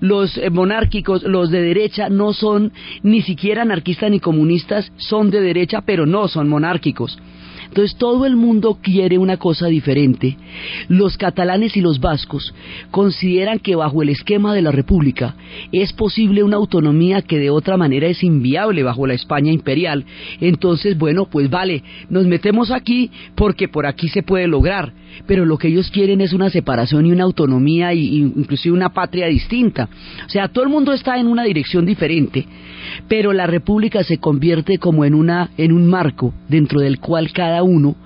los 0.00 0.36
eh, 0.38 0.50
monárquicos, 0.50 1.22
los 1.22 1.50
de 1.50 1.62
derecha, 1.62 2.08
no 2.08 2.32
son 2.32 2.72
ni 3.02 3.22
siquiera 3.22 3.62
anarquistas 3.62 4.10
ni 4.10 4.20
comunistas, 4.20 4.92
son 4.96 5.30
de 5.30 5.40
derecha, 5.40 5.82
pero 5.82 6.06
no 6.06 6.28
son 6.28 6.48
monárquicos. 6.48 7.18
Entonces 7.74 7.98
todo 7.98 8.24
el 8.24 8.36
mundo 8.36 8.78
quiere 8.80 9.18
una 9.18 9.36
cosa 9.36 9.66
diferente. 9.66 10.36
Los 10.86 11.18
catalanes 11.18 11.76
y 11.76 11.80
los 11.80 11.98
vascos 11.98 12.54
consideran 12.92 13.58
que 13.58 13.74
bajo 13.74 14.00
el 14.00 14.10
esquema 14.10 14.54
de 14.54 14.62
la 14.62 14.70
República 14.70 15.34
es 15.72 15.92
posible 15.92 16.44
una 16.44 16.56
autonomía 16.56 17.22
que 17.22 17.40
de 17.40 17.50
otra 17.50 17.76
manera 17.76 18.06
es 18.06 18.22
inviable 18.22 18.84
bajo 18.84 19.08
la 19.08 19.14
España 19.14 19.50
imperial. 19.50 20.04
Entonces, 20.40 20.96
bueno, 20.96 21.26
pues 21.28 21.50
vale, 21.50 21.82
nos 22.10 22.28
metemos 22.28 22.70
aquí 22.70 23.10
porque 23.34 23.66
por 23.66 23.86
aquí 23.86 24.06
se 24.06 24.22
puede 24.22 24.46
lograr. 24.46 24.92
Pero 25.26 25.44
lo 25.44 25.58
que 25.58 25.68
ellos 25.68 25.90
quieren 25.90 26.20
es 26.20 26.32
una 26.32 26.50
separación 26.50 27.06
y 27.06 27.12
una 27.12 27.24
autonomía 27.24 27.92
y, 27.92 28.18
inclusive 28.18 28.72
una 28.72 28.92
patria 28.92 29.26
distinta. 29.26 29.88
O 30.26 30.28
sea, 30.28 30.46
todo 30.46 30.62
el 30.62 30.70
mundo 30.70 30.92
está 30.92 31.18
en 31.18 31.26
una 31.26 31.42
dirección 31.42 31.84
diferente 31.86 32.46
pero 33.08 33.32
la 33.32 33.46
república 33.46 34.04
se 34.04 34.18
convierte 34.18 34.78
como 34.78 35.04
en 35.04 35.14
una 35.14 35.50
en 35.56 35.72
un 35.72 35.86
marco 35.86 36.34
dentro 36.48 36.80
del 36.80 36.98
cual 37.00 37.32
cada 37.32 37.62
uno 37.64 37.96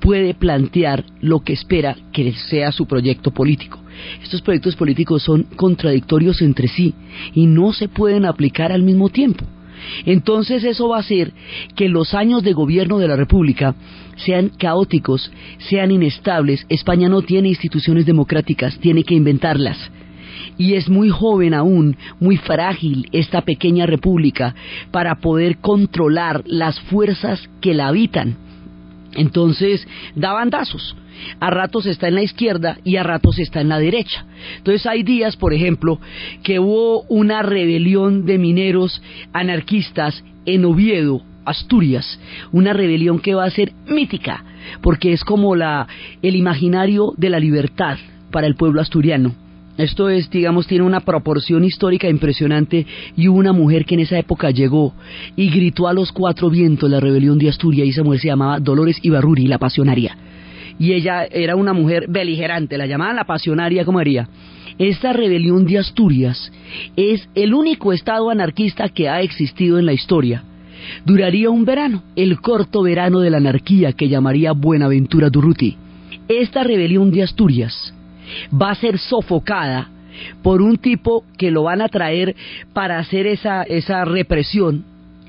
puede 0.00 0.34
plantear 0.34 1.04
lo 1.20 1.40
que 1.40 1.52
espera 1.52 1.96
que 2.12 2.32
sea 2.32 2.72
su 2.72 2.86
proyecto 2.86 3.32
político. 3.32 3.80
Estos 4.22 4.42
proyectos 4.42 4.76
políticos 4.76 5.22
son 5.22 5.44
contradictorios 5.56 6.42
entre 6.42 6.68
sí 6.68 6.94
y 7.34 7.46
no 7.46 7.72
se 7.72 7.88
pueden 7.88 8.24
aplicar 8.24 8.72
al 8.72 8.82
mismo 8.82 9.08
tiempo. 9.08 9.44
Entonces 10.06 10.64
eso 10.64 10.88
va 10.88 10.98
a 10.98 11.00
hacer 11.00 11.32
que 11.76 11.88
los 11.88 12.14
años 12.14 12.42
de 12.42 12.52
gobierno 12.52 12.98
de 12.98 13.08
la 13.08 13.16
República 13.16 13.74
sean 14.16 14.50
caóticos, 14.50 15.30
sean 15.58 15.90
inestables. 15.90 16.64
España 16.68 17.08
no 17.08 17.22
tiene 17.22 17.48
instituciones 17.48 18.06
democráticas, 18.06 18.78
tiene 18.78 19.04
que 19.04 19.14
inventarlas 19.14 19.90
y 20.56 20.74
es 20.74 20.88
muy 20.88 21.10
joven 21.10 21.54
aún, 21.54 21.96
muy 22.20 22.36
frágil 22.36 23.08
esta 23.12 23.42
pequeña 23.42 23.86
república 23.86 24.54
para 24.90 25.16
poder 25.16 25.58
controlar 25.58 26.42
las 26.46 26.78
fuerzas 26.80 27.48
que 27.60 27.74
la 27.74 27.88
habitan. 27.88 28.36
Entonces 29.16 29.86
da 30.14 30.32
bandazos. 30.32 30.96
A 31.40 31.50
ratos 31.50 31.86
está 31.86 32.08
en 32.08 32.16
la 32.16 32.22
izquierda 32.22 32.78
y 32.84 32.96
a 32.96 33.02
ratos 33.02 33.38
está 33.38 33.60
en 33.60 33.68
la 33.68 33.78
derecha. 33.78 34.26
Entonces 34.58 34.86
hay 34.86 35.02
días, 35.02 35.36
por 35.36 35.54
ejemplo, 35.54 36.00
que 36.42 36.58
hubo 36.58 37.02
una 37.02 37.42
rebelión 37.42 38.26
de 38.26 38.38
mineros 38.38 39.00
anarquistas 39.32 40.24
en 40.44 40.64
Oviedo, 40.64 41.22
Asturias, 41.44 42.18
una 42.52 42.72
rebelión 42.72 43.18
que 43.20 43.34
va 43.34 43.44
a 43.44 43.50
ser 43.50 43.72
mítica, 43.86 44.44
porque 44.82 45.12
es 45.12 45.24
como 45.24 45.54
la, 45.56 45.86
el 46.22 46.36
imaginario 46.36 47.12
de 47.16 47.30
la 47.30 47.38
libertad 47.38 47.98
para 48.30 48.46
el 48.46 48.56
pueblo 48.56 48.80
asturiano. 48.80 49.34
Esto 49.76 50.08
es, 50.08 50.30
digamos, 50.30 50.68
tiene 50.68 50.84
una 50.84 51.00
proporción 51.00 51.64
histórica 51.64 52.08
impresionante 52.08 52.86
y 53.16 53.26
una 53.26 53.52
mujer 53.52 53.84
que 53.84 53.94
en 53.94 54.00
esa 54.00 54.18
época 54.18 54.50
llegó 54.50 54.94
y 55.34 55.50
gritó 55.50 55.88
a 55.88 55.92
los 55.92 56.12
cuatro 56.12 56.48
vientos 56.48 56.88
la 56.88 57.00
rebelión 57.00 57.38
de 57.38 57.48
Asturias 57.48 57.86
y 57.86 57.90
esa 57.90 58.04
mujer 58.04 58.20
se 58.20 58.28
llamaba 58.28 58.60
Dolores 58.60 58.98
Ibarruri, 59.02 59.48
la 59.48 59.58
pasionaria. 59.58 60.16
Y 60.78 60.92
ella 60.92 61.24
era 61.24 61.56
una 61.56 61.72
mujer 61.72 62.06
beligerante, 62.08 62.78
la 62.78 62.86
llamaban 62.86 63.16
la 63.16 63.24
pasionaria, 63.24 63.84
como 63.84 63.98
diría. 63.98 64.28
Esta 64.78 65.12
rebelión 65.12 65.66
de 65.66 65.78
Asturias 65.78 66.52
es 66.96 67.28
el 67.34 67.52
único 67.52 67.92
estado 67.92 68.30
anarquista 68.30 68.88
que 68.88 69.08
ha 69.08 69.22
existido 69.22 69.78
en 69.78 69.86
la 69.86 69.92
historia. 69.92 70.44
Duraría 71.04 71.50
un 71.50 71.64
verano, 71.64 72.02
el 72.14 72.40
corto 72.40 72.82
verano 72.82 73.20
de 73.20 73.30
la 73.30 73.38
anarquía 73.38 73.92
que 73.92 74.08
llamaría 74.08 74.52
Buenaventura 74.52 75.30
Durruti. 75.30 75.76
Esta 76.28 76.62
rebelión 76.62 77.10
de 77.10 77.22
Asturias 77.22 77.94
va 78.50 78.70
a 78.70 78.74
ser 78.74 78.98
sofocada 78.98 79.90
por 80.42 80.62
un 80.62 80.76
tipo 80.78 81.24
que 81.36 81.50
lo 81.50 81.64
van 81.64 81.82
a 81.82 81.88
traer 81.88 82.36
para 82.72 82.98
hacer 82.98 83.26
esa, 83.26 83.62
esa 83.62 84.04
represión 84.04 84.84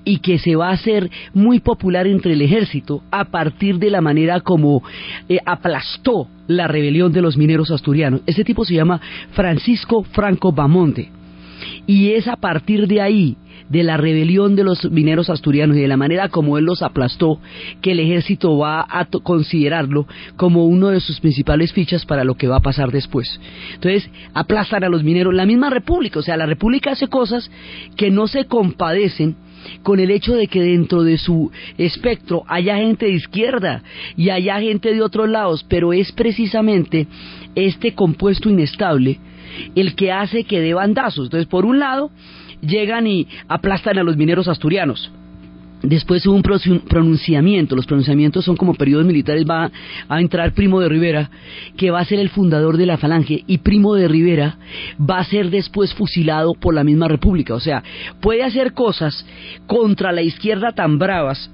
y 0.06 0.20
que 0.20 0.38
se 0.38 0.56
va 0.56 0.70
a 0.70 0.74
hacer 0.74 1.10
muy 1.34 1.60
popular 1.60 2.08
entre 2.08 2.34
el 2.34 2.42
ejército 2.42 3.02
a 3.12 3.26
partir 3.26 3.80
de 3.80 3.90
la 3.90 4.02
manera 4.02 4.40
como 4.40 4.84
eh, 5.28 5.40
aplastó 5.46 6.28
la 6.48 6.68
rebelión 6.68 7.12
de 7.12 7.22
los 7.22 7.38
mineros 7.38 7.72
asturianos. 7.72 8.22
Ese 8.28 8.44
tipo 8.44 8.64
se 8.64 8.76
llama 8.76 9.02
Francisco 9.32 10.04
Franco 10.04 10.52
Bamonte. 10.52 11.10
Y 11.88 12.12
es 12.12 12.28
a 12.28 12.36
partir 12.36 12.88
de 12.88 13.02
ahí 13.02 13.38
de 13.70 13.84
la 13.84 13.98
rebelión 13.98 14.56
de 14.56 14.64
los 14.64 14.90
mineros 14.92 15.30
asturianos 15.30 15.78
y 15.78 15.82
de 15.82 15.88
la 15.88 15.98
manera 15.98 16.30
como 16.30 16.58
él 16.58 16.66
los 16.66 16.82
aplastó, 16.82 17.40
que 17.82 17.92
el 17.92 18.00
ejército 18.00 18.58
va 18.58 18.86
a 18.88 19.06
considerarlo 19.06 20.08
como 20.36 20.66
uno 20.66 20.90
de 20.90 21.00
sus 21.00 21.20
principales 21.20 21.74
fichas 21.74 22.06
para 22.06 22.24
lo 22.24 22.36
que 22.36 22.48
va 22.48 22.58
a 22.58 22.62
pasar 22.62 22.92
después. 22.92 23.40
Entonces, 23.74 24.10
aplastan 24.34 24.84
a 24.84 24.90
los 24.90 25.04
mineros, 25.04 25.34
la 25.34 25.46
misma 25.46 25.70
república, 25.70 26.20
o 26.20 26.24
sea, 26.24 26.38
la 26.38 26.46
república 26.46 26.92
hace 26.92 27.08
cosas 27.08 27.50
que 27.96 28.12
no 28.12 28.28
se 28.28 28.46
compadecen 28.46 29.36
con 29.82 30.00
el 30.00 30.12
hecho 30.12 30.36
de 30.36 30.46
que 30.48 30.62
dentro 30.62 31.04
de 31.04 31.18
su 31.18 31.52
espectro 31.78 32.44
haya 32.48 32.78
gente 32.78 33.08
de 33.08 33.14
izquierda 33.14 33.82
y 34.16 34.30
haya 34.30 34.60
gente 34.60 34.94
de 34.94 35.02
otros 35.02 35.28
lados, 35.28 35.66
pero 35.68 35.92
es 35.92 36.12
precisamente 36.12 37.08
este 37.56 37.94
compuesto 37.94 38.50
inestable 38.50 39.20
el 39.76 39.96
que 39.96 40.12
hace 40.12 40.44
que 40.44 40.62
dé 40.62 40.74
bandazos. 40.74 41.26
Entonces, 41.26 41.48
por 41.48 41.66
un 41.66 41.80
lado, 41.80 42.12
llegan 42.62 43.08
y 43.08 43.28
aplastan 43.48 43.98
a 43.98 44.04
los 44.04 44.18
mineros 44.18 44.48
asturianos. 44.48 45.12
Después 45.82 46.26
hubo 46.26 46.36
un 46.36 46.42
pronunciamiento, 46.42 47.76
los 47.76 47.86
pronunciamientos 47.86 48.44
son 48.44 48.56
como 48.56 48.74
periodos 48.74 49.06
militares, 49.06 49.46
va 49.48 49.70
a 50.10 50.22
entrar 50.22 50.54
Primo 50.54 50.80
de 50.80 50.90
Rivera, 50.90 51.30
que 51.78 51.92
va 51.92 52.00
a 52.00 52.06
ser 52.06 52.20
el 52.20 52.30
fundador 52.30 52.78
de 52.78 52.88
la 52.88 52.98
Falange, 52.98 53.44
y 53.46 53.60
Primo 53.60 53.94
de 53.94 54.08
Rivera 54.08 54.58
va 55.00 55.20
a 55.20 55.26
ser 55.26 55.52
después 55.52 55.94
fusilado 55.94 56.54
por 56.56 56.74
la 56.74 56.84
misma 56.84 57.08
República. 57.08 57.54
O 57.54 57.60
sea, 57.60 57.84
puede 58.20 58.44
hacer 58.44 58.74
cosas 58.74 59.26
contra 59.68 60.12
la 60.12 60.24
izquierda 60.24 60.72
tan 60.72 60.98
bravas 60.98 61.52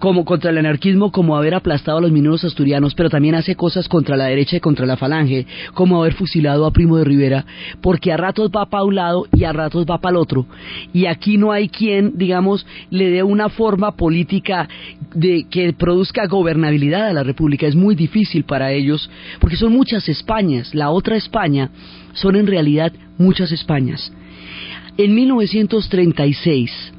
como 0.00 0.24
contra 0.24 0.50
el 0.50 0.58
anarquismo, 0.58 1.12
como 1.12 1.36
haber 1.36 1.54
aplastado 1.54 1.98
a 1.98 2.00
los 2.00 2.10
mineros 2.10 2.42
asturianos, 2.42 2.94
pero 2.94 3.10
también 3.10 3.34
hace 3.34 3.54
cosas 3.54 3.86
contra 3.86 4.16
la 4.16 4.24
derecha 4.24 4.56
y 4.56 4.60
contra 4.60 4.86
la 4.86 4.96
falange, 4.96 5.46
como 5.74 6.00
haber 6.00 6.14
fusilado 6.14 6.64
a 6.64 6.72
Primo 6.72 6.96
de 6.96 7.04
Rivera, 7.04 7.44
porque 7.82 8.10
a 8.10 8.16
ratos 8.16 8.50
va 8.50 8.66
para 8.66 8.84
un 8.84 8.94
lado 8.94 9.26
y 9.32 9.44
a 9.44 9.52
ratos 9.52 9.84
va 9.88 9.98
para 9.98 10.12
el 10.12 10.16
otro. 10.16 10.46
Y 10.94 11.04
aquí 11.04 11.36
no 11.36 11.52
hay 11.52 11.68
quien, 11.68 12.16
digamos, 12.16 12.66
le 12.88 13.10
dé 13.10 13.22
una 13.22 13.50
forma 13.50 13.92
política 13.92 14.68
de 15.14 15.46
que 15.50 15.74
produzca 15.74 16.26
gobernabilidad 16.26 17.06
a 17.08 17.12
la 17.12 17.22
República. 17.22 17.66
Es 17.66 17.76
muy 17.76 17.94
difícil 17.94 18.44
para 18.44 18.72
ellos, 18.72 19.10
porque 19.38 19.56
son 19.56 19.72
muchas 19.72 20.08
Españas. 20.08 20.74
La 20.74 20.90
otra 20.90 21.16
España 21.16 21.70
son 22.14 22.36
en 22.36 22.46
realidad 22.46 22.90
muchas 23.18 23.52
Españas. 23.52 24.10
En 24.96 25.14
1936 25.14 26.92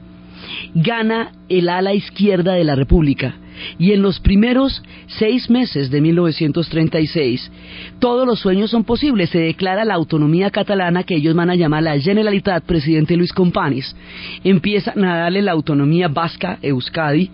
gana 0.74 1.32
el 1.50 1.70
ala 1.70 1.94
izquierda 1.94 2.54
de 2.54 2.64
la 2.64 2.76
República 2.76 3.36
y 3.78 3.92
en 3.92 4.02
los 4.02 4.20
primeros 4.20 4.82
seis 5.08 5.50
meses 5.50 5.92
de 5.92 6.02
1936 6.02 7.52
todos 8.00 8.26
los 8.26 8.40
sueños 8.40 8.72
son 8.72 8.84
posibles. 8.84 9.30
Se 9.30 9.40
declara 9.40 9.86
la 9.86 9.96
autonomía 9.96 10.50
catalana 10.50 11.04
que 11.04 11.16
ellos 11.16 11.36
van 11.36 11.50
a 11.50 11.56
llamar 11.56 11.84
la 11.84 12.00
Generalitat, 12.00 12.64
presidente 12.64 13.18
Luis 13.18 13.34
Companys. 13.34 13.96
Empiezan 14.44 15.04
a 15.04 15.18
darle 15.18 15.42
la 15.42 15.52
autonomía 15.52 16.08
vasca, 16.08 16.58
Euskadi 16.62 17.30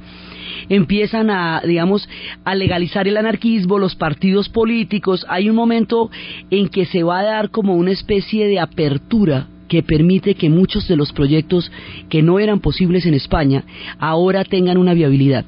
empiezan 0.69 1.30
a, 1.30 1.62
digamos, 1.65 2.10
a 2.43 2.56
legalizar 2.56 3.08
el 3.08 3.17
anarquismo, 3.17 3.80
los 3.80 3.95
partidos 3.95 4.50
políticos. 4.50 5.26
Hay 5.30 5.50
un 5.50 5.56
momento 5.56 6.10
en 6.50 6.67
que 6.67 6.86
se 6.86 7.04
va 7.04 7.19
a 7.19 7.23
dar 7.23 7.52
como 7.52 7.76
una 7.76 7.91
especie 7.91 8.47
de 8.47 8.60
apertura 8.60 9.47
que 9.67 9.84
permite 9.84 10.36
que 10.36 10.49
muchos 10.49 10.88
de 10.88 10.95
los 10.95 11.13
proyectos 11.13 11.71
que 12.10 12.21
no 12.21 12.39
eran 12.39 12.60
posibles 12.60 13.06
en 13.06 13.13
España 13.13 13.63
ahora 13.99 14.43
tengan 14.43 14.77
una 14.77 14.93
viabilidad. 14.93 15.45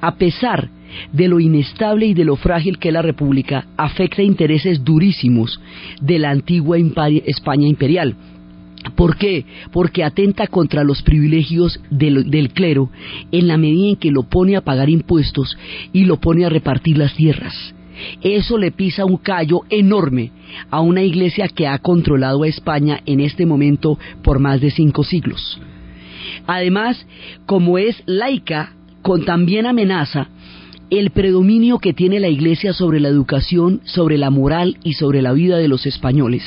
A 0.00 0.16
pesar 0.16 0.70
de 1.12 1.28
lo 1.28 1.40
inestable 1.40 2.06
y 2.06 2.14
de 2.14 2.24
lo 2.24 2.36
frágil 2.36 2.78
que 2.78 2.88
es 2.88 2.94
la 2.94 3.02
República, 3.02 3.66
afecta 3.76 4.22
intereses 4.22 4.84
durísimos 4.84 5.60
de 6.00 6.18
la 6.18 6.30
antigua 6.30 6.76
España 7.26 7.66
imperial. 7.66 8.16
¿Por 8.96 9.16
qué? 9.16 9.46
Porque 9.72 10.04
atenta 10.04 10.46
contra 10.46 10.84
los 10.84 11.02
privilegios 11.02 11.80
del, 11.90 12.30
del, 12.30 12.50
clero 12.50 12.90
en 13.32 13.48
la 13.48 13.56
medida 13.56 13.90
en 13.90 13.96
que 13.96 14.10
lo 14.10 14.24
pone 14.24 14.56
a 14.56 14.60
pagar 14.60 14.90
impuestos 14.90 15.56
y 15.92 16.04
lo 16.04 16.18
pone 16.18 16.44
a 16.44 16.50
repartir 16.50 16.98
las 16.98 17.14
tierras. 17.14 17.73
Eso 18.22 18.58
le 18.58 18.70
pisa 18.70 19.04
un 19.04 19.18
callo 19.18 19.62
enorme 19.70 20.30
a 20.70 20.80
una 20.80 21.02
iglesia 21.02 21.48
que 21.48 21.66
ha 21.66 21.78
controlado 21.78 22.42
a 22.42 22.48
España 22.48 23.00
en 23.06 23.20
este 23.20 23.46
momento 23.46 23.98
por 24.22 24.38
más 24.38 24.60
de 24.60 24.70
cinco 24.70 25.04
siglos. 25.04 25.60
Además, 26.46 27.06
como 27.46 27.78
es 27.78 28.02
laica, 28.06 28.74
con 29.02 29.24
también 29.24 29.66
amenaza 29.66 30.28
el 30.90 31.10
predominio 31.10 31.78
que 31.78 31.92
tiene 31.92 32.20
la 32.20 32.28
iglesia 32.28 32.72
sobre 32.72 33.00
la 33.00 33.08
educación, 33.08 33.80
sobre 33.84 34.18
la 34.18 34.30
moral 34.30 34.78
y 34.84 34.94
sobre 34.94 35.22
la 35.22 35.32
vida 35.32 35.58
de 35.58 35.68
los 35.68 35.86
españoles. 35.86 36.42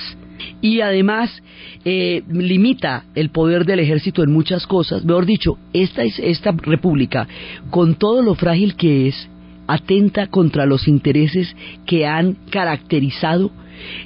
Y 0.62 0.82
además 0.82 1.42
eh, 1.86 2.24
limita 2.30 3.06
el 3.16 3.30
poder 3.30 3.66
del 3.66 3.80
ejército 3.80 4.24
en 4.24 4.32
muchas 4.32 4.66
cosas. 4.68 5.06
Mejor 5.06 5.26
dicho, 5.26 5.58
esta, 5.74 6.04
esta 6.04 6.52
república, 6.52 7.28
con 7.70 7.96
todo 7.96 8.22
lo 8.22 8.36
frágil 8.36 8.76
que 8.76 9.08
es, 9.08 9.30
atenta 9.68 10.28
contra 10.28 10.66
los 10.66 10.88
intereses 10.88 11.56
que 11.86 12.06
han 12.06 12.38
caracterizado 12.50 13.52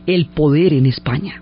el 0.05 0.27
poder 0.27 0.73
en 0.73 0.85
España. 0.85 1.41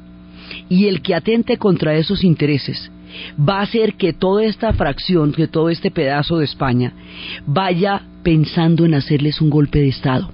Y 0.69 0.85
el 0.85 1.01
que 1.01 1.15
atente 1.15 1.57
contra 1.57 1.95
esos 1.95 2.23
intereses 2.23 2.91
va 3.39 3.59
a 3.59 3.63
hacer 3.63 3.95
que 3.95 4.13
toda 4.13 4.43
esta 4.45 4.73
fracción, 4.73 5.31
que 5.31 5.47
todo 5.47 5.69
este 5.69 5.91
pedazo 5.91 6.37
de 6.37 6.45
España, 6.45 6.93
vaya 7.45 8.03
pensando 8.23 8.85
en 8.85 8.93
hacerles 8.93 9.41
un 9.41 9.49
golpe 9.49 9.79
de 9.79 9.87
Estado. 9.87 10.31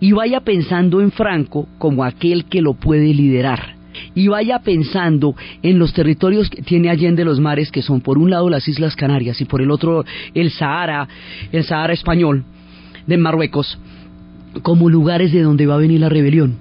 Y 0.00 0.12
vaya 0.12 0.40
pensando 0.40 1.00
en 1.00 1.10
Franco 1.10 1.68
como 1.78 2.04
aquel 2.04 2.44
que 2.44 2.62
lo 2.62 2.74
puede 2.74 3.12
liderar. 3.14 3.76
Y 4.14 4.28
vaya 4.28 4.60
pensando 4.60 5.34
en 5.62 5.78
los 5.78 5.92
territorios 5.92 6.48
que 6.50 6.62
tiene 6.62 6.88
Allende 6.88 7.24
los 7.24 7.40
mares, 7.40 7.72
que 7.72 7.82
son 7.82 8.00
por 8.00 8.16
un 8.16 8.30
lado 8.30 8.48
las 8.48 8.68
Islas 8.68 8.94
Canarias 8.94 9.40
y 9.40 9.44
por 9.44 9.60
el 9.60 9.72
otro 9.72 10.04
el 10.34 10.50
Sahara, 10.50 11.08
el 11.50 11.64
Sahara 11.64 11.94
español 11.94 12.44
de 13.08 13.16
Marruecos 13.16 13.78
como 14.62 14.88
lugares 14.88 15.32
de 15.32 15.42
donde 15.42 15.66
va 15.66 15.74
a 15.74 15.78
venir 15.78 16.00
la 16.00 16.08
rebelión. 16.08 16.56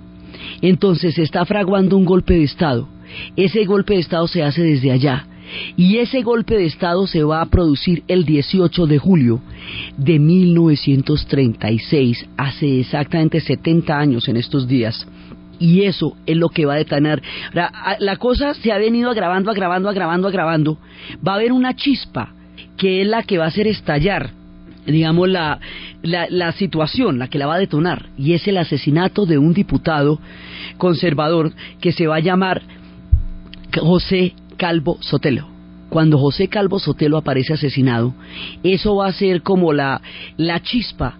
Entonces 0.62 1.16
se 1.16 1.24
está 1.24 1.46
fraguando 1.46 1.98
un 1.98 2.06
golpe 2.06 2.34
de 2.34 2.44
Estado. 2.44 2.88
Ese 3.36 3.66
golpe 3.66 3.94
de 3.94 4.00
Estado 4.00 4.28
se 4.28 4.44
hace 4.44 4.64
desde 4.64 4.92
allá. 4.92 5.28
Y 5.78 5.98
ese 5.98 6.24
golpe 6.24 6.56
de 6.56 6.66
Estado 6.66 7.08
se 7.08 7.24
va 7.24 7.42
a 7.42 7.46
producir 7.46 8.04
el 8.08 8.26
18 8.26 8.86
de 8.86 8.98
julio 8.98 9.40
de 9.98 10.20
1936, 10.20 12.28
hace 12.36 12.82
exactamente 12.82 13.40
70 13.40 13.98
años 13.98 14.28
en 14.28 14.36
estos 14.36 14.68
días. 14.68 15.08
Y 15.60 15.84
eso 15.84 16.18
es 16.26 16.36
lo 16.36 16.50
que 16.50 16.66
va 16.66 16.74
a 16.74 16.78
detonar. 16.78 17.22
La 18.00 18.18
cosa 18.18 18.54
se 18.56 18.74
ha 18.74 18.78
venido 18.78 19.10
agravando, 19.10 19.50
agravando, 19.50 19.90
agravando, 19.90 20.28
agravando. 20.28 20.78
Va 21.26 21.32
a 21.32 21.36
haber 21.36 21.54
una 21.54 21.76
chispa 21.76 22.34
que 22.78 23.02
es 23.02 23.08
la 23.08 23.24
que 23.24 23.38
va 23.38 23.46
a 23.46 23.48
hacer 23.48 23.68
estallar 23.68 24.32
digamos, 24.88 25.30
la, 25.30 25.60
la, 26.02 26.52
situación, 26.54 27.20
la 27.20 27.28
que 27.28 27.38
la 27.38 27.48
va 27.48 27.56
a 27.56 27.60
detonar, 27.60 28.08
y 28.18 28.34
es 28.34 28.48
el 28.48 28.58
asesinato 28.58 29.26
de 29.26 29.38
un 29.38 29.54
diputado 29.54 30.20
conservador 30.78 31.54
que 31.82 31.92
se 31.92 32.08
va 32.08 32.16
a 32.16 32.22
llamar 32.22 32.62
José 33.76 34.34
Calvo 34.58 34.98
Sotelo. 35.02 35.48
Cuando 35.90 36.18
José 36.18 36.48
Calvo 36.48 36.80
Sotelo 36.80 37.18
aparece 37.18 37.54
asesinado, 37.54 38.14
eso 38.64 38.96
va 38.96 39.08
a 39.08 39.14
ser 39.14 39.42
como 39.42 39.74
la, 39.74 40.02
la 40.38 40.62
chispa 40.62 41.18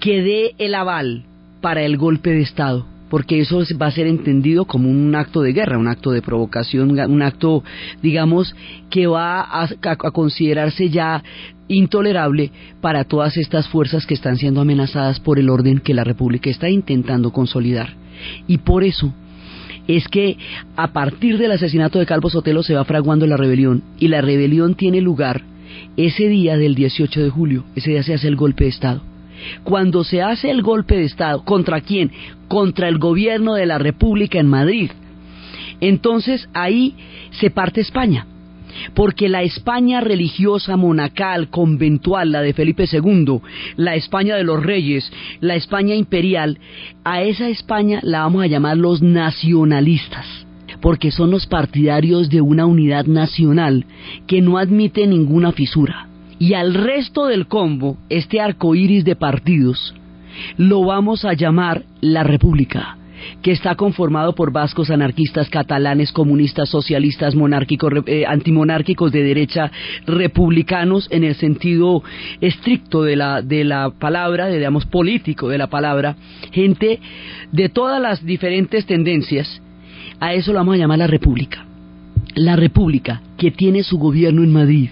que 0.00 0.22
dé 0.22 0.54
el 0.58 0.74
aval 0.74 1.24
para 1.60 1.82
el 1.82 1.96
golpe 1.96 2.30
de 2.30 2.42
Estado 2.42 2.86
porque 3.12 3.40
eso 3.40 3.62
va 3.78 3.88
a 3.88 3.90
ser 3.90 4.06
entendido 4.06 4.64
como 4.64 4.88
un 4.88 5.14
acto 5.14 5.42
de 5.42 5.52
guerra, 5.52 5.76
un 5.76 5.86
acto 5.86 6.12
de 6.12 6.22
provocación, 6.22 6.98
un 6.98 7.20
acto, 7.20 7.62
digamos, 8.02 8.56
que 8.88 9.06
va 9.06 9.42
a, 9.42 9.68
considerarse 10.12 10.88
ya 10.88 11.22
intolerable 11.72 12.50
para 12.80 13.04
todas 13.04 13.36
estas 13.36 13.68
fuerzas 13.68 14.06
que 14.06 14.14
están 14.14 14.36
siendo 14.36 14.60
amenazadas 14.60 15.20
por 15.20 15.38
el 15.38 15.50
orden 15.50 15.78
que 15.78 15.94
la 15.94 16.04
República 16.04 16.50
está 16.50 16.68
intentando 16.68 17.32
consolidar. 17.32 17.94
Y 18.46 18.58
por 18.58 18.84
eso 18.84 19.12
es 19.88 20.06
que 20.08 20.36
a 20.76 20.92
partir 20.92 21.38
del 21.38 21.52
asesinato 21.52 21.98
de 21.98 22.06
Calvo 22.06 22.30
Sotelo 22.30 22.62
se 22.62 22.74
va 22.74 22.84
fraguando 22.84 23.26
la 23.26 23.36
rebelión 23.36 23.82
y 23.98 24.08
la 24.08 24.20
rebelión 24.20 24.74
tiene 24.74 25.00
lugar 25.00 25.42
ese 25.96 26.28
día 26.28 26.56
del 26.56 26.74
18 26.74 27.22
de 27.22 27.30
julio, 27.30 27.64
ese 27.74 27.90
día 27.90 28.02
se 28.02 28.14
hace 28.14 28.28
el 28.28 28.36
golpe 28.36 28.64
de 28.64 28.70
Estado. 28.70 29.02
Cuando 29.64 30.04
se 30.04 30.22
hace 30.22 30.50
el 30.50 30.62
golpe 30.62 30.96
de 30.96 31.04
Estado, 31.04 31.44
¿contra 31.44 31.80
quién? 31.80 32.12
Contra 32.46 32.88
el 32.88 32.98
gobierno 32.98 33.54
de 33.54 33.66
la 33.66 33.78
República 33.78 34.38
en 34.38 34.46
Madrid. 34.46 34.90
Entonces 35.80 36.48
ahí 36.54 36.94
se 37.32 37.50
parte 37.50 37.80
España 37.80 38.26
porque 38.94 39.28
la 39.28 39.42
España 39.42 40.00
religiosa, 40.00 40.76
monacal, 40.76 41.48
conventual, 41.48 42.32
la 42.32 42.40
de 42.42 42.52
Felipe 42.52 42.84
II, 42.90 43.40
la 43.76 43.94
España 43.94 44.36
de 44.36 44.44
los 44.44 44.62
reyes, 44.62 45.10
la 45.40 45.54
España 45.54 45.94
imperial, 45.94 46.58
a 47.04 47.22
esa 47.22 47.48
España 47.48 48.00
la 48.02 48.20
vamos 48.20 48.44
a 48.44 48.46
llamar 48.46 48.76
los 48.76 49.02
nacionalistas, 49.02 50.26
porque 50.80 51.10
son 51.10 51.30
los 51.30 51.46
partidarios 51.46 52.28
de 52.28 52.40
una 52.40 52.66
unidad 52.66 53.06
nacional 53.06 53.86
que 54.26 54.40
no 54.40 54.58
admite 54.58 55.06
ninguna 55.06 55.52
fisura. 55.52 56.08
Y 56.38 56.54
al 56.54 56.74
resto 56.74 57.26
del 57.26 57.46
combo, 57.46 57.98
este 58.08 58.40
arco 58.40 58.74
iris 58.74 59.04
de 59.04 59.14
partidos, 59.14 59.94
lo 60.56 60.84
vamos 60.84 61.24
a 61.24 61.34
llamar 61.34 61.84
la 62.00 62.24
República, 62.24 62.96
que 63.42 63.52
está 63.52 63.74
conformado 63.74 64.34
por 64.34 64.52
vascos, 64.52 64.90
anarquistas, 64.90 65.48
catalanes, 65.48 66.12
comunistas, 66.12 66.68
socialistas, 66.68 67.34
monárquicos, 67.34 67.92
eh, 68.06 68.24
antimonárquicos 68.26 69.12
de 69.12 69.22
derecha, 69.22 69.70
republicanos 70.06 71.08
en 71.10 71.24
el 71.24 71.34
sentido 71.34 72.02
estricto 72.40 73.02
de 73.02 73.16
la, 73.16 73.42
de 73.42 73.64
la 73.64 73.90
palabra, 73.90 74.48
digamos 74.48 74.86
político 74.86 75.48
de 75.48 75.58
la 75.58 75.68
palabra, 75.68 76.16
gente 76.52 77.00
de 77.50 77.68
todas 77.68 78.00
las 78.00 78.24
diferentes 78.24 78.86
tendencias, 78.86 79.60
a 80.20 80.34
eso 80.34 80.52
lo 80.52 80.58
vamos 80.58 80.74
a 80.74 80.78
llamar 80.78 80.98
la 80.98 81.06
República. 81.06 81.66
La 82.34 82.56
República 82.56 83.20
que 83.42 83.50
tiene 83.50 83.82
su 83.82 83.98
gobierno 83.98 84.44
en 84.44 84.52
Madrid, 84.52 84.90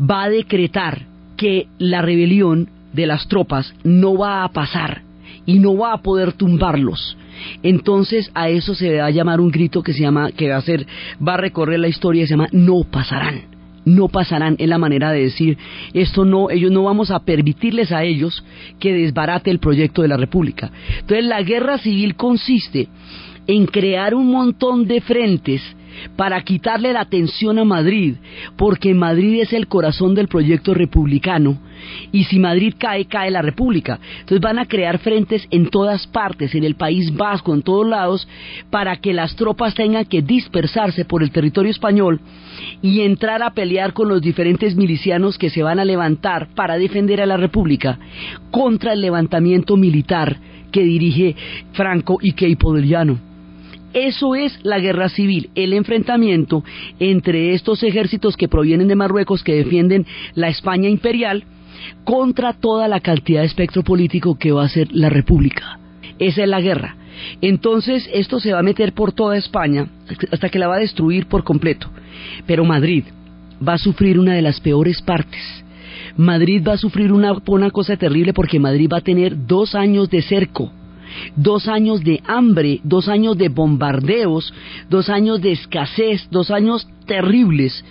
va 0.00 0.22
a 0.22 0.30
decretar 0.30 1.02
que 1.36 1.66
la 1.78 2.00
rebelión 2.00 2.68
de 2.92 3.08
las 3.08 3.26
tropas 3.26 3.74
no 3.82 4.16
va 4.16 4.44
a 4.44 4.48
pasar 4.52 5.02
y 5.46 5.58
no 5.58 5.76
va 5.76 5.94
a 5.94 6.02
poder 6.02 6.32
tumbarlos. 6.32 7.16
Entonces 7.62 8.30
a 8.34 8.48
eso 8.48 8.74
se 8.74 8.98
va 8.98 9.06
a 9.06 9.10
llamar 9.10 9.40
un 9.40 9.50
grito 9.50 9.82
que 9.82 9.92
se 9.92 10.00
llama, 10.00 10.32
que 10.32 10.48
va 10.48 10.56
a 10.56 10.62
ser, 10.62 10.86
va 11.26 11.34
a 11.34 11.38
recorrer 11.38 11.80
la 11.80 11.88
historia 11.88 12.26
se 12.26 12.30
llama 12.30 12.48
no 12.52 12.84
pasarán. 12.84 13.42
No 13.84 14.08
pasarán 14.08 14.54
es 14.58 14.68
la 14.68 14.78
manera 14.78 15.10
de 15.10 15.22
decir 15.22 15.58
esto 15.92 16.24
no, 16.24 16.50
ellos 16.50 16.70
no 16.70 16.84
vamos 16.84 17.10
a 17.10 17.20
permitirles 17.20 17.90
a 17.90 18.04
ellos 18.04 18.44
que 18.78 18.92
desbarate 18.92 19.50
el 19.50 19.58
proyecto 19.58 20.02
de 20.02 20.08
la 20.08 20.16
República. 20.16 20.70
Entonces 21.00 21.24
la 21.24 21.42
guerra 21.42 21.78
civil 21.78 22.14
consiste 22.14 22.88
en 23.46 23.66
crear 23.66 24.14
un 24.14 24.30
montón 24.30 24.86
de 24.86 25.00
frentes 25.00 25.62
para 26.16 26.42
quitarle 26.42 26.92
la 26.92 27.00
atención 27.00 27.58
a 27.58 27.64
Madrid, 27.64 28.16
porque 28.56 28.94
Madrid 28.94 29.40
es 29.40 29.52
el 29.52 29.68
corazón 29.68 30.14
del 30.14 30.28
proyecto 30.28 30.74
republicano 30.74 31.58
y 32.12 32.24
si 32.24 32.38
Madrid 32.38 32.74
cae, 32.78 33.06
cae 33.06 33.30
la 33.30 33.42
República. 33.42 33.98
Entonces 34.20 34.40
van 34.40 34.58
a 34.58 34.66
crear 34.66 34.98
frentes 34.98 35.46
en 35.50 35.68
todas 35.68 36.06
partes, 36.06 36.54
en 36.54 36.64
el 36.64 36.74
País 36.74 37.14
Vasco, 37.14 37.54
en 37.54 37.62
todos 37.62 37.86
lados, 37.86 38.28
para 38.70 38.96
que 38.96 39.12
las 39.12 39.36
tropas 39.36 39.74
tengan 39.74 40.04
que 40.04 40.22
dispersarse 40.22 41.04
por 41.04 41.22
el 41.22 41.30
territorio 41.30 41.70
español 41.70 42.20
y 42.80 43.00
entrar 43.00 43.42
a 43.42 43.50
pelear 43.50 43.92
con 43.92 44.08
los 44.08 44.22
diferentes 44.22 44.76
milicianos 44.76 45.38
que 45.38 45.50
se 45.50 45.62
van 45.62 45.78
a 45.78 45.84
levantar 45.84 46.48
para 46.54 46.76
defender 46.76 47.20
a 47.20 47.26
la 47.26 47.36
República 47.36 47.98
contra 48.50 48.92
el 48.92 49.00
levantamiento 49.00 49.76
militar 49.76 50.38
que 50.70 50.82
dirige 50.82 51.36
Franco 51.72 52.18
y 52.20 52.32
Keipo 52.32 52.72
del 52.72 52.88
Llano. 52.88 53.31
Eso 53.94 54.34
es 54.34 54.58
la 54.62 54.78
guerra 54.78 55.08
civil, 55.08 55.50
el 55.54 55.74
enfrentamiento 55.74 56.64
entre 56.98 57.52
estos 57.52 57.82
ejércitos 57.82 58.36
que 58.36 58.48
provienen 58.48 58.88
de 58.88 58.96
Marruecos, 58.96 59.42
que 59.42 59.54
defienden 59.54 60.06
la 60.34 60.48
España 60.48 60.88
imperial, 60.88 61.44
contra 62.04 62.52
toda 62.54 62.88
la 62.88 63.00
cantidad 63.00 63.40
de 63.40 63.46
espectro 63.46 63.82
político 63.82 64.38
que 64.38 64.52
va 64.52 64.64
a 64.64 64.68
ser 64.68 64.88
la 64.92 65.10
República. 65.10 65.78
Esa 66.18 66.42
es 66.42 66.48
la 66.48 66.60
guerra. 66.60 66.96
Entonces 67.40 68.08
esto 68.12 68.40
se 68.40 68.52
va 68.52 68.60
a 68.60 68.64
meter 68.64 68.92
por 68.92 69.12
toda 69.12 69.36
España 69.36 69.88
hasta 70.30 70.48
que 70.48 70.58
la 70.58 70.68
va 70.68 70.76
a 70.76 70.80
destruir 70.80 71.26
por 71.26 71.44
completo. 71.44 71.88
Pero 72.46 72.64
Madrid 72.64 73.04
va 73.66 73.74
a 73.74 73.78
sufrir 73.78 74.18
una 74.18 74.34
de 74.34 74.42
las 74.42 74.60
peores 74.60 75.02
partes. 75.02 75.42
Madrid 76.16 76.62
va 76.66 76.74
a 76.74 76.78
sufrir 76.78 77.12
una, 77.12 77.32
una 77.46 77.70
cosa 77.70 77.96
terrible 77.96 78.32
porque 78.32 78.58
Madrid 78.58 78.88
va 78.92 78.98
a 78.98 79.02
tener 79.02 79.46
dos 79.46 79.74
años 79.74 80.08
de 80.10 80.22
cerco 80.22 80.72
dos 81.36 81.68
años 81.68 82.02
de 82.02 82.20
hambre, 82.26 82.80
dos 82.84 83.08
años 83.08 83.36
de 83.38 83.48
bombardeos, 83.48 84.52
dos 84.88 85.08
años 85.08 85.40
de 85.40 85.52
escasez, 85.52 86.28
dos 86.30 86.50
años 86.50 86.88
terribles, 87.06 87.84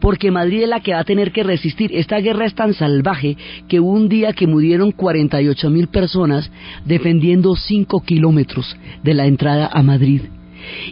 porque 0.00 0.30
Madrid 0.30 0.62
es 0.62 0.68
la 0.68 0.80
que 0.80 0.92
va 0.92 1.00
a 1.00 1.04
tener 1.04 1.32
que 1.32 1.42
resistir. 1.42 1.90
Esta 1.94 2.18
guerra 2.18 2.46
es 2.46 2.54
tan 2.54 2.74
salvaje 2.74 3.36
que 3.68 3.80
un 3.80 4.08
día 4.08 4.32
que 4.32 4.46
murieron 4.46 4.92
48 4.92 5.70
mil 5.70 5.88
personas 5.88 6.50
defendiendo 6.84 7.54
5 7.54 8.00
kilómetros 8.00 8.76
de 9.02 9.14
la 9.14 9.26
entrada 9.26 9.70
a 9.72 9.82
Madrid. 9.82 10.22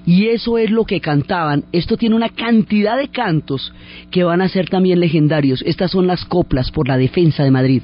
Y 0.05 0.27
eso 0.27 0.59
es 0.59 0.71
lo 0.71 0.85
que 0.85 1.01
cantaban. 1.01 1.65
Esto 1.73 1.97
tiene 1.97 2.15
una 2.15 2.29
cantidad 2.29 2.99
de 2.99 3.09
cantos 3.09 3.73
que 4.11 4.25
van 4.25 4.43
a 4.43 4.49
ser 4.49 4.69
también 4.69 5.01
legendarios. 5.01 5.63
Estas 5.67 5.91
son 5.91 6.07
las 6.07 6.25
coplas 6.25 6.71
por 6.71 6.89
la 6.89 6.99
defensa 6.99 7.43
de 7.43 7.51
Madrid. 7.51 7.83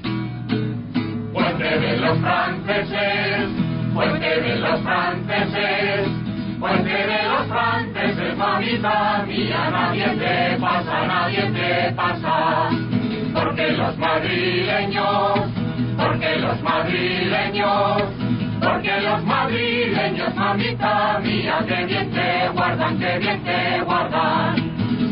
los 2.00 2.18
Puente 3.98 4.40
de 4.40 4.54
los 4.60 4.80
franceses, 4.82 6.08
puente 6.60 6.88
de 6.88 7.22
los 7.24 7.48
franceses, 7.48 8.36
mamita 8.36 9.24
mía, 9.26 9.70
nadie 9.72 10.06
te 10.10 10.56
pasa, 10.60 11.04
nadie 11.04 11.42
te 11.50 11.92
pasa. 11.96 12.70
Porque 13.34 13.72
los 13.72 13.98
madrileños, 13.98 15.50
porque 15.96 16.36
los 16.36 16.62
madrileños, 16.62 18.02
porque 18.60 19.00
los 19.00 19.24
madrileños, 19.24 20.32
mamita 20.36 21.18
mía, 21.18 21.64
que 21.66 21.84
bien 21.86 22.10
te 22.12 22.48
guardan, 22.50 22.98
que 23.00 23.18
bien 23.18 23.42
te 23.42 23.80
guardan. 23.80 24.67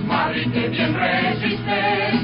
Madrid, 0.06 0.52
que 0.52 0.68
bien 0.68 0.94
resistes, 0.94 2.14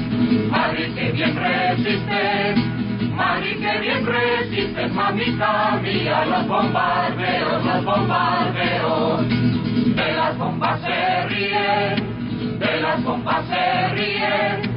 Madrid, 0.49 0.95
que 0.95 1.11
bien 1.11 1.35
resistes 1.35 2.83
Madrid 3.15 3.59
que 3.59 3.79
bien 3.79 4.05
resistes, 4.05 4.91
mamita 4.91 5.79
mía, 5.83 6.25
los 6.25 6.47
bombardeos, 6.47 7.63
los 7.63 7.85
bombardeos. 7.85 9.29
De 9.95 10.13
las 10.13 10.37
bombas 10.37 10.81
se 10.81 11.27
ríen, 11.27 12.59
de 12.59 12.81
las 12.81 13.03
bombas 13.03 13.45
se 13.47 13.87
ríen, 13.89 14.72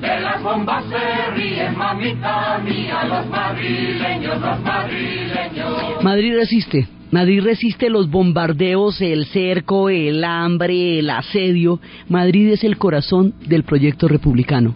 de 0.00 0.20
las 0.20 0.42
bombas 0.42 0.84
se 0.88 1.30
ríen, 1.34 1.76
mamita 1.76 2.58
mía, 2.58 3.04
los 3.04 3.26
madrileños, 3.28 4.40
los 4.40 4.60
madrileños. 4.60 6.02
Madrid 6.02 6.34
resiste. 6.34 6.88
Madrid 7.10 7.42
resiste 7.42 7.88
los 7.88 8.10
bombardeos, 8.10 9.00
el 9.00 9.26
cerco, 9.26 9.88
el 9.88 10.22
hambre, 10.24 10.98
el 10.98 11.08
asedio. 11.08 11.80
Madrid 12.08 12.52
es 12.52 12.64
el 12.64 12.76
corazón 12.76 13.34
del 13.46 13.64
proyecto 13.64 14.08
republicano 14.08 14.74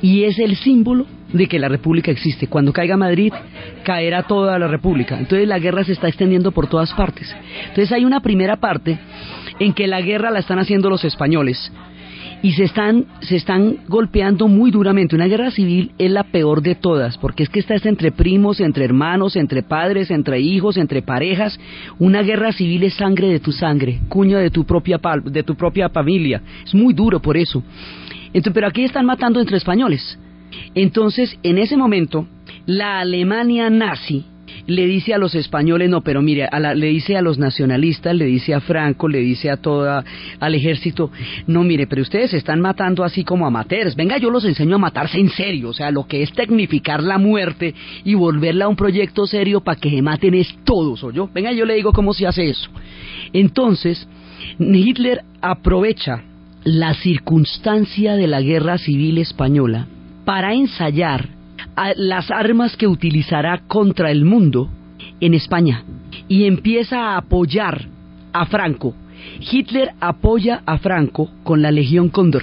y 0.00 0.24
es 0.24 0.38
el 0.38 0.56
símbolo 0.56 1.06
de 1.32 1.46
que 1.46 1.58
la 1.58 1.68
República 1.68 2.10
existe. 2.10 2.46
Cuando 2.46 2.72
caiga 2.72 2.96
Madrid, 2.96 3.32
caerá 3.84 4.22
toda 4.22 4.58
la 4.58 4.68
República. 4.68 5.18
Entonces 5.18 5.46
la 5.46 5.58
guerra 5.58 5.84
se 5.84 5.92
está 5.92 6.08
extendiendo 6.08 6.50
por 6.50 6.66
todas 6.66 6.92
partes. 6.94 7.34
Entonces 7.68 7.92
hay 7.92 8.04
una 8.04 8.20
primera 8.20 8.56
parte 8.56 8.98
en 9.58 9.74
que 9.74 9.86
la 9.86 10.00
guerra 10.00 10.30
la 10.30 10.38
están 10.38 10.58
haciendo 10.58 10.88
los 10.88 11.04
españoles 11.04 11.70
y 12.42 12.52
se 12.52 12.64
están, 12.64 13.06
se 13.20 13.36
están 13.36 13.78
golpeando 13.88 14.48
muy 14.48 14.70
duramente. 14.70 15.14
Una 15.14 15.26
guerra 15.26 15.50
civil 15.50 15.92
es 15.98 16.10
la 16.10 16.24
peor 16.24 16.62
de 16.62 16.74
todas, 16.74 17.18
porque 17.18 17.42
es 17.42 17.48
que 17.48 17.60
está 17.60 17.74
entre 17.84 18.12
primos, 18.12 18.60
entre 18.60 18.84
hermanos, 18.84 19.36
entre 19.36 19.62
padres, 19.62 20.10
entre 20.10 20.40
hijos, 20.40 20.76
entre 20.76 21.02
parejas. 21.02 21.58
Una 21.98 22.22
guerra 22.22 22.52
civil 22.52 22.82
es 22.84 22.94
sangre 22.94 23.28
de 23.28 23.40
tu 23.40 23.52
sangre, 23.52 24.00
cuña 24.08 24.38
de 24.38 24.50
tu 24.50 24.64
propia, 24.64 25.00
de 25.24 25.42
tu 25.42 25.54
propia 25.54 25.88
familia. 25.88 26.42
Es 26.64 26.74
muy 26.74 26.94
duro 26.94 27.20
por 27.20 27.36
eso. 27.36 27.62
Entonces, 28.32 28.52
pero 28.54 28.68
aquí 28.68 28.84
están 28.84 29.06
matando 29.06 29.40
entre 29.40 29.56
españoles. 29.56 30.18
Entonces, 30.74 31.38
en 31.42 31.58
ese 31.58 31.76
momento, 31.76 32.26
la 32.66 33.00
Alemania 33.00 33.70
nazi 33.70 34.24
le 34.66 34.86
dice 34.86 35.14
a 35.14 35.18
los 35.18 35.34
españoles, 35.34 35.90
no, 35.90 36.00
pero 36.02 36.22
mire, 36.22 36.48
le 36.74 36.86
dice 36.86 37.16
a 37.16 37.22
los 37.22 37.38
nacionalistas, 37.38 38.14
le 38.14 38.26
dice 38.26 38.54
a 38.54 38.60
Franco, 38.60 39.08
le 39.08 39.18
dice 39.20 39.50
a 39.50 39.56
toda, 39.56 40.04
al 40.38 40.54
ejército, 40.54 41.10
no, 41.46 41.62
mire, 41.62 41.86
pero 41.86 42.02
ustedes 42.02 42.30
se 42.30 42.36
están 42.36 42.60
matando 42.60 43.04
así 43.04 43.24
como 43.24 43.46
amateurs, 43.46 43.96
venga, 43.96 44.18
yo 44.18 44.30
los 44.30 44.44
enseño 44.44 44.76
a 44.76 44.78
matarse 44.78 45.18
en 45.18 45.30
serio, 45.30 45.70
o 45.70 45.72
sea, 45.72 45.90
lo 45.90 46.06
que 46.06 46.22
es 46.22 46.32
tecnificar 46.32 47.02
la 47.02 47.18
muerte 47.18 47.74
y 48.04 48.14
volverla 48.14 48.66
a 48.66 48.68
un 48.68 48.76
proyecto 48.76 49.26
serio 49.26 49.60
para 49.60 49.80
que 49.80 49.90
se 49.90 50.02
maten 50.02 50.34
es 50.34 50.54
todos, 50.64 51.02
¿o 51.04 51.10
yo? 51.10 51.28
Venga, 51.32 51.52
yo 51.52 51.64
le 51.64 51.74
digo 51.74 51.92
cómo 51.92 52.12
se 52.12 52.26
hace 52.26 52.48
eso. 52.48 52.70
Entonces, 53.32 54.08
Hitler 54.58 55.22
aprovecha 55.40 56.22
la 56.64 56.94
circunstancia 56.94 58.16
de 58.16 58.26
la 58.26 58.40
guerra 58.40 58.78
civil 58.78 59.18
española 59.18 59.86
para 60.24 60.54
ensayar 60.54 61.39
las 61.96 62.30
armas 62.30 62.76
que 62.76 62.86
utilizará 62.86 63.62
contra 63.66 64.10
el 64.10 64.24
mundo 64.24 64.68
en 65.20 65.34
España 65.34 65.84
y 66.28 66.44
empieza 66.44 66.98
a 66.98 67.18
apoyar 67.18 67.86
a 68.32 68.46
Franco. 68.46 68.94
Hitler 69.40 69.90
apoya 70.00 70.62
a 70.66 70.78
Franco 70.78 71.30
con 71.42 71.62
la 71.62 71.70
Legión 71.70 72.08
Cóndor 72.08 72.42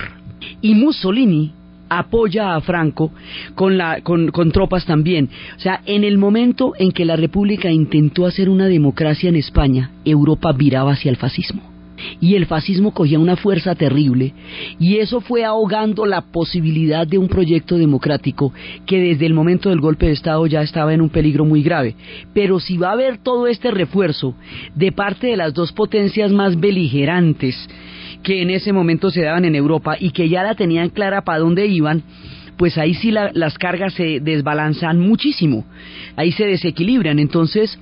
y 0.61 0.75
Mussolini 0.75 1.51
apoya 1.89 2.55
a 2.55 2.61
Franco 2.61 3.11
con, 3.55 3.77
la, 3.77 4.01
con, 4.01 4.29
con, 4.31 4.51
tropas 4.51 4.85
también. 4.85 5.29
O 5.55 5.59
sea, 5.59 5.81
en 5.85 6.03
el 6.03 6.17
momento 6.17 6.73
en 6.77 6.91
que 6.91 7.05
la 7.05 7.15
República 7.15 7.71
intentó 7.71 8.25
hacer 8.25 8.49
una 8.49 8.67
democracia 8.67 9.29
en 9.29 9.37
España, 9.37 9.91
Europa 10.03 10.51
viraba 10.51 10.93
hacia 10.93 11.09
el 11.09 11.17
fascismo 11.17 11.76
y 12.19 12.35
el 12.35 12.45
fascismo 12.45 12.93
cogía 12.93 13.19
una 13.19 13.35
fuerza 13.35 13.75
terrible 13.75 14.33
y 14.79 14.97
eso 14.97 15.21
fue 15.21 15.43
ahogando 15.43 16.05
la 16.05 16.21
posibilidad 16.21 17.07
de 17.07 17.17
un 17.17 17.27
proyecto 17.27 17.77
democrático 17.77 18.53
que 18.85 18.99
desde 18.99 19.25
el 19.25 19.33
momento 19.33 19.69
del 19.69 19.79
golpe 19.79 20.07
de 20.07 20.13
Estado 20.13 20.45
ya 20.47 20.61
estaba 20.61 20.93
en 20.93 21.01
un 21.01 21.09
peligro 21.09 21.45
muy 21.45 21.63
grave. 21.63 21.95
Pero 22.33 22.59
si 22.59 22.77
va 22.77 22.89
a 22.89 22.93
haber 22.93 23.17
todo 23.17 23.47
este 23.47 23.71
refuerzo 23.71 24.35
de 24.75 24.91
parte 24.91 25.27
de 25.27 25.37
las 25.37 25.53
dos 25.53 25.71
potencias 25.71 26.31
más 26.31 26.59
beligerantes 26.59 27.55
que 28.23 28.41
en 28.41 28.49
ese 28.49 28.73
momento 28.73 29.09
se 29.09 29.21
daban 29.21 29.45
en 29.45 29.55
Europa 29.55 29.95
y 29.99 30.11
que 30.11 30.29
ya 30.29 30.43
la 30.43 30.55
tenían 30.55 30.89
clara 30.89 31.23
para 31.23 31.39
dónde 31.39 31.67
iban, 31.67 32.03
pues 32.57 32.77
ahí 32.77 32.95
sí 32.95 33.11
las 33.11 33.57
cargas 33.57 33.93
se 33.93 34.19
desbalanzan 34.19 34.99
muchísimo, 34.99 35.65
ahí 36.15 36.31
se 36.31 36.45
desequilibran. 36.45 37.19
Entonces, 37.19 37.79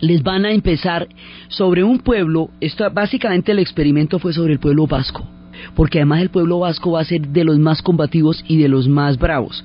les 0.00 0.22
van 0.22 0.44
a 0.44 0.52
empezar 0.52 1.08
sobre 1.48 1.84
un 1.84 1.98
pueblo, 1.98 2.50
esto, 2.60 2.90
básicamente 2.90 3.52
el 3.52 3.58
experimento 3.58 4.18
fue 4.18 4.32
sobre 4.32 4.52
el 4.52 4.58
pueblo 4.58 4.86
vasco, 4.86 5.26
porque 5.74 5.98
además 5.98 6.20
el 6.20 6.30
pueblo 6.30 6.58
vasco 6.60 6.92
va 6.92 7.00
a 7.00 7.04
ser 7.04 7.28
de 7.28 7.44
los 7.44 7.58
más 7.58 7.82
combativos 7.82 8.44
y 8.46 8.58
de 8.58 8.68
los 8.68 8.88
más 8.88 9.18
bravos. 9.18 9.64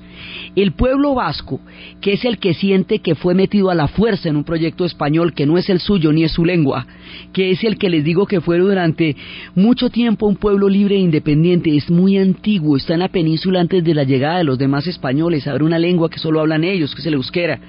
El 0.56 0.72
pueblo 0.72 1.14
vasco, 1.14 1.60
que 2.00 2.14
es 2.14 2.24
el 2.24 2.38
que 2.38 2.54
siente 2.54 3.00
que 3.00 3.14
fue 3.14 3.34
metido 3.34 3.70
a 3.70 3.74
la 3.74 3.88
fuerza 3.88 4.28
en 4.28 4.36
un 4.36 4.44
proyecto 4.44 4.84
español 4.84 5.34
que 5.34 5.46
no 5.46 5.58
es 5.58 5.68
el 5.68 5.80
suyo 5.80 6.12
ni 6.12 6.24
es 6.24 6.32
su 6.32 6.44
lengua, 6.44 6.86
que 7.32 7.50
es 7.50 7.62
el 7.64 7.76
que 7.76 7.90
les 7.90 8.04
digo 8.04 8.26
que 8.26 8.40
fue 8.40 8.58
durante 8.58 9.16
mucho 9.54 9.90
tiempo 9.90 10.26
un 10.26 10.36
pueblo 10.36 10.68
libre 10.68 10.96
e 10.96 11.00
independiente, 11.00 11.76
es 11.76 11.90
muy 11.90 12.16
antiguo, 12.16 12.76
está 12.76 12.94
en 12.94 13.00
la 13.00 13.08
península 13.08 13.60
antes 13.60 13.84
de 13.84 13.94
la 13.94 14.04
llegada 14.04 14.38
de 14.38 14.44
los 14.44 14.58
demás 14.58 14.86
españoles, 14.86 15.46
habrá 15.46 15.64
una 15.64 15.78
lengua 15.78 16.08
que 16.08 16.18
solo 16.18 16.40
hablan 16.40 16.64
ellos, 16.64 16.94
que 16.94 17.00
es 17.00 17.06
el 17.06 17.14
euskera 17.14 17.60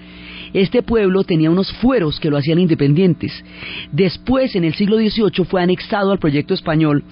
este 0.54 0.84
pueblo 0.84 1.24
tenía 1.24 1.50
unos 1.50 1.72
fueros 1.74 2.20
que 2.20 2.30
lo 2.30 2.38
hacían 2.38 2.60
independientes. 2.60 3.44
Después, 3.92 4.56
en 4.56 4.64
el 4.64 4.76
siglo 4.76 4.98
XVIII, 4.98 5.46
fue 5.46 5.62
anexado 5.62 6.12
al 6.12 6.20
proyecto 6.20 6.54
español 6.54 7.04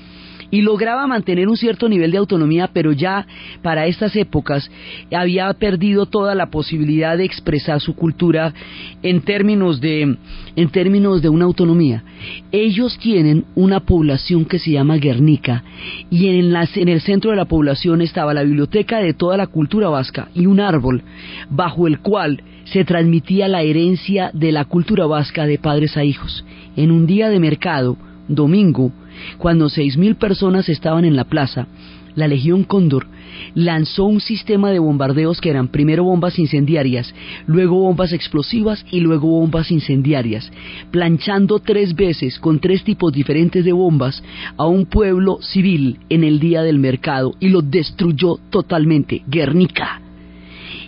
y 0.52 0.62
lograba 0.62 1.08
mantener 1.08 1.48
un 1.48 1.58
cierto 1.58 1.90
nivel 1.90 2.12
de 2.12 2.18
autonomía, 2.18 2.70
pero 2.72 2.92
ya 2.92 3.26
para 3.64 3.88
estas 3.88 4.16
épocas 4.16 4.70
había 5.12 5.52
perdido 5.54 6.06
toda 6.06 6.36
la 6.36 6.52
posibilidad 6.52 7.18
de 7.18 7.24
expresar 7.24 7.80
su 7.80 7.96
cultura 7.96 8.54
en 9.02 9.22
términos 9.22 9.80
de, 9.80 10.18
en 10.56 10.70
términos 10.70 11.22
de 11.22 11.30
una 11.30 11.46
autonomía. 11.46 12.04
Ellos 12.52 12.98
tienen 13.00 13.46
una 13.56 13.80
población 13.80 14.46
que 14.46 14.60
se 14.60 14.72
llama 14.72 14.98
Guernica 14.98 15.64
y 16.10 16.28
en, 16.28 16.54
en 16.56 16.90
el 16.90 17.02
centro 17.02 17.32
de 17.32 17.38
la 17.38 17.46
población 17.46 18.02
estaba 18.02 18.34
la 18.34 18.44
biblioteca 18.44 19.00
de 19.00 19.14
toda 19.14 19.38
la 19.38 19.48
cultura 19.48 19.90
vasca 19.90 20.28
y 20.36 20.46
un 20.46 20.60
árbol 20.60 21.04
bajo 21.50 21.88
el 21.88 22.00
cual 22.00 22.44
se 22.66 22.86
transmitía 22.86 23.48
la 23.48 23.64
herencia 23.64 24.32
de 24.34 24.52
la 24.52 24.66
cultura 24.66 25.06
vasca 25.06 25.46
de 25.46 25.58
padres 25.58 25.98
a 25.98 26.04
hijos. 26.04 26.46
En 26.76 26.92
un 26.92 27.06
día 27.06 27.30
de 27.30 27.40
mercado, 27.40 27.98
domingo, 28.28 28.92
cuando 29.38 29.70
seis 29.70 29.98
mil 29.98 30.16
personas 30.16 30.70
estaban 30.70 31.06
en 31.06 31.16
la 31.16 31.26
plaza, 31.26 31.68
la 32.16 32.28
Legión 32.28 32.64
Cóndor 32.64 33.08
lanzó 33.56 34.06
un 34.06 34.22
sistema 34.22 34.72
de 34.72 34.80
bombardeos 34.80 35.40
que 35.42 35.50
eran 35.50 35.70
primero 35.70 36.04
bombas 36.04 36.38
incendiarias, 36.40 37.14
luego 37.48 37.80
bombas 37.80 38.14
explosivas 38.14 38.86
y 38.92 39.00
luego 39.00 39.28
bombas 39.28 39.72
incendiarias, 39.72 40.52
planchando 40.92 41.60
tres 41.60 41.96
veces 41.96 42.40
con 42.40 42.60
tres 42.60 42.84
tipos 42.84 43.12
diferentes 43.12 43.64
de 43.66 43.72
bombas 43.72 44.24
a 44.58 44.66
un 44.66 44.86
pueblo 44.86 45.40
civil 45.42 46.00
en 46.10 46.24
el 46.24 46.40
día 46.40 46.62
del 46.64 46.80
mercado 46.80 47.34
y 47.40 47.50
lo 47.50 47.62
destruyó 47.62 48.38
totalmente, 48.50 49.24
Guernica. 49.28 50.02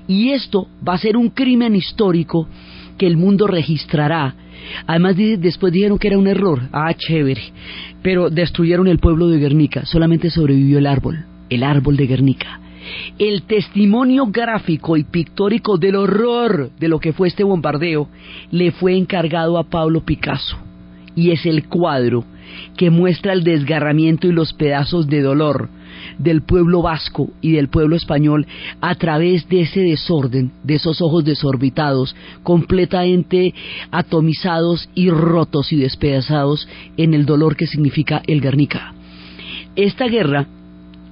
Y 0.08 0.32
esto 0.32 0.68
va 0.88 0.96
a 0.96 0.98
ser 0.98 1.16
un 1.16 1.30
crimen 1.30 1.76
histórico 1.76 2.48
que 2.98 3.08
el 3.08 3.18
mundo 3.18 3.48
registrará. 3.48 4.36
Además, 4.88 5.16
después 5.18 5.74
dijeron 5.74 5.98
que 5.98 6.08
era 6.08 6.18
un 6.18 6.28
error. 6.28 6.62
Ah, 6.72 6.94
chévere. 6.94 7.42
Pero 8.02 8.30
destruyeron 8.30 8.88
el 8.88 9.00
pueblo 9.00 9.28
de 9.28 9.40
Guernica. 9.40 9.86
Solamente 9.86 10.30
sobrevivió 10.30 10.78
el 10.78 10.88
árbol, 10.88 11.26
el 11.50 11.64
árbol 11.64 11.98
de 11.98 12.08
Guernica. 12.08 12.60
El 13.18 13.44
testimonio 13.44 14.26
gráfico 14.28 14.98
y 14.98 15.04
pictórico 15.04 15.78
del 15.78 15.96
horror 15.96 16.72
de 16.78 16.88
lo 16.90 17.00
que 17.00 17.14
fue 17.14 17.30
este 17.30 17.44
bombardeo 17.44 18.10
le 18.52 18.72
fue 18.72 18.98
encargado 18.98 19.58
a 19.58 19.64
Pablo 19.64 20.04
Picasso. 20.04 20.58
Y 21.16 21.32
es 21.32 21.46
el 21.46 21.68
cuadro 21.68 22.26
que 22.76 22.90
muestra 22.90 23.34
el 23.34 23.44
desgarramiento 23.44 24.28
y 24.28 24.32
los 24.32 24.54
pedazos 24.54 25.08
de 25.08 25.22
dolor 25.22 25.70
del 26.18 26.42
pueblo 26.42 26.82
vasco 26.82 27.30
y 27.42 27.54
del 27.54 27.70
pueblo 27.70 27.96
español 27.96 28.48
a 28.82 28.96
través 28.96 29.48
de 29.50 29.62
ese 29.62 29.82
desorden, 29.82 30.52
de 30.64 30.76
esos 30.76 31.02
ojos 31.02 31.24
desorbitados, 31.26 32.16
completamente 32.44 33.54
atomizados 33.92 34.90
y 34.96 35.10
rotos 35.10 35.72
y 35.72 35.78
despedazados 35.78 36.68
en 36.98 37.14
el 37.14 37.26
dolor 37.26 37.56
que 37.56 37.68
significa 37.68 38.22
el 38.28 38.42
Guernica. 38.42 38.94
Esta 39.76 40.08
guerra 40.08 40.48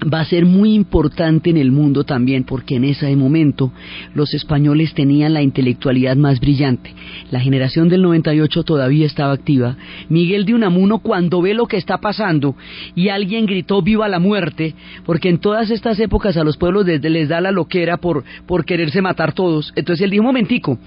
va 0.01 0.21
a 0.21 0.25
ser 0.25 0.45
muy 0.45 0.73
importante 0.73 1.49
en 1.49 1.57
el 1.57 1.71
mundo 1.71 2.03
también 2.03 2.43
porque 2.43 2.75
en 2.75 2.85
ese 2.85 3.15
momento 3.15 3.71
los 4.15 4.33
españoles 4.33 4.93
tenían 4.93 5.33
la 5.33 5.41
intelectualidad 5.41 6.15
más 6.15 6.39
brillante. 6.39 6.93
La 7.29 7.39
generación 7.39 7.87
del 7.89 8.01
98 8.01 8.63
todavía 8.63 9.05
estaba 9.05 9.33
activa. 9.33 9.77
Miguel 10.09 10.45
de 10.45 10.55
Unamuno 10.55 10.99
cuando 10.99 11.41
ve 11.41 11.53
lo 11.53 11.67
que 11.67 11.77
está 11.77 11.99
pasando 11.99 12.55
y 12.95 13.09
alguien 13.09 13.45
gritó 13.45 13.81
viva 13.81 14.07
la 14.07 14.19
muerte, 14.19 14.75
porque 15.05 15.29
en 15.29 15.39
todas 15.39 15.69
estas 15.69 15.99
épocas 15.99 16.35
a 16.37 16.43
los 16.43 16.57
pueblos 16.57 16.85
les, 16.85 17.29
da 17.29 17.41
la 17.41 17.51
loquera 17.51 17.97
por, 17.97 18.23
por 18.47 18.65
quererse 18.65 19.01
matar 19.01 19.33
todos. 19.33 19.71
Entonces 19.75 20.03
él 20.03 20.11
dijo, 20.11 20.23
momentico, 20.23 20.79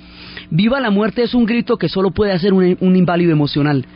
viva 0.51 0.81
la 0.81 0.91
muerte 0.91 1.23
es 1.23 1.35
un 1.35 1.47
grito 1.47 1.77
que 1.77 1.89
solo 1.89 2.11
puede 2.11 2.33
hacer 2.33 2.53
un 2.53 2.97
inválido 2.97 3.33
emocional. 3.33 3.87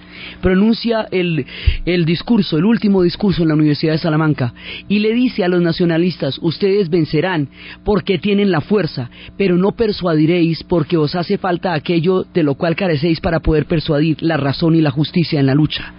Pronuncia 0.40 1.06
el, 1.10 1.46
el 1.84 2.04
discurso, 2.04 2.58
el 2.58 2.64
último 2.64 3.02
discurso 3.02 3.42
en 3.42 3.48
la 3.48 3.54
Universidad 3.54 3.92
de 3.92 3.98
Salamanca 3.98 4.54
y 4.88 5.00
le 5.00 5.12
dice 5.12 5.44
a 5.44 5.48
los 5.48 5.60
nacionalistas, 5.60 6.38
ustedes 6.42 6.88
vencerán 6.90 7.48
porque 7.84 8.18
tienen 8.18 8.50
la 8.50 8.60
fuerza, 8.60 9.10
pero 9.36 9.56
no 9.56 9.72
persuadiréis 9.72 10.62
porque 10.64 10.96
os 10.96 11.14
hace 11.14 11.38
falta 11.38 11.74
aquello 11.74 12.24
de 12.32 12.42
lo 12.42 12.54
cual 12.54 12.76
carecéis 12.76 13.20
para 13.20 13.40
poder 13.40 13.66
persuadir 13.66 14.16
la 14.20 14.36
razón 14.36 14.74
y 14.74 14.80
la 14.80 14.90
justicia 14.90 15.40
en 15.40 15.46
la 15.46 15.54
lucha. 15.54 15.92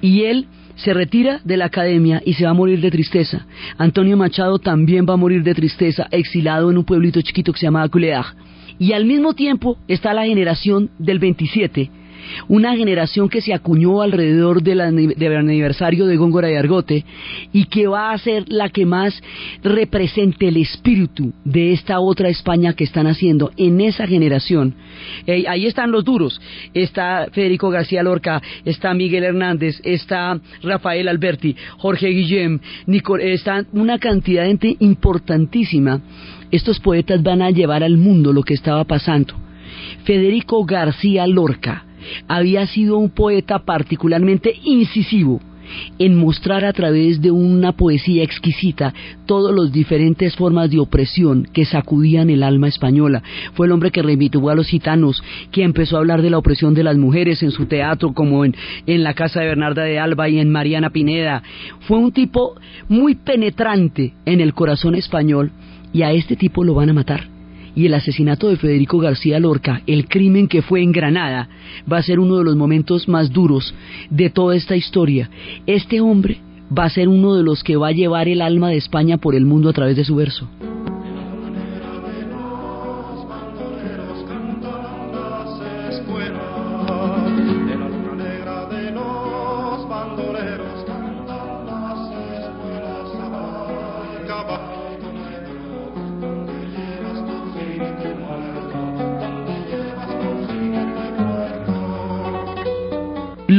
Y 0.00 0.22
él 0.22 0.46
se 0.76 0.94
retira 0.94 1.40
de 1.44 1.56
la 1.56 1.66
academia 1.66 2.22
y 2.24 2.34
se 2.34 2.44
va 2.44 2.50
a 2.50 2.54
morir 2.54 2.80
de 2.80 2.90
tristeza. 2.90 3.46
Antonio 3.76 4.16
Machado 4.16 4.58
también 4.58 5.06
va 5.08 5.14
a 5.14 5.18
morir 5.18 5.42
de 5.42 5.54
tristeza, 5.54 6.06
exilado 6.10 6.70
en 6.70 6.78
un 6.78 6.84
pueblito 6.84 7.20
chiquito 7.20 7.52
que 7.52 7.58
se 7.58 7.66
llama 7.66 7.88
Culeag. 7.88 8.24
Y 8.78 8.92
al 8.94 9.04
mismo 9.04 9.34
tiempo 9.34 9.76
está 9.88 10.14
la 10.14 10.24
generación 10.24 10.90
del 10.98 11.18
27, 11.18 11.90
una 12.48 12.76
generación 12.76 13.28
que 13.28 13.40
se 13.40 13.54
acuñó 13.54 14.02
alrededor 14.02 14.62
del, 14.62 14.80
aniversario 14.80 16.06
de 16.06 16.16
Góngora 16.16 16.50
y 16.50 16.56
Argote 16.56 17.04
y 17.52 17.64
que 17.66 17.86
va 17.86 18.12
a 18.12 18.18
ser 18.18 18.44
la 18.48 18.68
que 18.68 18.86
más 18.86 19.20
represente 19.62 20.48
el 20.48 20.56
espíritu 20.56 21.32
de 21.44 21.72
esta 21.72 22.00
otra 22.00 22.28
España 22.28 22.74
que 22.74 22.84
están 22.84 23.06
haciendo 23.06 23.50
en 23.56 23.80
esa 23.80 24.06
generación. 24.06 24.74
Ahí 25.26 25.66
están 25.66 25.90
los 25.90 26.04
duros, 26.04 26.40
está 26.74 27.28
Federico 27.32 27.70
García 27.70 28.02
Lorca, 28.02 28.42
está 28.64 28.94
Miguel 28.94 29.24
Hernández, 29.24 29.80
está 29.84 30.40
Rafael 30.62 31.08
Alberti, 31.08 31.56
Jorge 31.78 32.08
Guillem, 32.08 32.60
está 33.20 33.64
una 33.72 33.98
cantidad 33.98 34.42
de 34.42 34.48
gente 34.48 34.76
importantísima. 34.80 36.00
Estos 36.50 36.80
poetas 36.80 37.22
van 37.22 37.42
a 37.42 37.50
llevar 37.50 37.82
al 37.84 37.96
mundo 37.96 38.32
lo 38.32 38.42
que 38.42 38.54
estaba 38.54 38.84
pasando. 38.84 39.34
Federico 40.04 40.64
García 40.64 41.26
Lorca, 41.26 41.84
había 42.28 42.66
sido 42.66 42.98
un 42.98 43.10
poeta 43.10 43.60
particularmente 43.60 44.54
incisivo 44.64 45.40
en 45.98 46.16
mostrar 46.16 46.64
a 46.64 46.72
través 46.72 47.20
de 47.20 47.30
una 47.30 47.72
poesía 47.72 48.22
exquisita 48.22 48.92
todas 49.26 49.54
las 49.54 49.72
diferentes 49.72 50.34
formas 50.36 50.70
de 50.70 50.78
opresión 50.78 51.46
que 51.52 51.64
sacudían 51.64 52.30
el 52.30 52.42
alma 52.42 52.68
española. 52.68 53.22
Fue 53.54 53.66
el 53.66 53.72
hombre 53.72 53.90
que 53.90 54.02
remitió 54.02 54.48
a 54.48 54.54
los 54.54 54.68
gitanos, 54.68 55.22
que 55.50 55.62
empezó 55.62 55.96
a 55.96 56.00
hablar 56.00 56.22
de 56.22 56.30
la 56.30 56.38
opresión 56.38 56.74
de 56.74 56.84
las 56.84 56.96
mujeres 56.96 57.42
en 57.42 57.50
su 57.50 57.66
teatro, 57.66 58.12
como 58.12 58.44
en, 58.44 58.54
en 58.86 59.02
la 59.02 59.14
casa 59.14 59.40
de 59.40 59.46
Bernarda 59.46 59.84
de 59.84 59.98
Alba 59.98 60.28
y 60.28 60.38
en 60.38 60.50
Mariana 60.50 60.90
Pineda. 60.90 61.42
Fue 61.80 61.98
un 61.98 62.12
tipo 62.12 62.54
muy 62.88 63.14
penetrante 63.14 64.14
en 64.24 64.40
el 64.40 64.54
corazón 64.54 64.94
español 64.94 65.52
y 65.92 66.02
a 66.02 66.12
este 66.12 66.36
tipo 66.36 66.64
lo 66.64 66.74
van 66.74 66.90
a 66.90 66.94
matar 66.94 67.39
y 67.74 67.86
el 67.86 67.94
asesinato 67.94 68.48
de 68.48 68.56
Federico 68.56 68.98
García 68.98 69.38
Lorca, 69.40 69.82
el 69.86 70.06
crimen 70.08 70.48
que 70.48 70.62
fue 70.62 70.82
en 70.82 70.92
Granada, 70.92 71.48
va 71.90 71.98
a 71.98 72.02
ser 72.02 72.18
uno 72.20 72.38
de 72.38 72.44
los 72.44 72.56
momentos 72.56 73.08
más 73.08 73.32
duros 73.32 73.74
de 74.10 74.30
toda 74.30 74.56
esta 74.56 74.76
historia. 74.76 75.30
Este 75.66 76.00
hombre 76.00 76.38
va 76.76 76.84
a 76.84 76.90
ser 76.90 77.08
uno 77.08 77.34
de 77.34 77.42
los 77.42 77.64
que 77.64 77.76
va 77.76 77.88
a 77.88 77.92
llevar 77.92 78.28
el 78.28 78.42
alma 78.42 78.68
de 78.70 78.76
España 78.76 79.18
por 79.18 79.34
el 79.34 79.44
mundo 79.44 79.68
a 79.68 79.72
través 79.72 79.96
de 79.96 80.04
su 80.04 80.14
verso. 80.14 80.48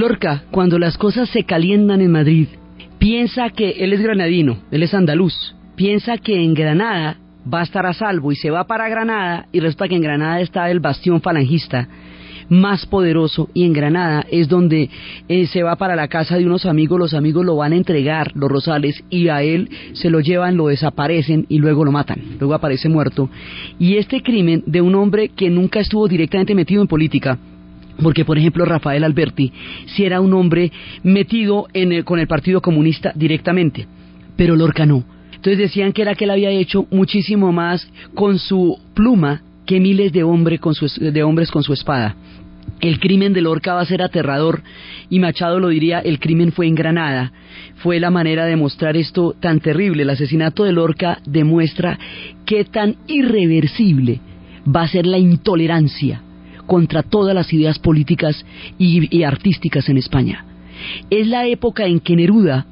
Lorca, 0.01 0.45
cuando 0.49 0.79
las 0.79 0.97
cosas 0.97 1.29
se 1.29 1.43
calientan 1.43 2.01
en 2.01 2.09
Madrid, 2.09 2.47
piensa 2.97 3.51
que 3.51 3.69
él 3.83 3.93
es 3.93 4.01
granadino, 4.01 4.57
él 4.71 4.81
es 4.81 4.95
andaluz, 4.95 5.55
piensa 5.75 6.17
que 6.17 6.43
en 6.43 6.55
Granada 6.55 7.19
va 7.41 7.59
a 7.59 7.63
estar 7.63 7.85
a 7.85 7.93
salvo 7.93 8.31
y 8.31 8.35
se 8.35 8.49
va 8.49 8.65
para 8.65 8.89
Granada 8.89 9.45
y 9.51 9.59
resulta 9.59 9.87
que 9.87 9.97
en 9.97 10.01
Granada 10.01 10.41
está 10.41 10.71
el 10.71 10.79
bastión 10.79 11.21
falangista 11.21 11.87
más 12.49 12.87
poderoso 12.87 13.47
y 13.53 13.63
en 13.63 13.73
Granada 13.73 14.25
es 14.31 14.49
donde 14.49 14.89
eh, 15.29 15.45
se 15.45 15.61
va 15.61 15.75
para 15.75 15.95
la 15.95 16.07
casa 16.07 16.35
de 16.35 16.47
unos 16.47 16.65
amigos, 16.65 16.97
los 16.97 17.13
amigos 17.13 17.45
lo 17.45 17.55
van 17.55 17.73
a 17.73 17.77
entregar, 17.77 18.31
los 18.35 18.49
rosales, 18.49 19.03
y 19.11 19.29
a 19.29 19.43
él 19.43 19.69
se 19.93 20.09
lo 20.09 20.19
llevan, 20.19 20.57
lo 20.57 20.67
desaparecen 20.67 21.45
y 21.47 21.59
luego 21.59 21.85
lo 21.85 21.91
matan, 21.91 22.21
luego 22.39 22.55
aparece 22.55 22.89
muerto. 22.89 23.29
Y 23.77 23.97
este 23.97 24.23
crimen 24.23 24.63
de 24.65 24.81
un 24.81 24.95
hombre 24.95 25.29
que 25.29 25.51
nunca 25.51 25.79
estuvo 25.79 26.07
directamente 26.07 26.55
metido 26.55 26.81
en 26.81 26.87
política, 26.87 27.37
porque, 28.01 28.25
por 28.25 28.37
ejemplo, 28.37 28.65
Rafael 28.65 29.03
Alberti 29.03 29.51
si 29.87 30.05
era 30.05 30.21
un 30.21 30.33
hombre 30.33 30.71
metido 31.03 31.67
con 32.05 32.19
el 32.19 32.27
Partido 32.27 32.61
Comunista 32.61 33.11
directamente, 33.15 33.87
pero 34.35 34.55
Lorca 34.55 34.85
no. 34.85 35.03
Entonces 35.33 35.57
decían 35.57 35.91
que 35.91 36.03
era 36.03 36.15
que 36.15 36.25
él 36.25 36.31
había 36.31 36.51
hecho 36.51 36.85
muchísimo 36.91 37.51
más 37.51 37.89
con 38.13 38.37
su 38.37 38.79
pluma 38.93 39.41
que 39.65 39.79
miles 39.79 40.11
de, 40.11 40.21
con 40.59 40.75
de 40.99 41.23
hombres 41.23 41.51
con 41.51 41.63
su 41.63 41.73
espada. 41.73 42.15
El 42.79 42.99
crimen 42.99 43.33
de 43.33 43.41
Lorca 43.41 43.73
va 43.73 43.81
a 43.81 43.85
ser 43.85 44.01
aterrador 44.01 44.61
y 45.09 45.19
Machado 45.19 45.59
lo 45.59 45.69
diría, 45.69 45.99
el 45.99 46.19
crimen 46.19 46.51
fue 46.51 46.67
en 46.67 46.75
Granada. 46.75 47.31
Fue 47.77 47.99
la 47.99 48.11
manera 48.11 48.45
de 48.45 48.55
mostrar 48.55 48.97
esto 48.97 49.35
tan 49.39 49.59
terrible. 49.59 50.03
El 50.03 50.09
asesinato 50.09 50.63
de 50.63 50.73
Lorca 50.73 51.19
demuestra 51.25 51.97
qué 52.45 52.63
tan 52.65 52.95
irreversible 53.07 54.19
va 54.67 54.83
a 54.83 54.87
ser 54.87 55.05
la 55.05 55.17
intolerancia 55.17 56.21
contra 56.71 57.03
todas 57.03 57.35
las 57.35 57.51
ideas 57.51 57.79
políticas 57.79 58.45
y, 58.77 59.23
artísticas 59.23 59.89
en 59.89 59.97
España. 59.97 60.45
Es 61.09 61.27
la 61.27 61.45
época 61.45 61.85
en 61.85 61.99
que 61.99 62.15
Neruda 62.15 62.65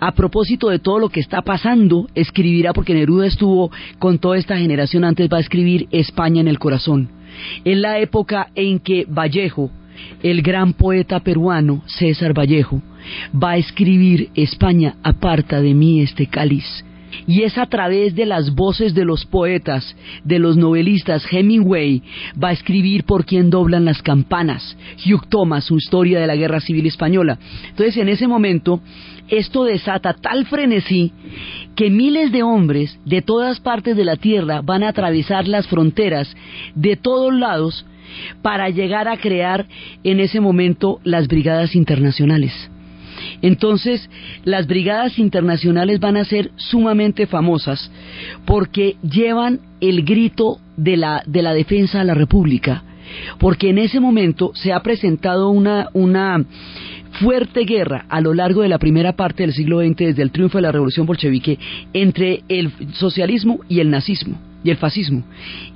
a 0.00 0.12
propósito 0.12 0.70
de 0.70 0.78
todo 0.78 0.98
lo 0.98 1.10
que 1.10 1.20
está 1.20 1.42
pasando, 1.42 2.08
escribirá, 2.14 2.72
porque 2.72 2.94
Neruda 2.94 3.26
estuvo 3.26 3.70
con 3.98 4.16
toda 4.16 4.38
esta 4.38 4.56
generación 4.56 5.04
antes, 5.04 5.28
va 5.30 5.36
a 5.36 5.40
escribir 5.40 5.86
España 5.90 6.40
en 6.40 6.48
el 6.48 6.58
corazón. 6.58 7.10
En 7.62 7.82
la 7.82 7.98
época 7.98 8.48
en 8.54 8.78
que 8.78 9.04
Vallejo, 9.06 9.70
el 10.22 10.40
gran 10.40 10.72
poeta 10.72 11.20
peruano 11.20 11.82
César 11.84 12.32
Vallejo, 12.32 12.80
va 13.34 13.50
a 13.50 13.58
escribir 13.58 14.30
España 14.34 14.96
aparta 15.02 15.60
de 15.60 15.74
mí 15.74 16.00
este 16.00 16.26
cáliz 16.26 16.84
y 17.26 17.42
es 17.42 17.58
a 17.58 17.66
través 17.66 18.14
de 18.14 18.26
las 18.26 18.54
voces 18.54 18.94
de 18.94 19.04
los 19.04 19.24
poetas, 19.24 19.96
de 20.24 20.38
los 20.38 20.56
novelistas. 20.56 21.24
Hemingway 21.30 22.02
va 22.42 22.48
a 22.48 22.52
escribir 22.52 23.04
por 23.04 23.24
quien 23.24 23.50
doblan 23.50 23.84
las 23.84 24.02
campanas, 24.02 24.76
Hugh 25.04 25.26
Thomas, 25.28 25.64
su 25.64 25.76
historia 25.76 26.20
de 26.20 26.26
la 26.26 26.36
Guerra 26.36 26.60
Civil 26.60 26.86
Española. 26.86 27.38
Entonces, 27.68 27.96
en 27.96 28.08
ese 28.08 28.26
momento, 28.26 28.80
esto 29.28 29.64
desata 29.64 30.14
tal 30.14 30.46
frenesí 30.46 31.12
que 31.76 31.90
miles 31.90 32.32
de 32.32 32.42
hombres 32.42 32.98
de 33.04 33.22
todas 33.22 33.60
partes 33.60 33.96
de 33.96 34.04
la 34.04 34.16
tierra 34.16 34.60
van 34.62 34.82
a 34.82 34.88
atravesar 34.88 35.48
las 35.48 35.66
fronteras 35.66 36.34
de 36.74 36.96
todos 36.96 37.32
lados 37.32 37.86
para 38.42 38.68
llegar 38.68 39.08
a 39.08 39.16
crear 39.16 39.66
en 40.04 40.20
ese 40.20 40.40
momento 40.40 41.00
las 41.04 41.28
brigadas 41.28 41.74
internacionales. 41.74 42.71
Entonces, 43.42 44.08
las 44.44 44.66
brigadas 44.66 45.18
internacionales 45.18 45.98
van 45.98 46.16
a 46.16 46.24
ser 46.24 46.52
sumamente 46.56 47.26
famosas 47.26 47.90
porque 48.46 48.96
llevan 49.02 49.60
el 49.80 50.04
grito 50.04 50.58
de 50.76 50.96
la, 50.96 51.22
de 51.26 51.42
la 51.42 51.52
defensa 51.52 52.00
a 52.00 52.04
la 52.04 52.14
República, 52.14 52.84
porque 53.38 53.70
en 53.70 53.78
ese 53.78 53.98
momento 54.00 54.52
se 54.54 54.72
ha 54.72 54.80
presentado 54.80 55.50
una, 55.50 55.88
una 55.92 56.44
fuerte 57.20 57.64
guerra 57.64 58.06
a 58.08 58.20
lo 58.20 58.32
largo 58.32 58.62
de 58.62 58.68
la 58.68 58.78
primera 58.78 59.14
parte 59.14 59.42
del 59.42 59.52
siglo 59.52 59.80
XX, 59.80 59.96
desde 59.96 60.22
el 60.22 60.30
triunfo 60.30 60.58
de 60.58 60.62
la 60.62 60.72
revolución 60.72 61.06
bolchevique, 61.06 61.58
entre 61.92 62.42
el 62.48 62.72
socialismo 62.92 63.60
y 63.68 63.80
el 63.80 63.90
nazismo 63.90 64.38
y 64.64 64.70
el 64.70 64.76
fascismo. 64.76 65.24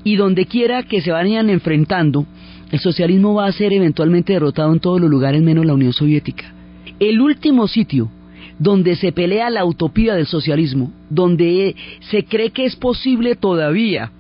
Y 0.04 0.16
donde 0.16 0.46
quiera 0.46 0.84
que 0.84 1.00
se 1.00 1.10
vayan 1.10 1.50
enfrentando, 1.50 2.26
el 2.70 2.78
socialismo 2.78 3.34
va 3.34 3.46
a 3.46 3.52
ser 3.52 3.72
eventualmente 3.72 4.32
derrotado 4.32 4.72
en 4.72 4.80
todos 4.80 5.00
los 5.00 5.10
lugares 5.10 5.42
menos 5.42 5.66
la 5.66 5.74
Unión 5.74 5.92
Soviética. 5.92 6.55
El 6.98 7.20
último 7.20 7.68
sitio 7.68 8.10
donde 8.58 8.96
se 8.96 9.12
pelea 9.12 9.50
la 9.50 9.64
utopía 9.64 10.14
del 10.14 10.26
socialismo, 10.26 10.92
donde 11.10 11.76
se 12.00 12.24
cree 12.24 12.50
que 12.50 12.64
es 12.64 12.76
posible 12.76 13.34
todavía 13.36 14.12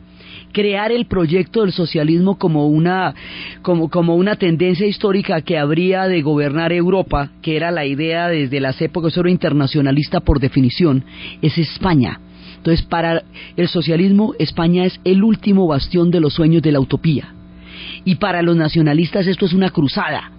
crear 0.52 0.90
el 0.90 1.06
proyecto 1.06 1.62
del 1.62 1.72
socialismo 1.72 2.38
como 2.38 2.66
una, 2.66 3.14
como, 3.62 3.90
como 3.90 4.16
una 4.16 4.36
tendencia 4.36 4.86
histórica 4.86 5.42
que 5.42 5.58
habría 5.58 6.04
de 6.04 6.22
gobernar 6.22 6.72
Europa, 6.72 7.30
que 7.42 7.56
era 7.56 7.70
la 7.70 7.84
idea 7.84 8.28
desde 8.28 8.60
las 8.60 8.80
épocas, 8.80 9.16
era 9.16 9.30
internacionalista 9.30 10.20
por 10.20 10.40
definición, 10.40 11.04
es 11.42 11.58
España. 11.58 12.20
Entonces, 12.56 12.84
para 12.86 13.22
el 13.56 13.68
socialismo, 13.68 14.34
España 14.38 14.84
es 14.86 14.98
el 15.04 15.22
último 15.22 15.66
bastión 15.66 16.10
de 16.10 16.20
los 16.20 16.34
sueños 16.34 16.62
de 16.62 16.72
la 16.72 16.80
utopía. 16.80 17.34
Y 18.04 18.14
para 18.14 18.40
los 18.40 18.56
nacionalistas 18.56 19.26
esto 19.26 19.44
es 19.44 19.52
una 19.52 19.70
cruzada 19.70 20.32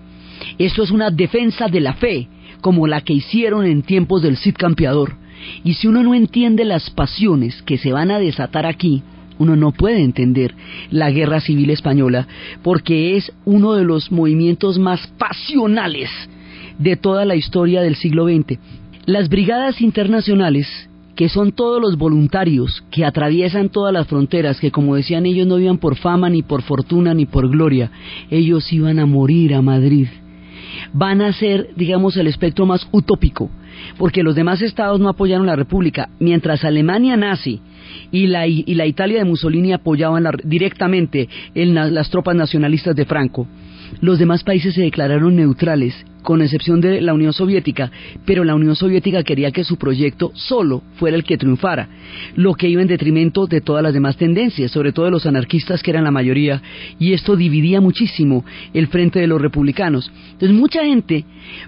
esto 0.58 0.84
es 0.84 0.92
una 0.92 1.10
defensa 1.10 1.68
de 1.68 1.80
la 1.80 1.94
fe, 1.94 2.28
como 2.62 2.88
la 2.88 3.02
que 3.02 3.14
hicieron 3.14 3.66
en 3.66 3.82
tiempos 3.82 4.22
del 4.22 4.38
Cid 4.38 4.56
Campeador. 4.56 5.16
Y 5.64 5.74
si 5.76 5.88
uno 5.88 6.04
no 6.04 6.14
entiende 6.16 6.66
las 6.66 6.90
pasiones 6.90 7.62
que 7.64 7.78
se 7.78 7.92
van 7.92 8.12
a 8.12 8.20
desatar 8.20 8.66
aquí, 8.66 9.04
uno 9.40 9.56
no 9.56 9.72
puede 9.72 10.02
entender 10.02 10.56
la 10.90 11.12
guerra 11.12 11.42
civil 11.42 11.70
española, 11.70 12.28
porque 12.64 13.16
es 13.16 13.32
uno 13.46 13.74
de 13.74 13.84
los 13.84 14.12
movimientos 14.12 14.80
más 14.80 15.06
pasionales 15.20 16.10
de 16.80 16.96
toda 16.96 17.26
la 17.26 17.36
historia 17.36 17.82
del 17.82 17.96
siglo 17.96 18.28
XX. 18.28 18.60
Las 19.06 19.30
brigadas 19.30 19.80
internacionales, 19.82 20.68
que 21.16 21.30
son 21.30 21.52
todos 21.52 21.82
los 21.82 21.98
voluntarios 21.98 22.84
que 22.92 23.06
atraviesan 23.06 23.70
todas 23.70 23.94
las 23.94 24.08
fronteras, 24.08 24.60
que 24.60 24.72
como 24.72 24.96
decían 24.96 25.26
ellos 25.26 25.48
no 25.48 25.60
iban 25.60 25.78
por 25.78 25.96
fama, 25.96 26.30
ni 26.30 26.42
por 26.42 26.64
fortuna, 26.64 27.14
ni 27.14 27.26
por 27.26 27.50
gloria, 27.50 27.92
ellos 28.30 28.72
iban 28.74 29.00
a 29.00 29.06
morir 29.06 29.54
a 29.54 29.62
Madrid 29.62 30.08
van 30.94 31.22
a 31.22 31.34
ser, 31.34 31.70
digamos, 31.76 32.18
el 32.18 32.28
espectro 32.28 32.66
más 32.66 32.88
utópico, 32.92 33.50
porque 33.98 34.24
los 34.24 34.36
demás 34.36 34.62
estados 34.62 35.00
no 35.00 35.10
apoyaron 35.10 35.46
la 35.46 35.56
República, 35.56 36.10
mientras 36.20 36.64
Alemania 36.64 37.18
nazi 37.18 37.62
y 38.12 38.28
la, 38.28 38.48
y 38.48 38.74
la 38.76 38.86
Italia 38.86 39.20
de 39.20 39.26
Mussolini 39.26 39.74
apoyaban 39.74 40.26
directamente 40.44 41.30
en 41.56 41.74
las 41.74 42.10
tropas 42.10 42.36
nacionalistas 42.36 42.96
de 42.96 43.06
Franco. 43.06 43.48
Los 44.02 44.20
demás 44.20 44.44
países 44.44 44.76
se 44.76 44.82
declararon 44.82 45.36
neutrales 45.36 46.06
con 46.28 46.42
excepción 46.42 46.82
de 46.82 47.00
la 47.00 47.14
Unión 47.14 47.32
Soviética, 47.32 47.90
pero 48.26 48.44
la 48.44 48.54
Unión 48.54 48.76
Soviética 48.76 49.24
quería 49.24 49.52
que 49.52 49.64
su 49.64 49.78
proyecto 49.78 50.32
solo 50.36 50.84
fuera 50.96 51.16
el 51.16 51.24
que 51.24 51.38
triunfara, 51.38 51.88
lo 52.36 52.54
que 52.54 52.68
iba 52.68 52.82
en 52.82 52.90
detrimento 52.90 53.48
de 53.48 53.62
todas 53.62 53.82
las 53.82 53.94
demás 53.94 54.18
tendencias, 54.18 54.72
sobre 54.72 54.92
todo 54.92 55.06
de 55.06 55.12
los 55.12 55.26
anarquistas 55.26 55.82
que 55.82 55.92
eran 55.92 56.04
la 56.04 56.12
mayoría, 56.12 56.62
y 57.00 57.14
esto 57.14 57.38
dividía 57.38 57.80
muchísimo 57.80 58.44
el 58.74 58.88
frente 58.88 59.22
de 59.22 59.28
los 59.28 59.42
republicanos. 59.42 60.12
Entonces 60.34 60.52
mucha 60.52 60.84
gente 60.84 61.24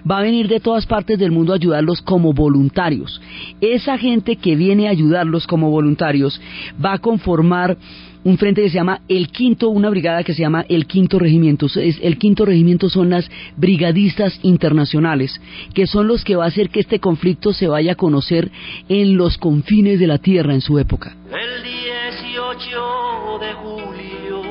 va 0.08 0.18
a 0.18 0.22
venir 0.22 0.46
de 0.46 0.60
todas 0.60 0.84
partes 0.84 1.18
del 1.18 1.30
mundo 1.30 1.54
a 1.54 1.56
ayudarlos 1.56 2.02
como 2.02 2.34
voluntarios. 2.34 3.18
Esa 3.62 3.96
gente 3.96 4.36
que 4.36 4.56
viene 4.56 4.88
a 4.88 4.90
ayudarlos 4.90 5.46
como 5.46 5.70
voluntarios 5.70 6.38
va 6.84 6.92
a 6.92 6.98
conformar 6.98 7.78
un 8.24 8.38
frente 8.38 8.62
que 8.62 8.68
se 8.68 8.76
llama 8.76 9.00
el 9.08 9.28
quinto, 9.28 9.68
una 9.68 9.90
brigada 9.90 10.22
que 10.24 10.34
se 10.34 10.42
llama 10.42 10.64
el 10.68 10.86
quinto 10.86 11.18
regimiento. 11.18 11.66
el 11.76 12.18
quinto 12.18 12.44
regimiento 12.44 12.88
son 12.88 13.10
las 13.10 13.30
brigadistas 13.56 14.38
internacionales, 14.42 15.40
que 15.74 15.86
son 15.86 16.06
los 16.06 16.24
que 16.24 16.36
va 16.36 16.44
a 16.44 16.48
hacer 16.48 16.70
que 16.70 16.80
este 16.80 17.00
conflicto 17.00 17.52
se 17.52 17.68
vaya 17.68 17.92
a 17.92 17.96
conocer 17.96 18.50
en 18.88 19.16
los 19.16 19.38
confines 19.38 19.98
de 19.98 20.06
la 20.06 20.18
tierra 20.18 20.54
en 20.54 20.60
su 20.60 20.78
época. 20.78 21.16
El 21.30 21.62
18 21.62 23.38
de 23.40 23.52
julio, 23.54 24.42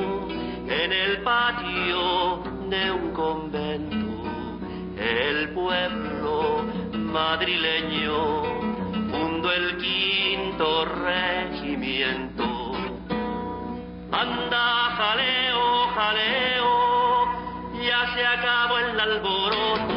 en 0.68 0.92
el 0.92 1.22
patio 1.24 2.44
de 2.70 2.92
un 2.92 3.14
convento, 3.14 3.98
el 4.98 5.50
pueblo 5.50 6.66
madrileño 6.94 8.44
fundó 9.12 9.52
el 9.52 9.78
quinto 9.78 10.86
regimiento 10.86 12.59
Anda, 14.12 14.96
jaleo, 14.98 15.88
jaleo, 15.96 17.26
ya 17.84 18.14
se 18.16 18.26
acabó 18.26 18.78
el 18.80 19.00
alboroto 19.00 19.94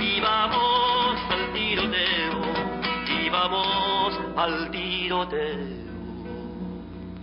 y 0.00 0.20
vamos 0.20 1.20
al 1.30 1.52
tiroteo, 1.52 2.40
y 3.20 3.28
vamos 3.28 4.20
al 4.36 4.70
tiroteo. 4.70 5.82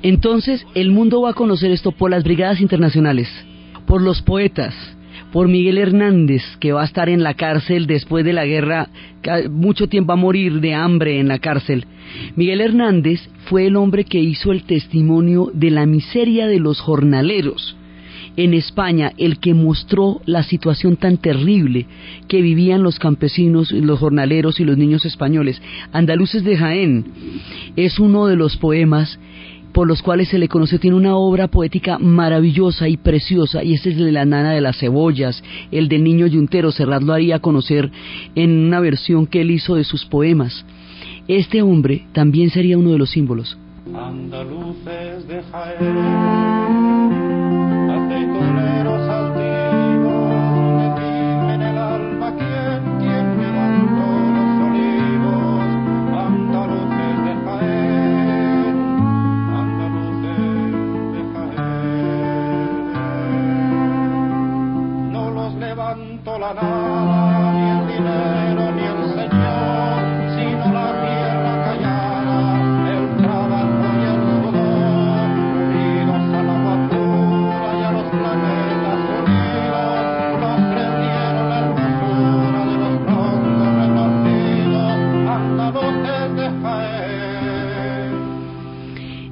Entonces 0.01 0.65
el 0.75 0.91
mundo 0.91 1.21
va 1.21 1.31
a 1.31 1.33
conocer 1.33 1.71
esto 1.71 1.91
por 1.91 2.11
las 2.11 2.23
brigadas 2.23 2.61
internacionales, 2.61 3.27
por 3.85 4.01
los 4.01 4.21
poetas, 4.21 4.75
por 5.31 5.47
Miguel 5.47 5.77
Hernández, 5.77 6.43
que 6.59 6.71
va 6.71 6.81
a 6.81 6.85
estar 6.85 7.09
en 7.09 7.23
la 7.23 7.35
cárcel 7.35 7.87
después 7.87 8.25
de 8.25 8.33
la 8.33 8.45
guerra, 8.45 8.89
mucho 9.49 9.87
tiempo 9.87 10.13
a 10.13 10.15
morir 10.15 10.59
de 10.59 10.73
hambre 10.73 11.19
en 11.19 11.27
la 11.27 11.39
cárcel. 11.39 11.85
Miguel 12.35 12.61
Hernández 12.61 13.29
fue 13.45 13.67
el 13.67 13.75
hombre 13.75 14.05
que 14.05 14.19
hizo 14.19 14.51
el 14.51 14.63
testimonio 14.63 15.51
de 15.53 15.69
la 15.69 15.85
miseria 15.85 16.47
de 16.47 16.59
los 16.59 16.79
jornaleros 16.79 17.75
en 18.37 18.53
España, 18.53 19.11
el 19.17 19.39
que 19.39 19.53
mostró 19.53 20.21
la 20.25 20.43
situación 20.43 20.95
tan 20.95 21.17
terrible 21.17 21.85
que 22.27 22.41
vivían 22.41 22.83
los 22.83 22.97
campesinos, 22.97 23.71
los 23.71 23.99
jornaleros 23.99 24.59
y 24.59 24.65
los 24.65 24.77
niños 24.77 25.05
españoles. 25.05 25.61
Andaluces 25.91 26.43
de 26.43 26.55
Jaén 26.55 27.05
es 27.75 27.99
uno 27.99 28.27
de 28.27 28.37
los 28.37 28.55
poemas 28.57 29.19
por 29.73 29.87
los 29.87 30.01
cuales 30.01 30.29
se 30.29 30.37
le 30.37 30.47
conoce, 30.47 30.79
tiene 30.79 30.97
una 30.97 31.15
obra 31.15 31.47
poética 31.47 31.97
maravillosa 31.99 32.87
y 32.87 32.97
preciosa, 32.97 33.63
y 33.63 33.73
ese 33.73 33.89
es 33.89 33.97
el 33.97 34.05
de 34.05 34.11
la 34.11 34.25
nana 34.25 34.51
de 34.53 34.61
las 34.61 34.79
cebollas, 34.79 35.43
el 35.71 35.87
del 35.87 36.03
niño 36.03 36.27
yuntero, 36.27 36.71
Serrat 36.71 37.03
lo 37.03 37.13
haría 37.13 37.39
conocer 37.39 37.91
en 38.35 38.51
una 38.51 38.79
versión 38.79 39.27
que 39.27 39.41
él 39.41 39.51
hizo 39.51 39.75
de 39.75 39.83
sus 39.83 40.05
poemas. 40.05 40.65
Este 41.27 41.61
hombre 41.61 42.05
también 42.11 42.49
sería 42.49 42.77
uno 42.77 42.91
de 42.91 42.97
los 42.97 43.11
símbolos. 43.11 43.57
Andaluces 43.93 45.27
de 45.27 45.41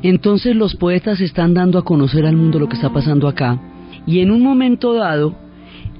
Entonces 0.08 0.56
los 0.56 0.74
poetas 0.74 1.20
están 1.20 1.54
dando 1.54 1.78
a 1.78 1.84
conocer 1.84 2.26
al 2.26 2.38
mundo 2.38 2.60
lo 2.60 2.70
que 2.70 2.78
está 2.78 2.94
pasando 2.94 3.28
acá 3.28 3.60
y 4.06 4.22
en 4.22 4.32
un 4.32 4.42
momento 4.42 4.94
dado 4.94 5.36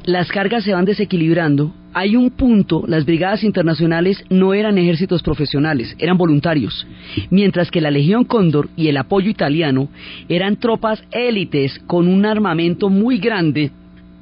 las 0.06 0.30
cargas 0.30 0.64
se 0.64 0.74
van 0.74 0.86
desequilibrando. 0.86 1.74
Hay 1.94 2.16
un 2.16 2.30
punto, 2.30 2.86
las 2.88 3.04
brigadas 3.04 3.44
internacionales 3.44 4.24
no 4.30 4.54
eran 4.54 4.78
ejércitos 4.78 5.22
profesionales, 5.22 5.94
eran 6.00 6.18
voluntarios, 6.18 6.88
mientras 7.32 7.70
que 7.70 7.82
la 7.82 7.92
Legión 7.92 8.24
Cóndor 8.24 8.70
y 8.78 8.88
el 8.88 8.96
apoyo 8.96 9.30
italiano 9.30 9.90
eran 10.30 10.56
tropas 10.56 11.04
élites 11.12 11.78
con 11.86 12.08
un 12.08 12.26
armamento 12.26 12.90
muy 12.90 13.18
grande 13.18 13.72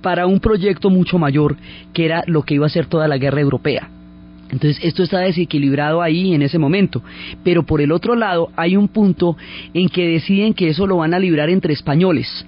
para 0.02 0.26
un 0.26 0.40
proyecto 0.40 0.90
mucho 0.90 1.20
mayor 1.20 1.58
que 1.94 2.06
era 2.06 2.24
lo 2.26 2.42
que 2.42 2.56
iba 2.56 2.66
a 2.66 2.70
ser 2.70 2.88
toda 2.88 3.08
la 3.08 3.20
guerra 3.20 3.42
europea. 3.42 3.92
Entonces 4.52 4.80
esto 4.84 5.04
está 5.04 5.20
desequilibrado 5.20 6.02
ahí 6.02 6.34
en 6.34 6.42
ese 6.42 6.60
momento. 6.60 7.02
Pero 7.44 7.64
por 7.64 7.82
el 7.82 7.92
otro 7.92 8.16
lado 8.16 8.50
hay 8.56 8.78
un 8.78 8.88
punto 8.88 9.38
en 9.74 9.90
que 9.90 10.08
deciden 10.08 10.54
que 10.54 10.70
eso 10.70 10.88
lo 10.88 10.98
van 10.98 11.14
a 11.14 11.20
librar 11.20 11.50
entre 11.50 11.74
españoles 11.74 12.46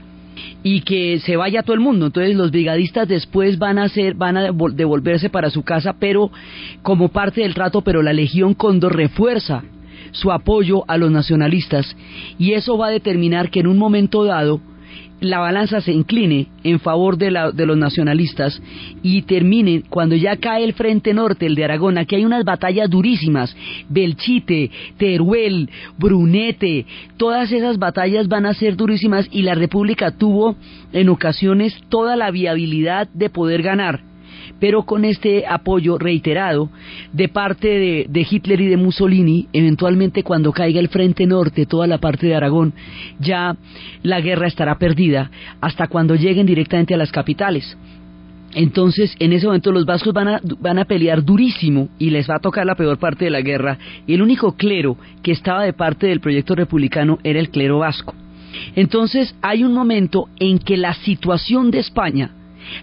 y 0.63 0.81
que 0.81 1.19
se 1.19 1.35
vaya 1.35 1.63
todo 1.63 1.73
el 1.73 1.79
mundo. 1.79 2.07
Entonces 2.07 2.35
los 2.35 2.51
brigadistas 2.51 3.07
después 3.07 3.57
van 3.57 3.79
a 3.79 3.83
hacer, 3.83 4.13
van 4.13 4.37
a 4.37 4.51
devolverse 4.51 5.29
para 5.29 5.49
su 5.49 5.63
casa, 5.63 5.95
pero 5.99 6.31
como 6.81 7.09
parte 7.09 7.41
del 7.41 7.53
trato, 7.53 7.81
pero 7.81 8.01
la 8.01 8.13
Legión 8.13 8.53
Cóndor 8.53 8.95
refuerza 8.95 9.63
su 10.11 10.31
apoyo 10.31 10.83
a 10.87 10.97
los 10.97 11.11
nacionalistas 11.11 11.95
y 12.37 12.53
eso 12.53 12.77
va 12.77 12.87
a 12.87 12.91
determinar 12.91 13.49
que 13.49 13.59
en 13.59 13.67
un 13.67 13.77
momento 13.77 14.23
dado 14.23 14.61
la 15.19 15.39
balanza 15.39 15.81
se 15.81 15.91
incline 15.91 16.47
en 16.63 16.79
favor 16.79 17.17
de, 17.17 17.31
la, 17.31 17.51
de, 17.51 17.65
los 17.65 17.77
nacionalistas 17.77 18.61
y 19.01 19.23
termine 19.23 19.83
cuando 19.89 20.15
ya 20.15 20.37
cae 20.37 20.63
el 20.63 20.73
frente 20.73 21.13
norte, 21.13 21.45
el 21.45 21.55
de 21.55 21.63
Aragón, 21.63 21.97
aquí 21.97 22.15
hay 22.15 22.25
unas 22.25 22.43
batallas 22.43 22.89
durísimas, 22.89 23.55
Belchite, 23.89 24.69
Teruel, 24.97 25.69
Brunete, 25.97 26.85
todas 27.17 27.51
esas 27.51 27.77
batallas 27.79 28.27
van 28.27 28.45
a 28.45 28.53
ser 28.53 28.75
durísimas 28.75 29.27
y 29.31 29.41
la 29.41 29.55
República 29.55 30.11
tuvo 30.11 30.55
en 30.93 31.09
ocasiones 31.09 31.75
toda 31.89 32.15
la 32.15 32.31
viabilidad 32.31 33.07
de 33.13 33.29
poder 33.29 33.61
ganar 33.63 34.01
pero 34.59 34.83
con 34.83 35.05
este 35.05 35.45
apoyo 35.47 35.97
reiterado 35.97 36.69
de 37.13 37.27
parte 37.29 37.67
de, 38.09 38.27
Hitler 38.29 38.61
y 38.61 38.67
de 38.67 38.77
Mussolini, 38.77 39.47
eventualmente 39.53 40.23
cuando 40.23 40.51
caiga 40.51 40.79
el 40.79 40.89
frente 40.89 41.25
norte, 41.25 41.65
toda 41.65 41.87
la 41.87 41.99
parte 41.99 42.27
de 42.27 42.35
Aragón, 42.35 42.73
ya 43.19 43.55
la 44.03 44.21
guerra 44.21 44.47
estará 44.47 44.77
perdida 44.77 45.31
hasta 45.61 45.87
cuando 45.87 46.15
lleguen 46.15 46.45
directamente 46.45 46.93
a 46.93 46.97
las 46.97 47.11
capitales. 47.11 47.77
Entonces, 48.53 49.15
en 49.19 49.33
ese 49.33 49.45
momento 49.45 49.71
los 49.71 49.85
vascos 49.85 50.13
van 50.13 50.27
a, 50.29 50.41
van 50.59 50.79
a 50.79 50.85
pelear 50.85 51.23
durísimo 51.23 51.89
y 51.99 52.09
les 52.09 52.29
va 52.29 52.37
a 52.37 52.39
tocar 52.39 52.65
la 52.65 52.75
peor 52.75 52.97
parte 52.97 53.25
de 53.25 53.31
la 53.31 53.41
guerra. 53.41 53.77
Y 54.07 54.13
el 54.13 54.21
único 54.21 54.55
clero 54.55 54.97
que 55.21 55.31
estaba 55.31 55.63
de 55.63 55.73
parte 55.73 56.07
del 56.07 56.21
proyecto 56.21 56.55
republicano 56.55 57.19
era 57.23 57.39
el 57.39 57.49
clero 57.49 57.79
vasco. 57.79 58.15
Entonces, 58.75 59.35
hay 59.41 59.63
un 59.63 59.73
momento 59.73 60.29
en 60.39 60.59
que 60.59 60.77
la 60.77 60.93
situación 60.93 61.71
de 61.71 61.79
España 61.79 62.31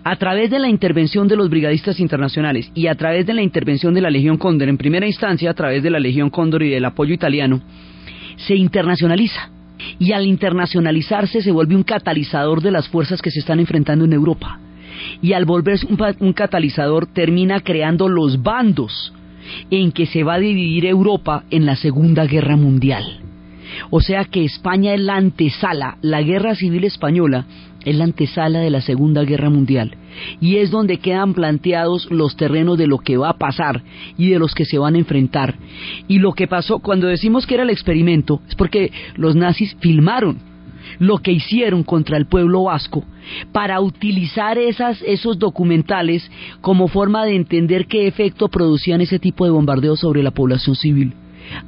a 0.03 0.17
través 0.17 0.51
de 0.51 0.59
la 0.59 0.69
intervención 0.69 1.29
de 1.29 1.37
los 1.37 1.51
brigadistas 1.51 2.01
internacionales 2.01 2.71
y 2.75 2.87
a 2.87 2.95
través 2.95 3.27
de 3.27 3.35
la 3.35 3.43
intervención 3.43 3.95
de 3.95 4.01
la 4.01 4.11
Legión 4.11 4.37
Cóndor, 4.37 4.69
en 4.69 4.79
primera 4.79 5.07
instancia 5.07 5.51
a 5.51 5.55
través 5.55 5.83
de 5.83 5.91
la 5.91 6.01
Legión 6.01 6.31
Cóndor 6.31 6.63
y 6.63 6.71
del 6.71 6.85
apoyo 6.85 7.15
italiano, 7.15 7.61
se 8.37 8.55
internacionaliza. 8.55 9.51
Y 9.99 10.13
al 10.13 10.25
internacionalizarse 10.25 11.43
se 11.43 11.51
vuelve 11.51 11.77
un 11.77 11.83
catalizador 11.83 12.63
de 12.63 12.71
las 12.71 12.89
fuerzas 12.89 13.21
que 13.21 13.31
se 13.31 13.41
están 13.41 13.61
enfrentando 13.61 14.05
en 14.05 14.13
Europa. 14.13 14.59
Y 15.21 15.33
al 15.33 15.45
volverse 15.45 15.87
un, 15.87 15.99
un 16.21 16.33
catalizador 16.33 17.07
termina 17.07 17.61
creando 17.61 18.09
los 18.09 18.43
bandos 18.43 19.13
en 19.71 19.93
que 19.93 20.07
se 20.07 20.23
va 20.23 20.35
a 20.35 20.39
dividir 20.39 20.87
Europa 20.87 21.45
en 21.51 21.67
la 21.67 21.77
Segunda 21.77 22.25
Guerra 22.25 22.57
Mundial. 22.57 23.21
O 23.91 24.01
sea 24.01 24.25
que 24.25 24.45
España 24.45 24.95
es 24.95 25.01
la 25.01 25.17
antesala, 25.17 25.99
la 26.03 26.23
guerra 26.23 26.55
civil 26.55 26.85
española 26.85 27.47
es 27.85 27.97
la 27.97 28.05
antesala 28.05 28.61
de 28.61 28.71
la 28.71 28.81
Segunda 28.81 29.25
Guerra 29.25 29.51
Mundial 29.51 29.97
y 30.41 30.57
es 30.57 30.71
donde 30.71 30.99
quedan 30.99 31.35
planteados 31.35 32.11
los 32.11 32.37
terrenos 32.37 32.79
de 32.79 32.87
lo 32.87 32.99
que 32.99 33.17
va 33.17 33.31
a 33.31 33.39
pasar 33.39 33.83
y 34.17 34.31
de 34.31 34.39
los 34.39 34.55
que 34.55 34.65
se 34.65 34.79
van 34.79 34.95
a 34.95 34.99
enfrentar. 34.99 35.57
Y 36.09 36.19
lo 36.19 36.33
que 36.33 36.47
pasó 36.47 36.79
cuando 36.79 37.07
decimos 37.07 37.47
que 37.47 37.55
era 37.55 37.65
el 37.65 37.71
experimento 37.71 38.41
es 38.49 38.55
porque 38.55 38.91
los 39.17 39.37
nazis 39.37 39.77
filmaron 39.81 40.39
lo 40.99 41.19
que 41.19 41.33
hicieron 41.33 41.83
contra 41.83 42.17
el 42.17 42.27
pueblo 42.27 42.65
vasco 42.65 43.05
para 43.53 43.81
utilizar 43.81 44.59
esas, 44.59 45.01
esos 45.03 45.39
documentales 45.39 46.31
como 46.61 46.89
forma 46.89 47.25
de 47.25 47.37
entender 47.37 47.87
qué 47.87 48.07
efecto 48.07 48.49
producían 48.49 49.01
ese 49.01 49.19
tipo 49.19 49.45
de 49.45 49.51
bombardeos 49.51 50.01
sobre 50.01 50.23
la 50.23 50.31
población 50.31 50.77
civil 50.77 51.15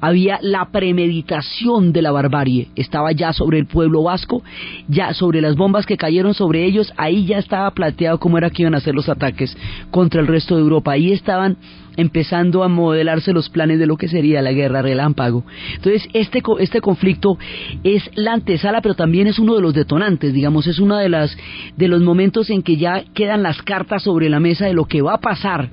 había 0.01 0.39
la 0.43 0.71
premeditación 0.71 1.93
de 1.93 2.03
la 2.03 2.13
barbarie, 2.13 2.69
estaba 2.77 3.13
ya 3.13 3.33
sobre 3.33 3.59
el 3.59 3.67
pueblo 3.67 4.03
vasco, 4.03 4.43
ya 4.89 5.15
sobre 5.15 5.41
las 5.41 5.57
bombas 5.57 5.87
que 5.87 5.97
cayeron 5.97 6.35
sobre 6.35 6.65
ellos, 6.65 6.93
ahí 6.97 7.27
ya 7.27 7.39
estaba 7.39 7.71
planteado 7.71 8.19
cómo 8.19 8.39
era 8.39 8.51
que 8.51 8.63
iban 8.63 8.75
a 8.75 8.79
hacer 8.79 8.95
los 8.95 9.09
ataques 9.09 9.57
contra 9.91 10.21
el 10.21 10.27
resto 10.27 10.57
de 10.57 10.63
Europa, 10.63 10.93
ahí 10.93 11.13
estaban 11.13 11.57
empezando 11.97 12.63
a 12.63 12.69
modelarse 12.69 13.33
los 13.33 13.49
planes 13.49 13.79
de 13.79 13.87
lo 13.87 13.97
que 13.97 14.09
sería 14.09 14.43
la 14.43 14.53
guerra 14.53 14.83
relámpago. 14.83 15.45
Entonces, 15.75 16.09
este, 16.13 16.43
este 16.61 16.81
conflicto 16.81 17.39
es 17.85 18.11
la 18.15 18.35
antesala, 18.35 18.83
pero 18.83 18.95
también 18.95 19.27
es 19.27 19.39
uno 19.39 19.55
de 19.55 19.63
los 19.63 19.75
detonantes, 19.75 20.33
digamos, 20.33 20.67
es 20.67 20.79
uno 20.79 20.97
de, 20.99 21.09
las, 21.09 21.37
de 21.77 21.89
los 21.89 22.03
momentos 22.03 22.51
en 22.51 22.63
que 22.63 22.77
ya 22.77 23.05
quedan 23.15 23.43
las 23.43 23.63
cartas 23.63 24.03
sobre 24.03 24.29
la 24.29 24.41
mesa 24.41 24.67
de 24.67 24.75
lo 24.75 24.85
que 24.85 25.03
va 25.03 25.15
a 25.15 25.21
pasar 25.21 25.71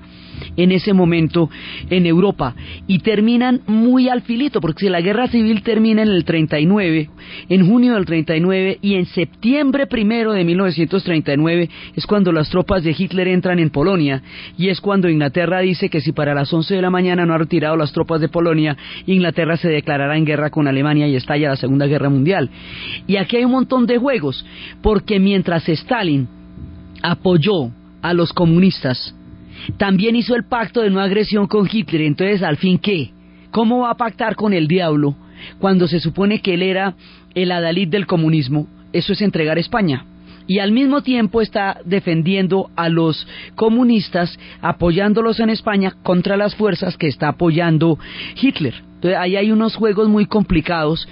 en 0.55 0.71
ese 0.71 0.93
momento 0.93 1.49
en 1.89 2.05
Europa 2.05 2.55
y 2.87 2.99
terminan 2.99 3.61
muy 3.67 4.09
al 4.09 4.21
filito, 4.21 4.61
porque 4.61 4.85
si 4.85 4.89
la 4.89 5.01
guerra 5.01 5.27
civil 5.27 5.63
termina 5.63 6.01
en 6.01 6.09
el 6.09 6.25
39, 6.25 7.09
en 7.49 7.67
junio 7.67 7.93
del 7.95 8.05
39 8.05 8.79
y 8.81 8.95
en 8.95 9.05
septiembre 9.05 9.87
primero 9.87 10.33
de 10.33 10.43
1939 10.43 11.69
es 11.95 12.05
cuando 12.05 12.31
las 12.31 12.49
tropas 12.49 12.83
de 12.83 12.95
Hitler 12.97 13.27
entran 13.27 13.59
en 13.59 13.69
Polonia 13.69 14.21
y 14.57 14.69
es 14.69 14.81
cuando 14.81 15.09
Inglaterra 15.09 15.59
dice 15.59 15.89
que 15.89 16.01
si 16.01 16.11
para 16.11 16.33
las 16.33 16.51
11 16.53 16.75
de 16.75 16.81
la 16.81 16.89
mañana 16.89 17.25
no 17.25 17.33
ha 17.33 17.37
retirado 17.37 17.75
las 17.75 17.91
tropas 17.91 18.21
de 18.21 18.29
Polonia, 18.29 18.77
Inglaterra 19.05 19.57
se 19.57 19.69
declarará 19.69 20.17
en 20.17 20.25
guerra 20.25 20.49
con 20.49 20.67
Alemania 20.67 21.07
y 21.07 21.15
estalla 21.15 21.49
la 21.49 21.55
Segunda 21.55 21.87
Guerra 21.87 22.09
Mundial. 22.09 22.49
Y 23.07 23.17
aquí 23.17 23.37
hay 23.37 23.45
un 23.45 23.51
montón 23.51 23.85
de 23.85 23.97
juegos, 23.97 24.45
porque 24.81 25.19
mientras 25.19 25.67
Stalin 25.67 26.27
apoyó 27.01 27.71
a 28.01 28.13
los 28.13 28.33
comunistas, 28.33 29.15
también 29.78 30.16
hizo 30.16 30.36
el 30.36 30.45
pacto 30.45 30.82
de 30.82 30.89
no 30.89 30.99
agresión 30.99 31.47
con 31.47 31.68
Hitler. 31.72 32.01
Entonces, 32.01 32.43
al 32.43 32.57
fin, 32.57 32.78
¿qué? 32.78 33.11
¿Cómo 33.51 33.80
va 33.80 33.91
a 33.91 33.97
pactar 33.97 34.36
con 34.36 34.53
el 34.53 34.68
diablo 34.68 35.16
cuando 35.59 35.88
se 35.88 35.99
supone 35.99 36.41
que 36.41 36.55
él 36.55 36.64
era 36.64 36.95
el 37.36 37.51
adalid 37.51 37.88
del 37.88 38.07
comunismo? 38.07 38.68
Eso 38.91 39.14
es 39.14 39.22
entregar 39.22 39.57
España. 39.57 40.05
Y 40.45 40.59
al 40.59 40.72
mismo 40.72 41.01
tiempo 41.01 41.41
está 41.41 41.80
defendiendo 41.86 42.70
a 42.76 42.89
los 42.89 43.28
comunistas, 43.55 44.38
apoyándolos 44.61 45.39
en 45.39 45.49
España 45.49 45.93
contra 46.03 46.36
las 46.36 46.55
fuerzas 46.55 46.97
que 46.97 47.07
está 47.07 47.30
apoyando 47.30 47.97
Hitler. 48.41 48.74
Entonces 48.95 49.18
ahí 49.18 49.36
hay 49.36 49.51
unos 49.51 49.76
juegos 49.76 50.09
muy 50.09 50.26
complicados. 50.26 51.07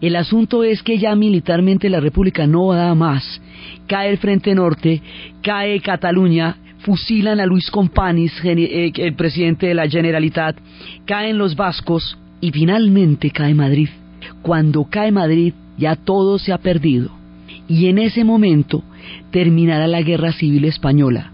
El 0.00 0.16
asunto 0.16 0.62
es 0.62 0.82
que 0.82 0.98
ya 0.98 1.14
militarmente 1.16 1.88
la 1.88 2.00
República 2.00 2.46
no 2.46 2.72
da 2.72 2.94
más. 2.94 3.40
Cae 3.88 4.10
el 4.10 4.18
Frente 4.18 4.54
Norte, 4.54 5.02
cae 5.42 5.80
Cataluña, 5.80 6.56
fusilan 6.86 7.40
a 7.40 7.46
Luis 7.46 7.68
Companys, 7.68 8.32
eh, 8.44 8.92
el 8.94 9.14
presidente 9.14 9.66
de 9.66 9.74
la 9.74 9.88
Generalitat, 9.88 10.56
caen 11.04 11.36
los 11.36 11.56
vascos 11.56 12.16
y 12.40 12.52
finalmente 12.52 13.32
cae 13.32 13.54
Madrid. 13.54 13.88
Cuando 14.40 14.84
cae 14.84 15.10
Madrid 15.10 15.52
ya 15.76 15.96
todo 15.96 16.38
se 16.38 16.52
ha 16.52 16.58
perdido 16.58 17.10
y 17.68 17.86
en 17.86 17.98
ese 17.98 18.22
momento 18.22 18.84
terminará 19.32 19.88
la 19.88 20.02
guerra 20.02 20.32
civil 20.32 20.64
española. 20.64 21.32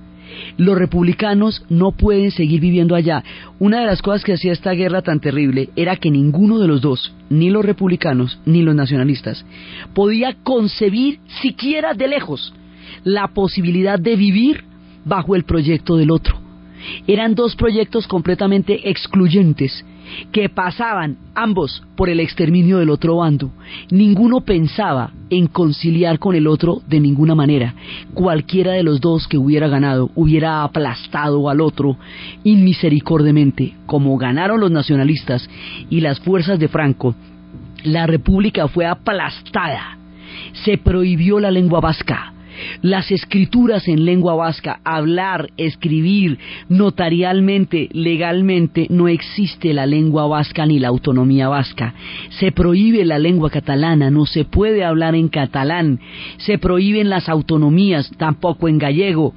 Los 0.57 0.79
republicanos 0.79 1.65
no 1.69 1.93
pueden 1.93 2.31
seguir 2.31 2.61
viviendo 2.61 2.95
allá. 2.95 3.23
Una 3.59 3.81
de 3.81 3.87
las 3.87 4.01
cosas 4.01 4.25
que 4.25 4.33
hacía 4.33 4.53
esta 4.53 4.73
guerra 4.73 5.03
tan 5.03 5.21
terrible 5.21 5.69
era 5.77 5.97
que 5.97 6.11
ninguno 6.11 6.59
de 6.59 6.69
los 6.69 6.81
dos, 6.81 7.15
ni 7.29 7.51
los 7.51 7.65
republicanos 7.65 8.39
ni 8.47 8.63
los 8.63 8.75
nacionalistas, 8.75 9.45
podía 9.93 10.35
concebir 10.43 11.21
siquiera 11.43 11.93
de 11.93 12.09
lejos 12.09 12.55
la 13.05 13.29
posibilidad 13.29 13.99
de 13.99 14.17
vivir 14.17 14.72
bajo 15.05 15.35
el 15.35 15.45
proyecto 15.45 15.97
del 15.97 16.11
otro. 16.11 16.43
Eran 17.07 17.35
dos 17.35 17.55
proyectos 17.57 18.07
completamente 18.07 18.91
excluyentes 18.91 19.85
que 20.31 20.49
pasaban 20.49 21.17
ambos 21.35 21.83
por 21.97 22.09
el 22.11 22.21
exterminio 22.21 22.79
del 22.79 22.91
otro 22.91 23.17
bando. 23.17 23.51
Ninguno 23.91 24.41
pensaba 24.41 25.13
en 25.31 25.47
conciliar 25.47 26.19
con 26.19 26.35
el 26.35 26.47
otro 26.47 26.83
de 26.87 27.01
ninguna 27.01 27.35
manera. 27.35 27.75
Cualquiera 28.15 28.73
de 28.73 28.83
los 28.83 29.01
dos 29.01 29.27
que 29.29 29.39
hubiera 29.39 29.69
ganado 29.69 30.11
hubiera 30.15 30.65
aplastado 30.65 31.49
al 31.49 31.61
otro 31.61 31.97
inmisericordiamente. 32.45 33.75
Como 33.87 34.17
ganaron 34.19 34.61
los 34.61 34.71
nacionalistas 34.71 35.49
y 35.89 36.01
las 36.01 36.21
fuerzas 36.21 36.59
de 36.59 36.69
Franco, 36.69 37.15
la 37.85 38.07
República 38.07 38.69
fue 38.69 38.87
aplastada. 38.87 39.99
Se 40.65 40.79
prohibió 40.79 41.41
la 41.41 41.51
lengua 41.51 41.81
vasca 41.81 42.33
las 42.83 43.11
escrituras 43.11 43.89
en 43.89 44.05
lengua 44.05 44.35
vasca, 44.35 44.81
hablar, 44.85 45.51
escribir 45.57 46.39
notarialmente, 46.69 47.89
legalmente, 47.93 48.87
no 48.91 49.09
existe 49.09 49.73
la 49.73 49.87
lengua 49.87 50.27
vasca 50.27 50.67
ni 50.67 50.79
la 50.79 50.89
autonomía 50.89 51.49
vasca. 51.49 51.95
Se 52.31 52.53
prohíbe 52.53 53.05
la 53.05 53.19
lengua 53.19 53.51
catalana, 53.51 54.11
no 54.11 54.27
se 54.27 54.45
puede 54.45 54.85
hablar 54.85 55.15
en 55.15 55.29
catalán, 55.29 56.01
se 56.39 56.59
prohíben 56.59 57.09
las 57.11 57.29
autonomías, 57.29 58.11
tampoco 58.17 58.69
en 58.69 58.79
gallego 58.79 59.35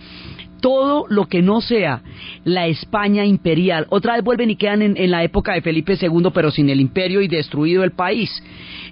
todo 0.66 1.06
lo 1.10 1.28
que 1.28 1.44
no 1.44 1.62
sea 1.62 2.02
la 2.44 2.66
España 2.66 3.24
imperial. 3.24 3.86
Otra 3.90 4.16
vez 4.16 4.24
vuelven 4.24 4.50
y 4.50 4.56
quedan 4.56 4.82
en, 4.82 5.12
la 5.12 5.24
época 5.24 5.54
de 5.54 5.62
Felipe 5.62 5.96
II, 6.02 6.30
pero 6.34 6.50
sin 6.50 6.72
el 6.72 6.82
imperio 6.82 7.22
y 7.22 7.28
destruido 7.28 7.84
el 7.84 7.92
país. 7.92 8.32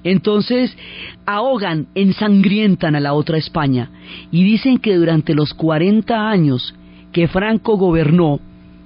Entonces 0.04 0.78
ahogan, 1.26 1.88
ensangrientan 1.96 2.96
a 2.96 3.00
la 3.00 3.16
otra 3.16 3.40
España 3.40 3.90
y 4.32 4.44
dicen 4.44 4.78
que 4.78 4.94
durante 4.94 5.34
los 5.34 5.56
40 5.56 6.30
años 6.30 6.76
que 7.12 7.28
Franco 7.28 7.76
gobernó, 7.76 8.40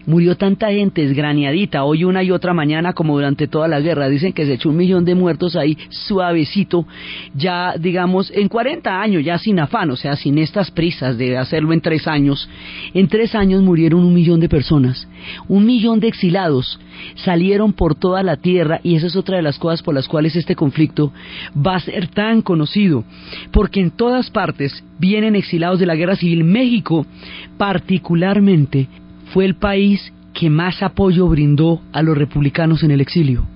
murió 0.08 0.36
tanta 0.36 0.72
gente 0.72 1.04
esgraneadita, 1.04 1.84
hoy 1.84 2.04
una 2.04 2.24
y 2.24 2.32
otra 2.32 2.54
mañana 2.54 2.94
como 2.94 3.14
durante 3.14 3.48
toda 3.48 3.68
la 3.68 3.80
guerra. 3.80 4.10
Dicen 4.10 4.34
que 4.34 4.46
se 4.46 4.54
echó 4.54 4.70
un 4.70 4.78
millón 4.78 5.06
de 5.06 5.14
muertos 5.14 5.56
ahí 5.56 5.78
suavecito, 5.90 6.88
ya 7.36 7.76
digamos 7.78 8.32
en 8.34 8.48
40 8.48 9.00
años, 9.00 9.24
ya 9.24 9.38
sin 9.38 9.60
afán, 9.60 9.92
o 9.92 9.96
sea, 9.96 10.16
sin 10.16 10.40
estas 10.40 10.72
prisas 10.72 11.18
de 11.18 11.38
hacerlo 11.38 11.74
en 11.74 11.82
tres 11.82 12.08
años. 12.08 12.50
En 12.96 13.08
tres 13.08 13.36
años 13.36 13.62
murieron 13.62 14.04
un 14.04 14.14
millón 14.14 14.40
de 14.40 14.50
personas, 14.50 15.08
un 15.48 15.66
millón 15.66 16.00
de 16.00 16.08
exilados 16.08 16.80
salieron 17.16 17.74
por 17.74 17.96
toda 17.96 18.24
la 18.24 18.38
tierra 18.38 18.80
y 18.84 18.96
esa 18.96 19.08
es 19.08 19.16
otra 19.16 19.38
de 19.38 19.44
las 19.44 19.60
cosas 19.60 19.84
por 19.84 19.94
las 19.94 20.08
cuales 20.08 20.36
este 20.36 20.56
conflicto 20.56 21.12
va 21.56 21.76
a 21.76 21.80
ser 21.80 22.08
tan 22.08 22.42
conocido, 22.42 23.04
porque 23.52 23.82
en 23.82 23.92
todas 23.92 24.30
partes 24.30 24.84
vienen 25.00 25.36
exilados 25.36 25.80
de 25.80 25.86
la 25.86 25.96
guerra 25.96 26.16
civil. 26.16 26.44
México, 26.44 27.06
particularmente, 27.58 28.88
fue 29.34 29.46
el 29.46 29.56
país 29.56 30.14
que 30.34 30.50
más 30.50 30.84
apoyo 30.84 31.28
brindó 31.28 31.82
a 31.92 32.02
los 32.02 32.18
republicanos 32.18 32.84
en 32.84 32.92
el 32.92 33.02
exilio. 33.02 33.48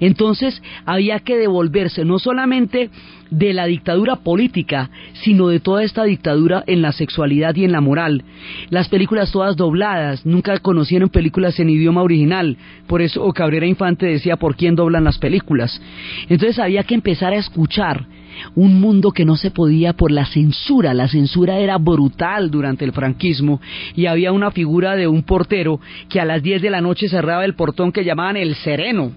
Entonces 0.00 0.62
había 0.84 1.20
que 1.20 1.36
devolverse 1.36 2.04
no 2.04 2.18
solamente 2.18 2.90
de 3.30 3.52
la 3.52 3.66
dictadura 3.66 4.16
política, 4.16 4.90
sino 5.12 5.48
de 5.48 5.60
toda 5.60 5.84
esta 5.84 6.04
dictadura 6.04 6.64
en 6.66 6.82
la 6.82 6.92
sexualidad 6.92 7.54
y 7.56 7.64
en 7.64 7.72
la 7.72 7.80
moral. 7.80 8.24
Las 8.70 8.88
películas 8.88 9.32
todas 9.32 9.56
dobladas, 9.56 10.26
nunca 10.26 10.58
conocieron 10.58 11.08
películas 11.08 11.58
en 11.60 11.70
idioma 11.70 12.02
original, 12.02 12.56
por 12.86 13.02
eso 13.02 13.30
Cabrera 13.32 13.66
Infante 13.66 14.06
decía 14.06 14.36
por 14.36 14.56
quién 14.56 14.74
doblan 14.74 15.04
las 15.04 15.18
películas. 15.18 15.80
Entonces 16.28 16.58
había 16.58 16.82
que 16.82 16.94
empezar 16.94 17.32
a 17.32 17.38
escuchar 17.38 18.06
un 18.54 18.80
mundo 18.80 19.12
que 19.12 19.24
no 19.24 19.36
se 19.36 19.50
podía 19.50 19.92
por 19.92 20.10
la 20.10 20.26
censura, 20.26 20.94
la 20.94 21.08
censura 21.08 21.58
era 21.58 21.78
brutal 21.78 22.50
durante 22.50 22.84
el 22.84 22.92
franquismo 22.92 23.60
y 23.94 24.06
había 24.06 24.32
una 24.32 24.50
figura 24.50 24.96
de 24.96 25.08
un 25.08 25.22
portero 25.22 25.80
que 26.08 26.20
a 26.20 26.24
las 26.24 26.42
10 26.42 26.62
de 26.62 26.70
la 26.70 26.80
noche 26.80 27.08
cerraba 27.08 27.44
el 27.44 27.54
portón 27.54 27.92
que 27.92 28.04
llamaban 28.04 28.36
el 28.36 28.54
sereno. 28.56 29.12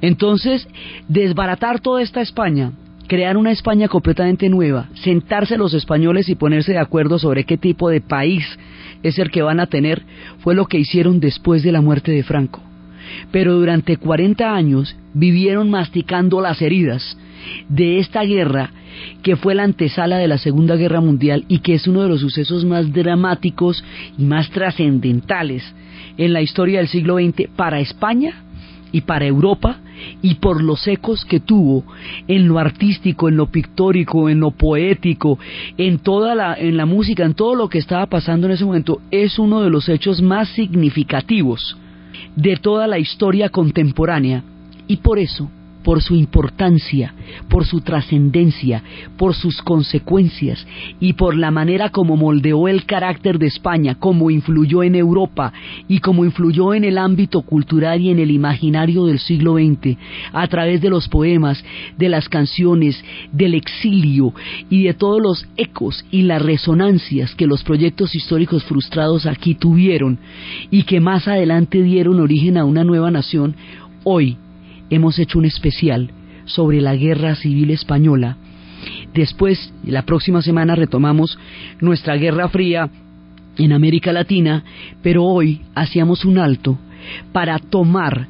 Entonces, 0.00 0.68
desbaratar 1.08 1.80
toda 1.80 2.02
esta 2.02 2.20
España 2.20 2.72
crear 3.06 3.36
una 3.36 3.52
España 3.52 3.88
completamente 3.88 4.48
nueva, 4.48 4.88
sentarse 4.94 5.56
los 5.56 5.74
españoles 5.74 6.28
y 6.28 6.34
ponerse 6.34 6.72
de 6.72 6.78
acuerdo 6.78 7.18
sobre 7.18 7.44
qué 7.44 7.56
tipo 7.56 7.88
de 7.88 8.00
país 8.00 8.44
es 9.02 9.18
el 9.18 9.30
que 9.30 9.42
van 9.42 9.60
a 9.60 9.66
tener, 9.66 10.02
fue 10.38 10.54
lo 10.54 10.66
que 10.66 10.78
hicieron 10.78 11.20
después 11.20 11.62
de 11.62 11.72
la 11.72 11.80
muerte 11.80 12.12
de 12.12 12.22
Franco. 12.22 12.60
Pero 13.30 13.54
durante 13.54 13.96
40 13.96 14.52
años 14.54 14.96
vivieron 15.14 15.70
masticando 15.70 16.40
las 16.40 16.60
heridas 16.60 17.16
de 17.68 17.98
esta 17.98 18.22
guerra 18.22 18.70
que 19.22 19.36
fue 19.36 19.54
la 19.54 19.64
antesala 19.64 20.18
de 20.18 20.28
la 20.28 20.38
Segunda 20.38 20.76
Guerra 20.76 21.00
Mundial 21.00 21.44
y 21.48 21.58
que 21.58 21.74
es 21.74 21.86
uno 21.86 22.02
de 22.02 22.08
los 22.08 22.20
sucesos 22.20 22.64
más 22.64 22.92
dramáticos 22.92 23.84
y 24.18 24.24
más 24.24 24.50
trascendentales 24.50 25.62
en 26.16 26.32
la 26.32 26.42
historia 26.42 26.78
del 26.78 26.88
siglo 26.88 27.16
XX 27.16 27.48
para 27.54 27.80
España 27.80 28.42
y 28.92 29.02
para 29.02 29.26
Europa 29.26 29.78
y 30.22 30.36
por 30.36 30.62
los 30.62 30.86
ecos 30.86 31.24
que 31.24 31.40
tuvo 31.40 31.84
en 32.28 32.48
lo 32.48 32.58
artístico, 32.58 33.28
en 33.28 33.36
lo 33.36 33.46
pictórico, 33.46 34.28
en 34.28 34.40
lo 34.40 34.52
poético, 34.52 35.38
en 35.76 35.98
toda 35.98 36.34
la 36.34 36.54
en 36.54 36.76
la 36.76 36.86
música, 36.86 37.24
en 37.24 37.34
todo 37.34 37.54
lo 37.54 37.68
que 37.68 37.78
estaba 37.78 38.06
pasando 38.06 38.46
en 38.46 38.54
ese 38.54 38.64
momento, 38.64 39.00
es 39.10 39.38
uno 39.38 39.62
de 39.62 39.70
los 39.70 39.88
hechos 39.88 40.22
más 40.22 40.48
significativos 40.50 41.76
de 42.36 42.56
toda 42.56 42.86
la 42.86 42.98
historia 42.98 43.48
contemporánea. 43.48 44.44
Y 44.88 44.98
por 44.98 45.18
eso 45.18 45.50
por 45.86 46.02
su 46.02 46.16
importancia, 46.16 47.14
por 47.48 47.64
su 47.64 47.80
trascendencia, 47.80 48.82
por 49.16 49.36
sus 49.36 49.62
consecuencias 49.62 50.66
y 50.98 51.12
por 51.12 51.36
la 51.36 51.52
manera 51.52 51.90
como 51.90 52.16
moldeó 52.16 52.66
el 52.66 52.86
carácter 52.86 53.38
de 53.38 53.46
España, 53.46 53.94
como 53.94 54.32
influyó 54.32 54.82
en 54.82 54.96
Europa 54.96 55.52
y 55.86 56.00
como 56.00 56.24
influyó 56.24 56.74
en 56.74 56.82
el 56.82 56.98
ámbito 56.98 57.42
cultural 57.42 58.00
y 58.00 58.10
en 58.10 58.18
el 58.18 58.32
imaginario 58.32 59.06
del 59.06 59.20
siglo 59.20 59.58
XX, 59.58 59.96
a 60.32 60.48
través 60.48 60.80
de 60.80 60.90
los 60.90 61.06
poemas, 61.06 61.64
de 61.96 62.08
las 62.08 62.28
canciones, 62.28 63.00
del 63.30 63.54
exilio 63.54 64.34
y 64.68 64.82
de 64.82 64.94
todos 64.94 65.22
los 65.22 65.46
ecos 65.56 66.04
y 66.10 66.22
las 66.22 66.42
resonancias 66.42 67.36
que 67.36 67.46
los 67.46 67.62
proyectos 67.62 68.12
históricos 68.16 68.64
frustrados 68.64 69.24
aquí 69.24 69.54
tuvieron 69.54 70.18
y 70.68 70.82
que 70.82 70.98
más 70.98 71.28
adelante 71.28 71.80
dieron 71.80 72.18
origen 72.18 72.56
a 72.56 72.64
una 72.64 72.82
nueva 72.82 73.12
nación, 73.12 73.54
hoy 74.02 74.36
hemos 74.90 75.18
hecho 75.18 75.38
un 75.38 75.44
especial 75.44 76.10
sobre 76.44 76.80
la 76.80 76.94
guerra 76.96 77.34
civil 77.34 77.70
española. 77.70 78.36
Después, 79.14 79.72
la 79.84 80.02
próxima 80.02 80.42
semana 80.42 80.74
retomamos 80.74 81.38
nuestra 81.80 82.16
guerra 82.16 82.48
fría 82.48 82.90
en 83.58 83.72
América 83.72 84.12
Latina, 84.12 84.62
pero 85.02 85.24
hoy 85.24 85.62
hacíamos 85.74 86.24
un 86.24 86.38
alto 86.38 86.78
para 87.32 87.58
tomar 87.58 88.28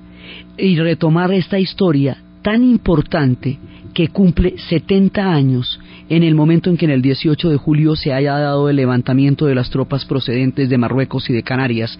y 0.58 0.78
retomar 0.78 1.32
esta 1.32 1.58
historia 1.58 2.18
tan 2.42 2.62
importante 2.62 3.58
que 3.92 4.08
cumple 4.08 4.56
70 4.56 5.32
años 5.32 5.80
en 6.08 6.22
el 6.22 6.34
momento 6.34 6.70
en 6.70 6.76
que 6.76 6.84
en 6.84 6.90
el 6.90 7.02
18 7.02 7.50
de 7.50 7.56
julio 7.56 7.96
se 7.96 8.12
haya 8.12 8.38
dado 8.38 8.68
el 8.68 8.76
levantamiento 8.76 9.46
de 9.46 9.54
las 9.54 9.70
tropas 9.70 10.04
procedentes 10.04 10.68
de 10.68 10.78
Marruecos 10.78 11.28
y 11.30 11.32
de 11.32 11.42
Canarias, 11.42 11.98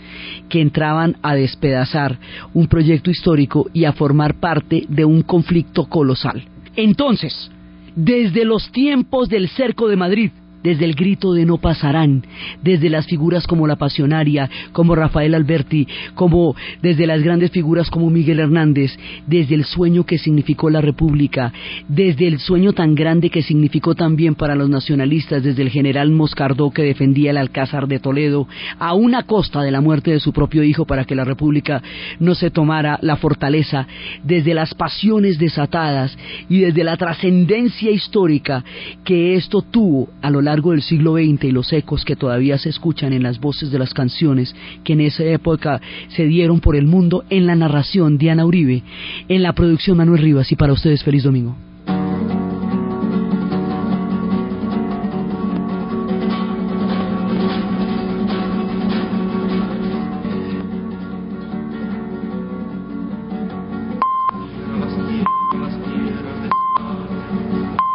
que 0.49 0.61
entraban 0.61 1.17
a 1.23 1.35
despedazar 1.35 2.19
un 2.55 2.69
proyecto 2.69 3.11
histórico 3.11 3.69
y 3.73 3.85
a 3.85 3.93
formar 3.93 4.35
parte 4.35 4.85
de 4.89 5.05
un 5.05 5.23
conflicto 5.23 5.87
colosal. 5.87 6.45
Entonces, 6.77 7.51
desde 7.95 8.45
los 8.45 8.71
tiempos 8.73 9.29
del 9.29 9.49
cerco 9.49 9.89
de 9.89 9.97
Madrid, 9.97 10.31
desde 10.67 10.85
el 10.85 10.97
grito 10.97 11.33
de 11.33 11.47
no 11.47 11.59
pasarán, 11.59 12.25
desde 12.61 12.91
las 12.91 13.07
figuras 13.07 13.47
como 13.47 13.69
la 13.69 13.77
Pasionaria, 13.77 14.51
como 14.73 14.97
Rafael 14.97 15.37
Alberti, 15.37 15.87
como 16.17 16.57
desde 16.83 17.07
las 17.07 17.23
grandes 17.23 17.53
figuras 17.53 17.89
como 17.89 18.11
Miguel 18.11 18.41
Hernández, 18.41 18.91
desde 19.29 19.55
el 19.55 19.65
sueño 19.65 20.05
que 20.05 20.19
significó 20.19 20.69
la 20.69 20.81
República, 20.81 21.53
desde 21.87 22.27
el 22.27 22.41
sueño 22.41 22.73
tan 22.73 22.97
grande 22.97 23.31
que 23.31 23.43
significó 23.43 23.95
también 23.95 24.35
para 24.35 24.57
los 24.57 24.69
nacionalistas, 24.69 25.45
desde 25.45 25.63
el 25.63 25.71
general 25.71 26.11
Moscardó 26.11 26.73
que 26.73 26.83
defendía 26.83 27.31
el 27.31 27.37
Alcázar 27.37 27.87
de 27.87 28.01
Toledo, 28.01 28.49
a 28.81 28.93
una 28.95 29.23
costa 29.23 29.63
de 29.63 29.71
la 29.71 29.81
muerte 29.81 30.11
de 30.11 30.19
su 30.19 30.33
propio 30.33 30.65
hijo 30.65 30.85
para 30.85 31.05
que 31.05 31.15
la 31.15 31.23
República 31.23 31.81
no 32.19 32.35
se 32.35 32.51
tomara 32.51 32.99
la 33.03 33.15
fortaleza, 33.15 33.87
desde 34.25 34.53
las 34.53 34.75
pasiones 34.75 35.39
desatadas 35.39 36.19
y 36.49 36.59
desde 36.59 36.83
la 36.83 36.97
trascendencia 36.97 37.93
histórica 37.93 38.65
que 39.05 39.37
esto 39.37 39.63
tuvo 39.63 40.09
a 40.23 40.29
lo 40.29 40.43
largo 40.57 40.71
del 40.71 40.81
siglo 40.81 41.17
XX 41.17 41.45
y 41.45 41.51
los 41.51 41.71
ecos 41.71 42.03
que 42.07 42.17
todavía 42.17 42.57
se 42.57 42.71
escuchan 42.71 43.13
en 43.13 43.23
las 43.23 43.39
voces 43.39 43.71
de 43.71 43.79
las 43.79 43.93
canciones 43.93 44.57
que 44.85 44.95
en 44.95 45.03
esa 45.03 45.23
época 45.23 45.83
se 46.09 46.25
dieron 46.25 46.61
por 46.61 46.77
el 46.77 46.87
mundo, 46.87 47.25
en 47.29 47.47
la 47.47 47.55
narración 47.55 48.17
Diana 48.17 48.47
Uribe, 48.47 48.83
en 49.29 49.43
la 49.43 49.53
producción 49.53 49.99
Manuel 49.99 50.23
Rivas 50.23 50.51
y 50.51 50.57
para 50.57 50.73
ustedes 50.73 51.05
feliz 51.05 51.25
domingo. 51.25 51.55